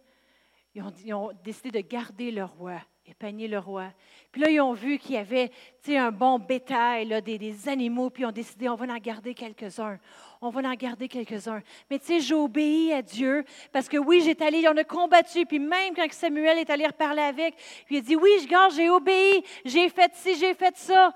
ils 0.75 1.13
ont 1.13 1.31
décidé 1.45 1.83
de 1.83 1.87
garder 1.87 2.31
le 2.31 2.45
roi 2.45 2.81
épargner 3.07 3.49
le 3.49 3.59
roi. 3.59 3.93
Puis 4.31 4.41
là, 4.41 4.51
ils 4.51 4.61
ont 4.61 4.73
vu 4.73 4.99
qu'il 4.99 5.17
y 5.17 5.19
avait 5.19 5.51
un 5.89 6.13
bon 6.13 6.39
bétail, 6.39 7.23
des, 7.23 7.39
des, 7.39 7.69
animaux, 7.69 8.11
puis 8.11 8.23
ils 8.23 8.27
ont 8.27 8.33
décidé, 8.33 8.69
on 8.69 8.77
va 8.77 8.87
en 8.87 8.99
garder 8.99 9.35
quelques-uns. 9.35 9.99
On 10.41 10.51
va 10.51 10.61
en 10.69 10.75
garder 10.75 11.09
quelques-uns. 11.09 11.63
Mais 11.91 11.99
tu 11.99 12.07
sais, 12.07 12.21
j'ai 12.21 12.35
obéi 12.35 12.93
à 12.93 13.03
Dieu 13.03 13.45
parce 13.73 13.89
que 13.89 13.97
oui, 13.97 14.23
j'étais 14.25 14.45
allé, 14.45 14.67
on 14.69 14.77
a 14.77 14.85
combattu, 14.85 15.45
puis 15.47 15.59
même 15.59 15.95
quand 15.95 16.11
Samuel 16.13 16.59
est 16.59 16.71
allé 16.71 16.87
reparler 16.87 17.23
avec, 17.23 17.55
il 17.91 17.99
a 17.99 18.01
dit, 18.01 18.17
oui, 18.17 18.31
je 18.41 18.75
j'ai 18.77 18.89
obéi, 18.89 19.45
j'ai 19.65 19.89
fait 19.89 20.13
ci, 20.15 20.37
j'ai 20.37 20.55
fait 20.55 20.77
ça. 20.77 21.13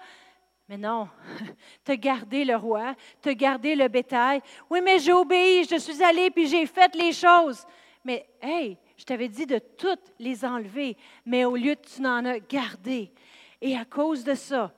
Mais 0.68 0.76
non, 0.76 1.08
as 1.88 1.96
gardé 1.96 2.44
le 2.44 2.56
roi, 2.56 2.96
as 3.24 3.34
gardé 3.34 3.76
le 3.76 3.86
bétail. 3.86 4.42
Oui, 4.68 4.80
mais 4.82 4.98
j'ai 4.98 5.12
obéi, 5.12 5.64
je 5.64 5.76
suis 5.76 6.02
allé, 6.02 6.30
puis 6.30 6.48
j'ai 6.48 6.66
fait 6.66 6.92
les 6.96 7.12
choses. 7.12 7.64
Mais, 8.04 8.26
hey, 8.42 8.76
je 8.96 9.04
t'avais 9.04 9.28
dit 9.28 9.46
de 9.46 9.58
toutes 9.58 10.12
les 10.18 10.44
enlever, 10.44 10.96
mais 11.24 11.44
au 11.44 11.56
lieu, 11.56 11.76
tu 11.76 12.02
n'en 12.02 12.24
as 12.24 12.38
gardé. 12.38 13.12
Et 13.60 13.76
à 13.76 13.84
cause 13.84 14.24
de 14.24 14.34
ça, 14.34 14.72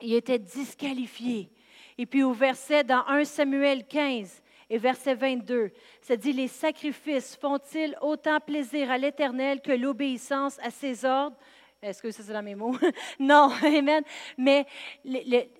il 0.00 0.14
était 0.14 0.38
disqualifié. 0.38 1.50
Et 1.98 2.06
puis 2.06 2.22
au 2.22 2.32
verset 2.32 2.84
dans 2.84 3.06
1 3.06 3.24
Samuel 3.24 3.86
15 3.86 4.42
et 4.70 4.78
verset 4.78 5.14
22, 5.14 5.70
ça 6.00 6.16
dit, 6.16 6.32
les 6.32 6.48
sacrifices 6.48 7.36
font-ils 7.36 7.96
autant 8.00 8.40
plaisir 8.40 8.90
à 8.90 8.98
l'Éternel 8.98 9.60
que 9.60 9.72
l'obéissance 9.72 10.58
à 10.60 10.70
ses 10.70 11.04
ordres? 11.04 11.36
Est-ce 11.84 12.00
que 12.00 12.10
ça, 12.10 12.22
c'est 12.22 12.32
dans 12.32 12.42
mes 12.42 12.54
mots? 12.54 12.74
non, 13.20 13.50
amen. 13.62 14.02
Mais 14.38 14.66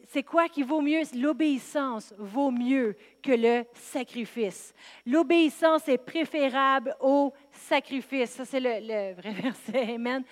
c'est 0.08 0.22
quoi 0.22 0.48
qui 0.48 0.62
vaut 0.62 0.80
mieux? 0.80 1.02
L'obéissance 1.14 2.14
vaut 2.16 2.50
mieux 2.50 2.96
que 3.22 3.32
le 3.32 3.64
sacrifice. 3.74 4.72
L'obéissance 5.04 5.86
est 5.86 5.98
préférable 5.98 6.96
au 7.00 7.34
sacrifice. 7.52 8.30
Ça, 8.30 8.46
c'est 8.46 8.60
le, 8.60 9.12
vrai 9.14 9.30
verset. 9.42 9.94
Amen. 9.94 10.24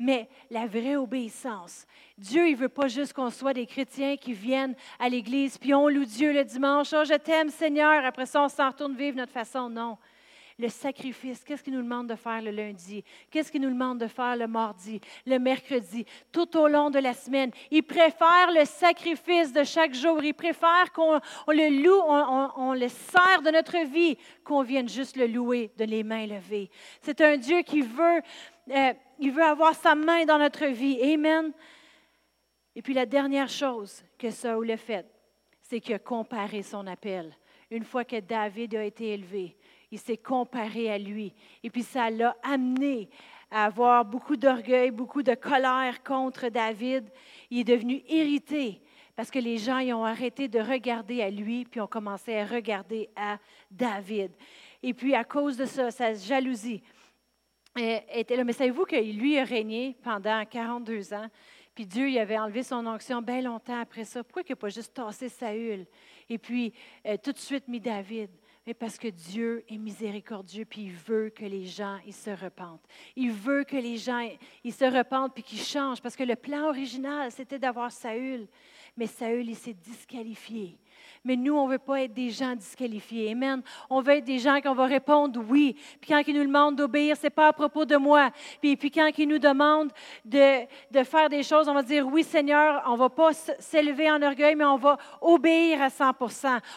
Mais 0.00 0.28
la 0.50 0.66
vraie 0.66 0.96
obéissance, 0.96 1.86
Dieu, 2.18 2.48
il 2.48 2.54
ne 2.54 2.60
veut 2.60 2.68
pas 2.68 2.88
juste 2.88 3.12
qu'on 3.12 3.30
soit 3.30 3.54
des 3.54 3.66
chrétiens 3.66 4.16
qui 4.16 4.32
viennent 4.32 4.74
à 4.98 5.08
l'Église, 5.08 5.58
puis 5.58 5.74
on 5.74 5.88
loue 5.88 6.04
Dieu 6.04 6.32
le 6.32 6.44
dimanche. 6.44 6.92
Oh, 6.92 7.04
je 7.04 7.14
t'aime, 7.14 7.50
Seigneur. 7.50 8.04
Après 8.04 8.26
ça, 8.26 8.42
on 8.42 8.48
s'en 8.48 8.70
retourne 8.70 8.96
vivre 8.96 9.16
notre 9.16 9.32
façon. 9.32 9.68
Non 9.70 9.96
le 10.58 10.68
sacrifice. 10.68 11.44
Qu'est-ce 11.44 11.62
qu'il 11.62 11.74
nous 11.74 11.82
demande 11.82 12.08
de 12.08 12.14
faire 12.14 12.40
le 12.40 12.50
lundi? 12.50 13.04
Qu'est-ce 13.30 13.52
qu'il 13.52 13.60
nous 13.60 13.70
demande 13.70 13.98
de 13.98 14.06
faire 14.06 14.36
le 14.36 14.46
mardi, 14.46 15.00
le 15.26 15.38
mercredi, 15.38 16.06
tout 16.32 16.56
au 16.56 16.66
long 16.66 16.88
de 16.88 16.98
la 16.98 17.12
semaine? 17.12 17.50
Il 17.70 17.82
préfère 17.82 18.50
le 18.54 18.64
sacrifice 18.64 19.52
de 19.52 19.64
chaque 19.64 19.94
jour. 19.94 20.22
Il 20.24 20.34
préfère 20.34 20.92
qu'on 20.92 21.20
le 21.48 21.82
loue, 21.82 22.00
on, 22.56 22.72
le 22.72 22.88
sert 22.88 23.42
de 23.42 23.50
notre 23.50 23.78
vie, 23.86 24.16
qu'on 24.44 24.62
vienne 24.62 24.88
juste 24.88 25.16
le 25.16 25.26
louer 25.26 25.70
de 25.76 25.84
les 25.84 26.02
mains 26.02 26.26
levées. 26.26 26.70
C'est 27.02 27.20
un 27.20 27.36
Dieu 27.36 27.62
qui 27.62 27.82
veut, 27.82 28.22
euh, 28.70 28.94
il 29.18 29.32
veut 29.32 29.44
avoir 29.44 29.74
sa 29.74 29.94
main 29.94 30.24
dans 30.24 30.38
notre 30.38 30.66
vie. 30.66 30.98
Amen. 31.02 31.52
Et 32.74 32.82
puis 32.82 32.94
la 32.94 33.06
dernière 33.06 33.48
chose 33.48 34.02
que 34.18 34.30
Saul 34.30 34.70
a 34.70 34.76
faite, 34.76 35.10
c'est 35.60 35.80
qu'il 35.80 35.94
a 35.94 35.98
comparé 35.98 36.62
son 36.62 36.86
appel. 36.86 37.34
Une 37.70 37.84
fois 37.84 38.04
que 38.04 38.20
David 38.20 38.76
a 38.76 38.84
été 38.84 39.14
élevé, 39.14 39.56
il 39.96 39.98
s'est 39.98 40.18
comparé 40.18 40.90
à 40.90 40.98
lui. 40.98 41.32
Et 41.62 41.70
puis 41.70 41.82
ça 41.82 42.10
l'a 42.10 42.36
amené 42.42 43.08
à 43.50 43.64
avoir 43.64 44.04
beaucoup 44.04 44.36
d'orgueil, 44.36 44.90
beaucoup 44.90 45.22
de 45.22 45.34
colère 45.34 46.02
contre 46.04 46.50
David. 46.50 47.08
Il 47.50 47.60
est 47.60 47.64
devenu 47.64 48.02
irrité 48.06 48.82
parce 49.14 49.30
que 49.30 49.38
les 49.38 49.56
gens 49.56 49.78
ils 49.78 49.94
ont 49.94 50.04
arrêté 50.04 50.48
de 50.48 50.60
regarder 50.60 51.22
à 51.22 51.30
lui, 51.30 51.64
puis 51.64 51.80
ont 51.80 51.86
commencé 51.86 52.36
à 52.36 52.44
regarder 52.44 53.08
à 53.16 53.38
David. 53.70 54.32
Et 54.82 54.92
puis 54.92 55.14
à 55.14 55.24
cause 55.24 55.56
de 55.56 55.64
ça, 55.64 55.90
sa 55.90 56.12
jalousie 56.12 56.82
euh, 57.78 57.98
était 58.12 58.36
là. 58.36 58.44
Mais 58.44 58.52
savez-vous 58.52 58.84
que 58.84 58.96
lui 58.96 59.38
a 59.38 59.44
régné 59.44 59.96
pendant 60.02 60.44
42 60.44 61.14
ans? 61.14 61.28
Puis 61.74 61.86
Dieu 61.86 62.10
il 62.10 62.18
avait 62.18 62.38
enlevé 62.38 62.62
son 62.62 62.86
onction 62.86 63.22
bien 63.22 63.40
longtemps 63.40 63.80
après 63.80 64.04
ça. 64.04 64.22
Pourquoi 64.22 64.42
il 64.46 64.52
n'a 64.52 64.56
pas 64.56 64.68
juste 64.68 64.92
tassé 64.92 65.30
Saül? 65.30 65.86
Et 66.28 66.36
puis 66.36 66.74
euh, 67.06 67.16
tout 67.16 67.32
de 67.32 67.38
suite 67.38 67.66
mis 67.66 67.80
David? 67.80 68.28
Mais 68.66 68.74
parce 68.74 68.98
que 68.98 69.08
Dieu 69.08 69.64
est 69.68 69.78
miséricordieux, 69.78 70.64
puis 70.64 70.82
il 70.82 70.92
veut 70.92 71.30
que 71.30 71.44
les 71.44 71.66
gens 71.66 71.98
ils 72.04 72.12
se 72.12 72.30
repentent. 72.30 72.84
Il 73.14 73.30
veut 73.30 73.62
que 73.62 73.76
les 73.76 73.96
gens 73.96 74.28
ils 74.64 74.72
se 74.72 74.84
repentent 74.84 75.34
puis 75.34 75.44
qu'ils 75.44 75.60
changent. 75.60 76.02
Parce 76.02 76.16
que 76.16 76.24
le 76.24 76.34
plan 76.34 76.68
original, 76.68 77.30
c'était 77.30 77.60
d'avoir 77.60 77.92
Saül. 77.92 78.48
Mais 78.96 79.06
Saül, 79.06 79.48
il 79.48 79.56
s'est 79.56 79.74
disqualifié. 79.74 80.78
Mais 81.24 81.36
nous, 81.36 81.54
on 81.54 81.66
ne 81.66 81.72
veut 81.72 81.78
pas 81.78 82.02
être 82.02 82.12
des 82.12 82.30
gens 82.30 82.54
disqualifiés. 82.54 83.32
Amen. 83.32 83.62
On 83.90 84.00
veut 84.00 84.14
être 84.14 84.24
des 84.24 84.38
gens 84.38 84.60
qui 84.60 84.68
va 84.68 84.86
répondre 84.86 85.42
oui. 85.48 85.76
Puis 86.00 86.10
quand 86.10 86.22
ils 86.26 86.34
nous 86.34 86.44
demandent 86.44 86.76
d'obéir, 86.76 87.16
ce 87.16 87.24
n'est 87.24 87.30
pas 87.30 87.48
à 87.48 87.52
propos 87.52 87.84
de 87.84 87.96
moi. 87.96 88.30
Puis, 88.60 88.76
puis 88.76 88.90
quand 88.90 89.10
ils 89.16 89.28
nous 89.28 89.38
demandent 89.38 89.92
de, 90.24 90.66
de, 90.90 91.04
faire 91.04 91.28
des 91.28 91.42
choses, 91.42 91.68
on 91.68 91.74
va 91.74 91.82
dire 91.82 92.06
oui, 92.06 92.22
Seigneur. 92.22 92.82
On 92.86 92.92
ne 92.92 92.98
va 92.98 93.08
pas 93.08 93.32
s'élever 93.32 94.10
en 94.10 94.20
orgueil, 94.22 94.54
mais 94.54 94.64
on 94.64 94.76
va 94.76 94.98
obéir 95.20 95.82
à 95.82 95.90
100 95.90 96.12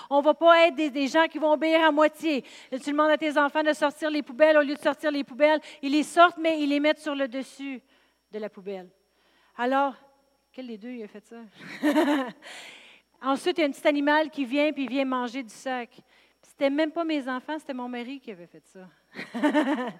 On 0.09 0.19
ne 0.19 0.23
va 0.23 0.33
pas 0.33 0.67
être 0.67 0.75
des, 0.75 0.89
des, 0.89 1.07
gens 1.07 1.27
qui 1.27 1.37
vont 1.37 1.53
obéir 1.53 1.83
à 1.85 1.91
moitié. 1.91 2.43
tu 2.71 2.91
demandes 2.91 3.11
à 3.11 3.17
tes 3.17 3.37
enfants 3.37 3.63
de 3.63 3.73
sortir 3.73 4.09
les 4.09 4.23
poubelles. 4.23 4.57
Au 4.57 4.61
lieu 4.61 4.75
de 4.75 4.79
sortir 4.81 5.11
les 5.11 5.23
poubelles, 5.23 5.59
ils 5.81 5.91
les 5.91 6.03
sortent, 6.03 6.37
mais 6.37 6.61
ils 6.61 6.69
les 6.69 6.79
mettent 6.79 6.99
sur 6.99 7.15
le 7.15 7.27
dessus 7.27 7.81
de 8.31 8.39
la 8.39 8.49
poubelle. 8.49 8.89
Alors, 9.57 9.95
quel 10.51 10.67
des 10.67 10.77
deux 10.77 10.91
il 10.91 11.03
a 11.03 11.07
fait 11.07 11.25
ça? 11.25 11.37
Ensuite, 13.21 13.57
il 13.57 13.61
y 13.61 13.63
a 13.63 13.67
un 13.67 13.71
petit 13.71 13.87
animal 13.87 14.29
qui 14.29 14.45
vient, 14.45 14.71
puis 14.71 14.83
il 14.83 14.89
vient 14.89 15.05
manger 15.05 15.43
du 15.43 15.53
sac. 15.53 15.89
C'était 16.41 16.69
même 16.69 16.91
pas 16.91 17.03
mes 17.03 17.27
enfants, 17.27 17.57
c'était 17.57 17.73
mon 17.73 17.89
mari 17.89 18.19
qui 18.19 18.31
avait 18.31 18.47
fait 18.47 18.63
ça. 18.65 18.79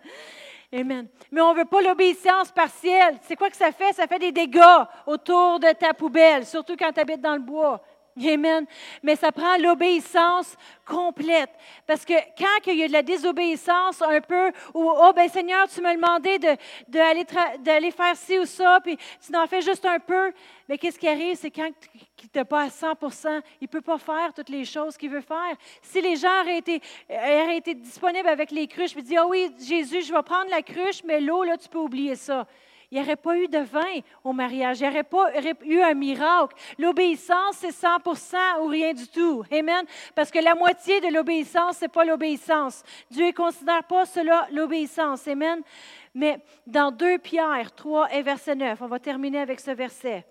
Amen. 0.72 1.08
Mais 1.32 1.42
on 1.42 1.54
ne 1.54 1.60
veut 1.60 1.66
pas 1.66 1.82
l'obéissance 1.82 2.52
partielle. 2.52 3.18
C'est 3.24 3.36
quoi 3.36 3.50
que 3.50 3.56
ça 3.56 3.72
fait? 3.72 3.92
Ça 3.94 4.08
fait 4.08 4.20
des 4.20 4.32
dégâts 4.32 4.84
autour 5.08 5.60
de 5.60 5.72
ta 5.74 5.94
poubelle, 5.94 6.46
surtout 6.46 6.76
quand 6.78 6.92
tu 6.92 7.00
habites 7.00 7.22
dans 7.22 7.36
le 7.36 7.42
bois. 7.42 7.82
Amen. 8.18 8.66
Mais 9.04 9.16
ça 9.16 9.32
prend 9.32 9.58
l'obéissance 9.58 10.56
complète. 10.86 11.50
Parce 11.86 12.04
que 12.04 12.14
quand 12.38 12.72
il 12.72 12.80
y 12.80 12.84
a 12.84 12.88
de 12.88 12.94
la 12.94 13.04
désobéissance 13.04 14.02
un 14.02 14.22
peu, 14.22 14.52
ou 14.74 14.90
Oh, 14.90 15.12
ben 15.16 15.30
Seigneur, 15.30 15.68
tu 15.68 15.82
m'as 15.82 15.96
demandé 15.96 16.40
d'aller 16.88 17.24
de, 17.24 17.92
faire 17.92 18.16
ci 18.16 18.40
ou 18.40 18.46
ça, 18.46 18.80
puis 18.84 18.98
tu 19.24 19.32
n'en 19.32 19.48
fais 19.48 19.62
juste 19.62 19.86
un 19.86 20.00
peu. 20.00 20.32
Mais 20.68 20.78
qu'est-ce 20.78 21.00
qui 21.00 21.08
arrive? 21.08 21.38
C'est 21.38 21.52
quand 21.52 21.70
tu 22.18 22.28
n'es 22.36 22.46
pas 22.46 22.64
à 22.64 22.68
100% 22.68 23.42
il 23.62 23.64
ne 23.64 23.68
peut 23.68 23.82
pas 23.82 23.98
faire 23.98 24.34
toutes 24.36 24.50
les 24.50 24.66
choses 24.66 24.98
qu'il 24.98 25.10
veut 25.10 25.22
faire. 25.22 25.56
Si 25.82 26.02
les 26.02 26.16
gens 26.16 26.42
auraient 26.42 26.58
été, 26.58 26.82
auraient 27.10 27.58
été 27.58 27.74
disponibles 27.74 28.28
avec 28.28 28.52
les 28.52 28.68
cruches, 28.68 28.94
puis 28.94 29.04
disent 29.04 29.18
Ah 29.20 29.28
oui, 29.28 29.52
Jésus, 29.60 30.02
je 30.02 30.14
vais 30.14 30.24
prendre 30.24 30.50
la 30.50 30.62
cruche, 30.62 31.04
mais 31.06 31.20
l'eau, 31.20 31.44
là, 31.44 31.58
tu 31.58 31.70
peux 31.70 31.80
oublier 31.80 32.16
ça 32.16 32.46
il 32.92 32.98
n'y 32.98 33.04
aurait 33.04 33.16
pas 33.16 33.38
eu 33.38 33.48
de 33.48 33.60
vin 33.60 34.02
au 34.24 34.34
mariage. 34.34 34.80
Il 34.80 34.84
n'y 34.84 34.90
aurait 34.90 35.04
pas 35.04 35.28
eu 35.64 35.80
un 35.80 35.94
miracle. 35.94 36.56
L'obéissance, 36.80 37.58
c'est 37.58 37.72
100 37.72 37.88
ou 38.62 38.66
rien 38.66 38.94
du 38.94 39.08
tout. 39.08 39.44
Amen. 39.52 39.86
Parce 40.16 40.32
que 40.32 40.40
la 40.40 40.56
moitié 40.56 41.00
de 41.00 41.14
l'obéissance, 41.14 41.78
ce 41.78 41.86
n'est 41.86 41.90
pas 41.90 42.04
l'obéissance. 42.04 42.84
Dieu 43.12 43.28
ne 43.28 43.32
considère 43.32 43.84
pas 43.84 44.06
cela 44.06 44.48
l'obéissance. 44.52 45.28
Amen. 45.28 45.62
Mais 46.16 46.40
dans 46.66 46.92
2 46.92 47.20
Pierre 47.20 47.72
3 47.76 48.12
et 48.12 48.24
verset 48.24 48.56
9, 48.56 48.82
on 48.82 48.88
va 48.88 49.00
terminer 49.00 49.42
avec 49.42 49.60
ce 49.60 49.72
verset. 49.72 50.26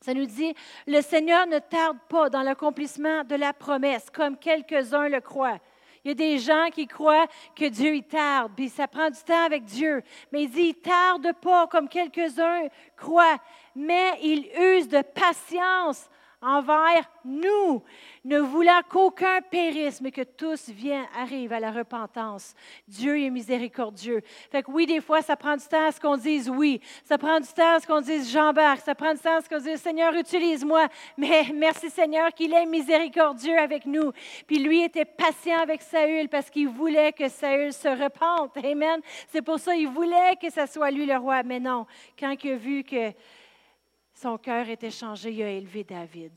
Ça 0.00 0.14
nous 0.14 0.26
dit, 0.26 0.54
le 0.86 1.02
Seigneur 1.02 1.46
ne 1.46 1.58
tarde 1.58 1.98
pas 2.08 2.30
dans 2.30 2.42
l'accomplissement 2.42 3.22
de 3.22 3.36
la 3.36 3.52
promesse, 3.52 4.08
comme 4.10 4.38
quelques-uns 4.38 5.08
le 5.08 5.20
croient. 5.20 5.60
Il 6.04 6.08
y 6.08 6.10
a 6.10 6.14
des 6.14 6.38
gens 6.38 6.68
qui 6.72 6.86
croient 6.86 7.26
que 7.54 7.68
Dieu 7.68 7.94
il 7.94 8.02
tarde, 8.02 8.52
puis 8.56 8.68
ça 8.68 8.88
prend 8.88 9.08
du 9.08 9.20
temps 9.22 9.44
avec 9.44 9.64
Dieu. 9.64 10.02
Mais 10.32 10.44
il 10.44 10.50
dit, 10.50 10.62
il 10.62 10.74
tarde 10.74 11.32
pas 11.40 11.66
comme 11.68 11.88
quelques-uns 11.88 12.68
croient, 12.96 13.38
mais 13.76 14.18
il 14.22 14.48
use 14.58 14.88
de 14.88 15.02
patience 15.02 16.08
envers 16.42 17.08
nous, 17.24 17.82
ne 18.24 18.38
voulant 18.38 18.80
qu'aucun 18.88 19.40
périsse, 19.40 20.00
mais 20.00 20.10
que 20.10 20.22
tous 20.22 20.68
viennent, 20.68 21.06
arrivent 21.16 21.52
à 21.52 21.60
la 21.60 21.70
repentance. 21.70 22.54
Dieu 22.86 23.20
est 23.20 23.30
miséricordieux. 23.30 24.22
Fait 24.50 24.62
que 24.62 24.70
oui, 24.70 24.86
des 24.86 25.00
fois, 25.00 25.22
ça 25.22 25.36
prend 25.36 25.56
du 25.56 25.64
temps 25.66 25.86
à 25.86 25.92
ce 25.92 26.00
qu'on 26.00 26.16
dise 26.16 26.50
oui. 26.50 26.80
Ça 27.04 27.18
prend 27.18 27.40
du 27.40 27.48
temps 27.48 27.76
à 27.76 27.80
ce 27.80 27.86
qu'on 27.86 28.00
dise 28.00 28.30
j'embarque. 28.32 28.80
Ça 28.80 28.94
prend 28.94 29.14
du 29.14 29.20
temps 29.20 29.36
à 29.36 29.40
ce 29.40 29.48
qu'on 29.48 29.58
dise 29.58 29.80
Seigneur, 29.80 30.14
utilise-moi. 30.14 30.88
Mais 31.16 31.44
merci 31.54 31.90
Seigneur 31.90 32.32
qu'il 32.32 32.52
est 32.52 32.66
miséricordieux 32.66 33.58
avec 33.58 33.86
nous. 33.86 34.12
Puis 34.46 34.58
lui 34.58 34.82
était 34.82 35.04
patient 35.04 35.58
avec 35.60 35.82
Saül 35.82 36.28
parce 36.28 36.50
qu'il 36.50 36.68
voulait 36.68 37.12
que 37.12 37.28
Saül 37.28 37.72
se 37.72 37.88
repente. 37.88 38.56
Amen. 38.56 39.00
C'est 39.28 39.42
pour 39.42 39.58
ça 39.58 39.74
qu'il 39.74 39.88
voulait 39.88 40.36
que 40.40 40.50
ce 40.50 40.66
soit 40.66 40.90
lui 40.90 41.06
le 41.06 41.16
roi. 41.16 41.42
Mais 41.42 41.60
non, 41.60 41.86
quand 42.18 42.34
il 42.42 42.52
a 42.52 42.56
vu 42.56 42.84
que 42.84 43.12
son 44.14 44.38
cœur 44.38 44.68
était 44.68 44.90
changé, 44.90 45.32
il 45.32 45.42
a 45.42 45.50
élevé 45.50 45.84
David. 45.84 46.32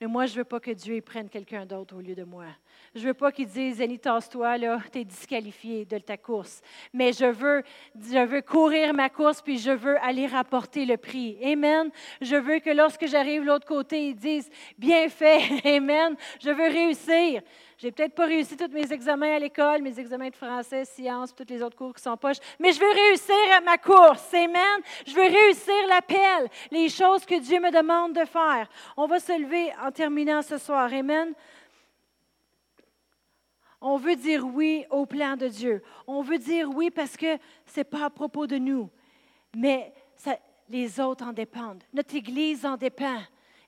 Mais 0.00 0.06
moi, 0.06 0.24
je 0.24 0.32
ne 0.32 0.38
veux 0.38 0.44
pas 0.44 0.60
que 0.60 0.70
Dieu 0.70 0.98
prenne 1.02 1.28
quelqu'un 1.28 1.66
d'autre 1.66 1.94
au 1.94 2.00
lieu 2.00 2.14
de 2.14 2.24
moi. 2.24 2.46
Je 2.94 3.00
ne 3.00 3.08
veux 3.08 3.14
pas 3.14 3.30
qu'il 3.30 3.46
dise, 3.46 3.82
Annie, 3.82 3.98
tasse-toi, 3.98 4.56
là, 4.56 4.78
tu 4.90 5.00
es 5.00 5.04
disqualifié 5.04 5.84
de 5.84 5.98
ta 5.98 6.16
course. 6.16 6.62
Mais 6.94 7.12
je 7.12 7.26
veux, 7.26 7.62
je 7.94 8.24
veux 8.24 8.40
courir 8.40 8.94
ma 8.94 9.10
course, 9.10 9.42
puis 9.42 9.58
je 9.58 9.70
veux 9.70 10.02
aller 10.02 10.26
rapporter 10.26 10.86
le 10.86 10.96
prix. 10.96 11.36
Amen. 11.44 11.90
Je 12.22 12.36
veux 12.36 12.60
que 12.60 12.70
lorsque 12.70 13.06
j'arrive 13.06 13.42
de 13.42 13.48
l'autre 13.48 13.66
côté, 13.66 14.08
ils 14.08 14.16
disent, 14.16 14.48
bien 14.78 15.10
fait. 15.10 15.42
Amen. 15.76 16.16
Je 16.42 16.48
veux 16.48 16.68
réussir. 16.68 17.42
J'ai 17.80 17.90
peut-être 17.92 18.14
pas 18.14 18.26
réussi 18.26 18.58
tous 18.58 18.68
mes 18.68 18.92
examens 18.92 19.36
à 19.36 19.38
l'école, 19.38 19.80
mes 19.80 19.98
examens 19.98 20.28
de 20.28 20.36
français, 20.36 20.84
sciences, 20.84 21.34
tous 21.34 21.46
les 21.48 21.62
autres 21.62 21.78
cours 21.78 21.94
qui 21.94 22.02
sont 22.02 22.14
poches, 22.14 22.36
mais 22.58 22.72
je 22.72 22.78
veux 22.78 22.92
réussir 22.92 23.56
à 23.56 23.62
ma 23.62 23.78
course. 23.78 24.34
Amen. 24.34 24.82
Je 25.06 25.14
veux 25.14 25.22
réussir 25.22 25.72
l'appel, 25.88 26.50
les 26.70 26.90
choses 26.90 27.24
que 27.24 27.40
Dieu 27.40 27.58
me 27.58 27.70
demande 27.70 28.12
de 28.12 28.26
faire. 28.26 28.68
On 28.98 29.06
va 29.06 29.18
se 29.18 29.32
lever 29.32 29.72
en 29.82 29.90
terminant 29.90 30.42
ce 30.42 30.58
soir. 30.58 30.92
Amen. 30.92 31.32
On 33.80 33.96
veut 33.96 34.16
dire 34.16 34.44
oui 34.44 34.84
au 34.90 35.06
plan 35.06 35.38
de 35.38 35.48
Dieu. 35.48 35.82
On 36.06 36.20
veut 36.20 36.36
dire 36.36 36.68
oui 36.68 36.90
parce 36.90 37.16
que 37.16 37.38
ce 37.64 37.80
n'est 37.80 37.84
pas 37.84 38.04
à 38.04 38.10
propos 38.10 38.46
de 38.46 38.58
nous, 38.58 38.90
mais 39.56 39.90
les 40.68 41.00
autres 41.00 41.24
en 41.24 41.32
dépendent. 41.32 41.82
Notre 41.94 42.14
Église 42.14 42.66
en 42.66 42.76
dépend. 42.76 43.22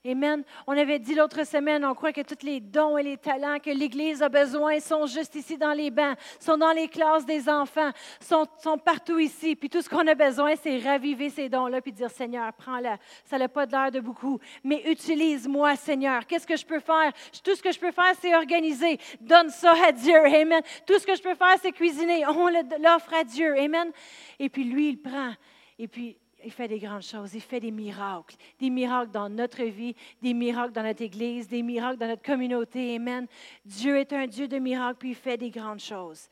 Amen. 0.05 0.43
On 0.67 0.77
avait 0.77 0.99
dit 0.99 1.15
l'autre 1.15 1.45
semaine, 1.45 1.85
on 1.85 1.93
croit 1.93 2.11
que 2.11 2.19
tous 2.19 2.45
les 2.45 2.59
dons 2.59 2.97
et 2.97 3.03
les 3.03 3.15
talents 3.15 3.57
que 3.59 3.69
l'Église 3.69 4.21
a 4.21 4.27
besoin 4.27 4.81
sont 4.81 5.05
juste 5.05 5.33
ici 5.35 5.57
dans 5.57 5.71
les 5.71 5.91
bancs, 5.91 6.17
sont 6.41 6.57
dans 6.57 6.73
les 6.73 6.89
classes 6.89 7.25
des 7.25 7.47
enfants, 7.47 7.89
sont, 8.19 8.45
sont 8.61 8.77
partout 8.77 9.17
ici. 9.17 9.55
Puis 9.55 9.69
tout 9.69 9.81
ce 9.81 9.87
qu'on 9.87 10.05
a 10.05 10.13
besoin, 10.13 10.55
c'est 10.61 10.77
raviver 10.79 11.29
ces 11.29 11.47
dons-là, 11.47 11.79
puis 11.79 11.93
dire, 11.93 12.11
Seigneur, 12.11 12.51
prends-la. 12.51 12.97
Ça 13.23 13.37
n'a 13.37 13.47
pas 13.47 13.65
l'air 13.65 13.91
de 13.91 14.01
beaucoup, 14.01 14.41
mais 14.61 14.83
utilise-moi, 14.91 15.77
Seigneur. 15.77 16.27
Qu'est-ce 16.27 16.47
que 16.47 16.57
je 16.57 16.65
peux 16.65 16.81
faire? 16.81 17.13
Tout 17.41 17.55
ce 17.55 17.63
que 17.63 17.71
je 17.71 17.79
peux 17.79 17.91
faire, 17.91 18.13
c'est 18.19 18.35
organiser. 18.35 18.99
Donne 19.21 19.51
ça 19.51 19.73
à 19.87 19.93
Dieu. 19.93 20.17
Amen. 20.17 20.61
Tout 20.85 20.99
ce 20.99 21.07
que 21.07 21.15
je 21.15 21.21
peux 21.21 21.35
faire, 21.35 21.55
c'est 21.61 21.71
cuisiner. 21.71 22.25
On 22.27 22.49
l'offre 22.49 23.13
à 23.13 23.23
Dieu. 23.23 23.57
Amen. 23.57 23.89
Et 24.37 24.49
puis 24.49 24.65
lui, 24.65 24.89
il 24.89 24.97
prend. 24.97 25.31
Et 25.79 25.87
puis 25.87 26.17
il 26.43 26.51
fait 26.51 26.67
des 26.67 26.79
grandes 26.79 27.03
choses, 27.03 27.33
il 27.33 27.41
fait 27.41 27.59
des 27.59 27.71
miracles, 27.71 28.35
des 28.59 28.69
miracles 28.69 29.11
dans 29.11 29.29
notre 29.29 29.63
vie, 29.63 29.95
des 30.21 30.33
miracles 30.33 30.73
dans 30.73 30.83
notre 30.83 31.01
Église, 31.01 31.47
des 31.47 31.61
miracles 31.61 31.97
dans 31.97 32.07
notre 32.07 32.23
communauté. 32.23 32.95
Amen. 32.95 33.27
Dieu 33.65 33.97
est 33.97 34.13
un 34.13 34.27
Dieu 34.27 34.47
de 34.47 34.57
miracles, 34.59 34.97
puis 34.99 35.09
il 35.09 35.15
fait 35.15 35.37
des 35.37 35.49
grandes 35.49 35.79
choses. 35.79 36.27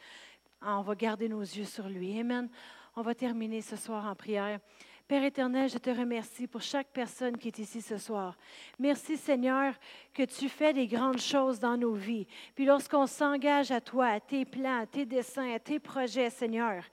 Ah, 0.62 0.78
on 0.78 0.82
va 0.82 0.96
garder 0.96 1.28
nos 1.28 1.42
yeux 1.42 1.66
sur 1.66 1.88
lui. 1.88 2.20
Amen. 2.20 2.50
On 2.96 3.02
va 3.02 3.16
terminer 3.16 3.62
ce 3.62 3.76
soir 3.76 4.06
en 4.06 4.16
prière. 4.16 4.60
Père 5.08 5.24
éternel, 5.26 5.70
je 5.70 5.78
te 5.78 5.90
remercie 5.90 6.48
pour 6.48 6.62
chaque 6.62 6.88
personne 6.88 7.38
qui 7.38 7.50
est 7.50 7.60
ici 7.60 7.82
ce 7.82 7.98
soir. 7.98 8.38
Merci 8.80 9.18
Seigneur 9.18 9.74
que 10.14 10.24
tu 10.24 10.48
fais 10.48 10.72
des 10.72 10.88
grandes 10.88 11.20
choses 11.20 11.60
dans 11.60 11.76
nos 11.76 11.94
vies. 11.94 12.26
Puis 12.56 12.64
lorsqu'on 12.64 13.08
s'engage 13.08 13.72
à 13.72 13.82
toi, 13.82 14.08
à 14.08 14.20
tes 14.22 14.46
plans, 14.46 14.84
à 14.84 14.86
tes 14.86 15.06
dessins, 15.06 15.54
à 15.54 15.60
tes 15.60 15.80
projets, 15.80 16.30
Seigneur, 16.30 16.84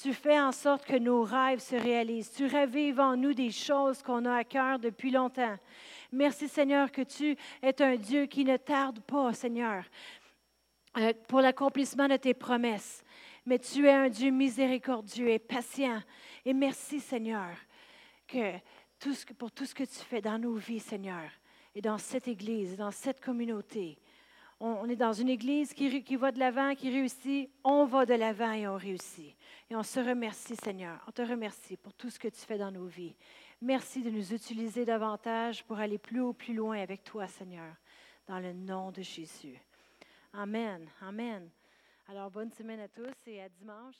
tu 0.00 0.12
fais 0.12 0.38
en 0.38 0.52
sorte 0.52 0.84
que 0.84 0.98
nos 0.98 1.22
rêves 1.22 1.60
se 1.60 1.76
réalisent. 1.76 2.32
Tu 2.32 2.46
ravives 2.46 3.00
en 3.00 3.16
nous 3.16 3.34
des 3.34 3.50
choses 3.50 4.02
qu'on 4.02 4.24
a 4.24 4.36
à 4.36 4.44
cœur 4.44 4.78
depuis 4.78 5.10
longtemps. 5.10 5.56
Merci 6.12 6.48
Seigneur 6.48 6.90
que 6.90 7.02
tu 7.02 7.36
es 7.62 7.82
un 7.82 7.96
Dieu 7.96 8.26
qui 8.26 8.44
ne 8.44 8.56
tarde 8.56 9.00
pas, 9.00 9.32
Seigneur, 9.32 9.84
euh, 10.98 11.12
pour 11.28 11.40
l'accomplissement 11.40 12.08
de 12.08 12.16
tes 12.16 12.34
promesses. 12.34 13.02
Mais 13.46 13.58
tu 13.58 13.86
es 13.86 13.92
un 13.92 14.08
Dieu 14.08 14.30
miséricordieux 14.30 15.28
et 15.28 15.38
patient. 15.38 16.02
Et 16.44 16.54
merci 16.54 17.00
Seigneur 17.00 17.50
que 18.26 18.52
pour 19.36 19.50
tout 19.50 19.66
ce 19.66 19.74
que 19.74 19.84
tu 19.84 19.98
fais 19.98 20.20
dans 20.20 20.38
nos 20.38 20.54
vies, 20.54 20.80
Seigneur, 20.80 21.30
et 21.74 21.80
dans 21.80 21.98
cette 21.98 22.28
Église, 22.28 22.76
dans 22.76 22.90
cette 22.90 23.20
communauté. 23.20 23.98
On, 24.60 24.88
est 24.88 24.96
dans 24.96 25.12
une 25.12 25.28
Église 25.28 25.74
qui, 25.74 26.02
qui 26.02 26.16
va 26.16 26.30
de 26.30 26.38
l'avant, 26.38 26.74
qui 26.74 26.90
réussit. 26.90 27.50
On 27.64 27.84
va 27.84 28.06
de 28.06 28.14
l'avant 28.14 28.52
et 28.52 28.66
on 28.66 28.76
réussit. 28.76 29.36
Et 29.70 29.76
on 29.76 29.82
se 29.82 30.00
remercie, 30.00 30.56
Seigneur. 30.56 31.02
On 31.08 31.12
te 31.12 31.22
remercie 31.22 31.76
pour 31.76 31.94
tout 31.94 32.10
ce 32.10 32.18
que 32.18 32.28
tu 32.28 32.40
fais 32.40 32.58
dans 32.58 32.70
nos 32.70 32.86
vies. 32.86 33.16
Merci 33.62 34.02
de 34.02 34.10
nous 34.10 34.34
utiliser 34.34 34.84
davantage 34.84 35.64
pour 35.64 35.78
aller 35.78 35.98
plus 35.98 36.20
haut, 36.20 36.34
plus 36.34 36.54
loin 36.54 36.78
avec 36.80 37.02
toi, 37.02 37.26
Seigneur, 37.26 37.74
dans 38.26 38.38
le 38.38 38.52
nom 38.52 38.90
de 38.90 39.00
Jésus. 39.00 39.58
Amen. 40.34 40.86
Amen. 41.00 41.48
Alors, 42.08 42.30
bonne 42.30 42.50
semaine 42.50 42.80
à 42.80 42.88
tous 42.88 43.14
et 43.26 43.40
à 43.40 43.48
dimanche. 43.48 43.96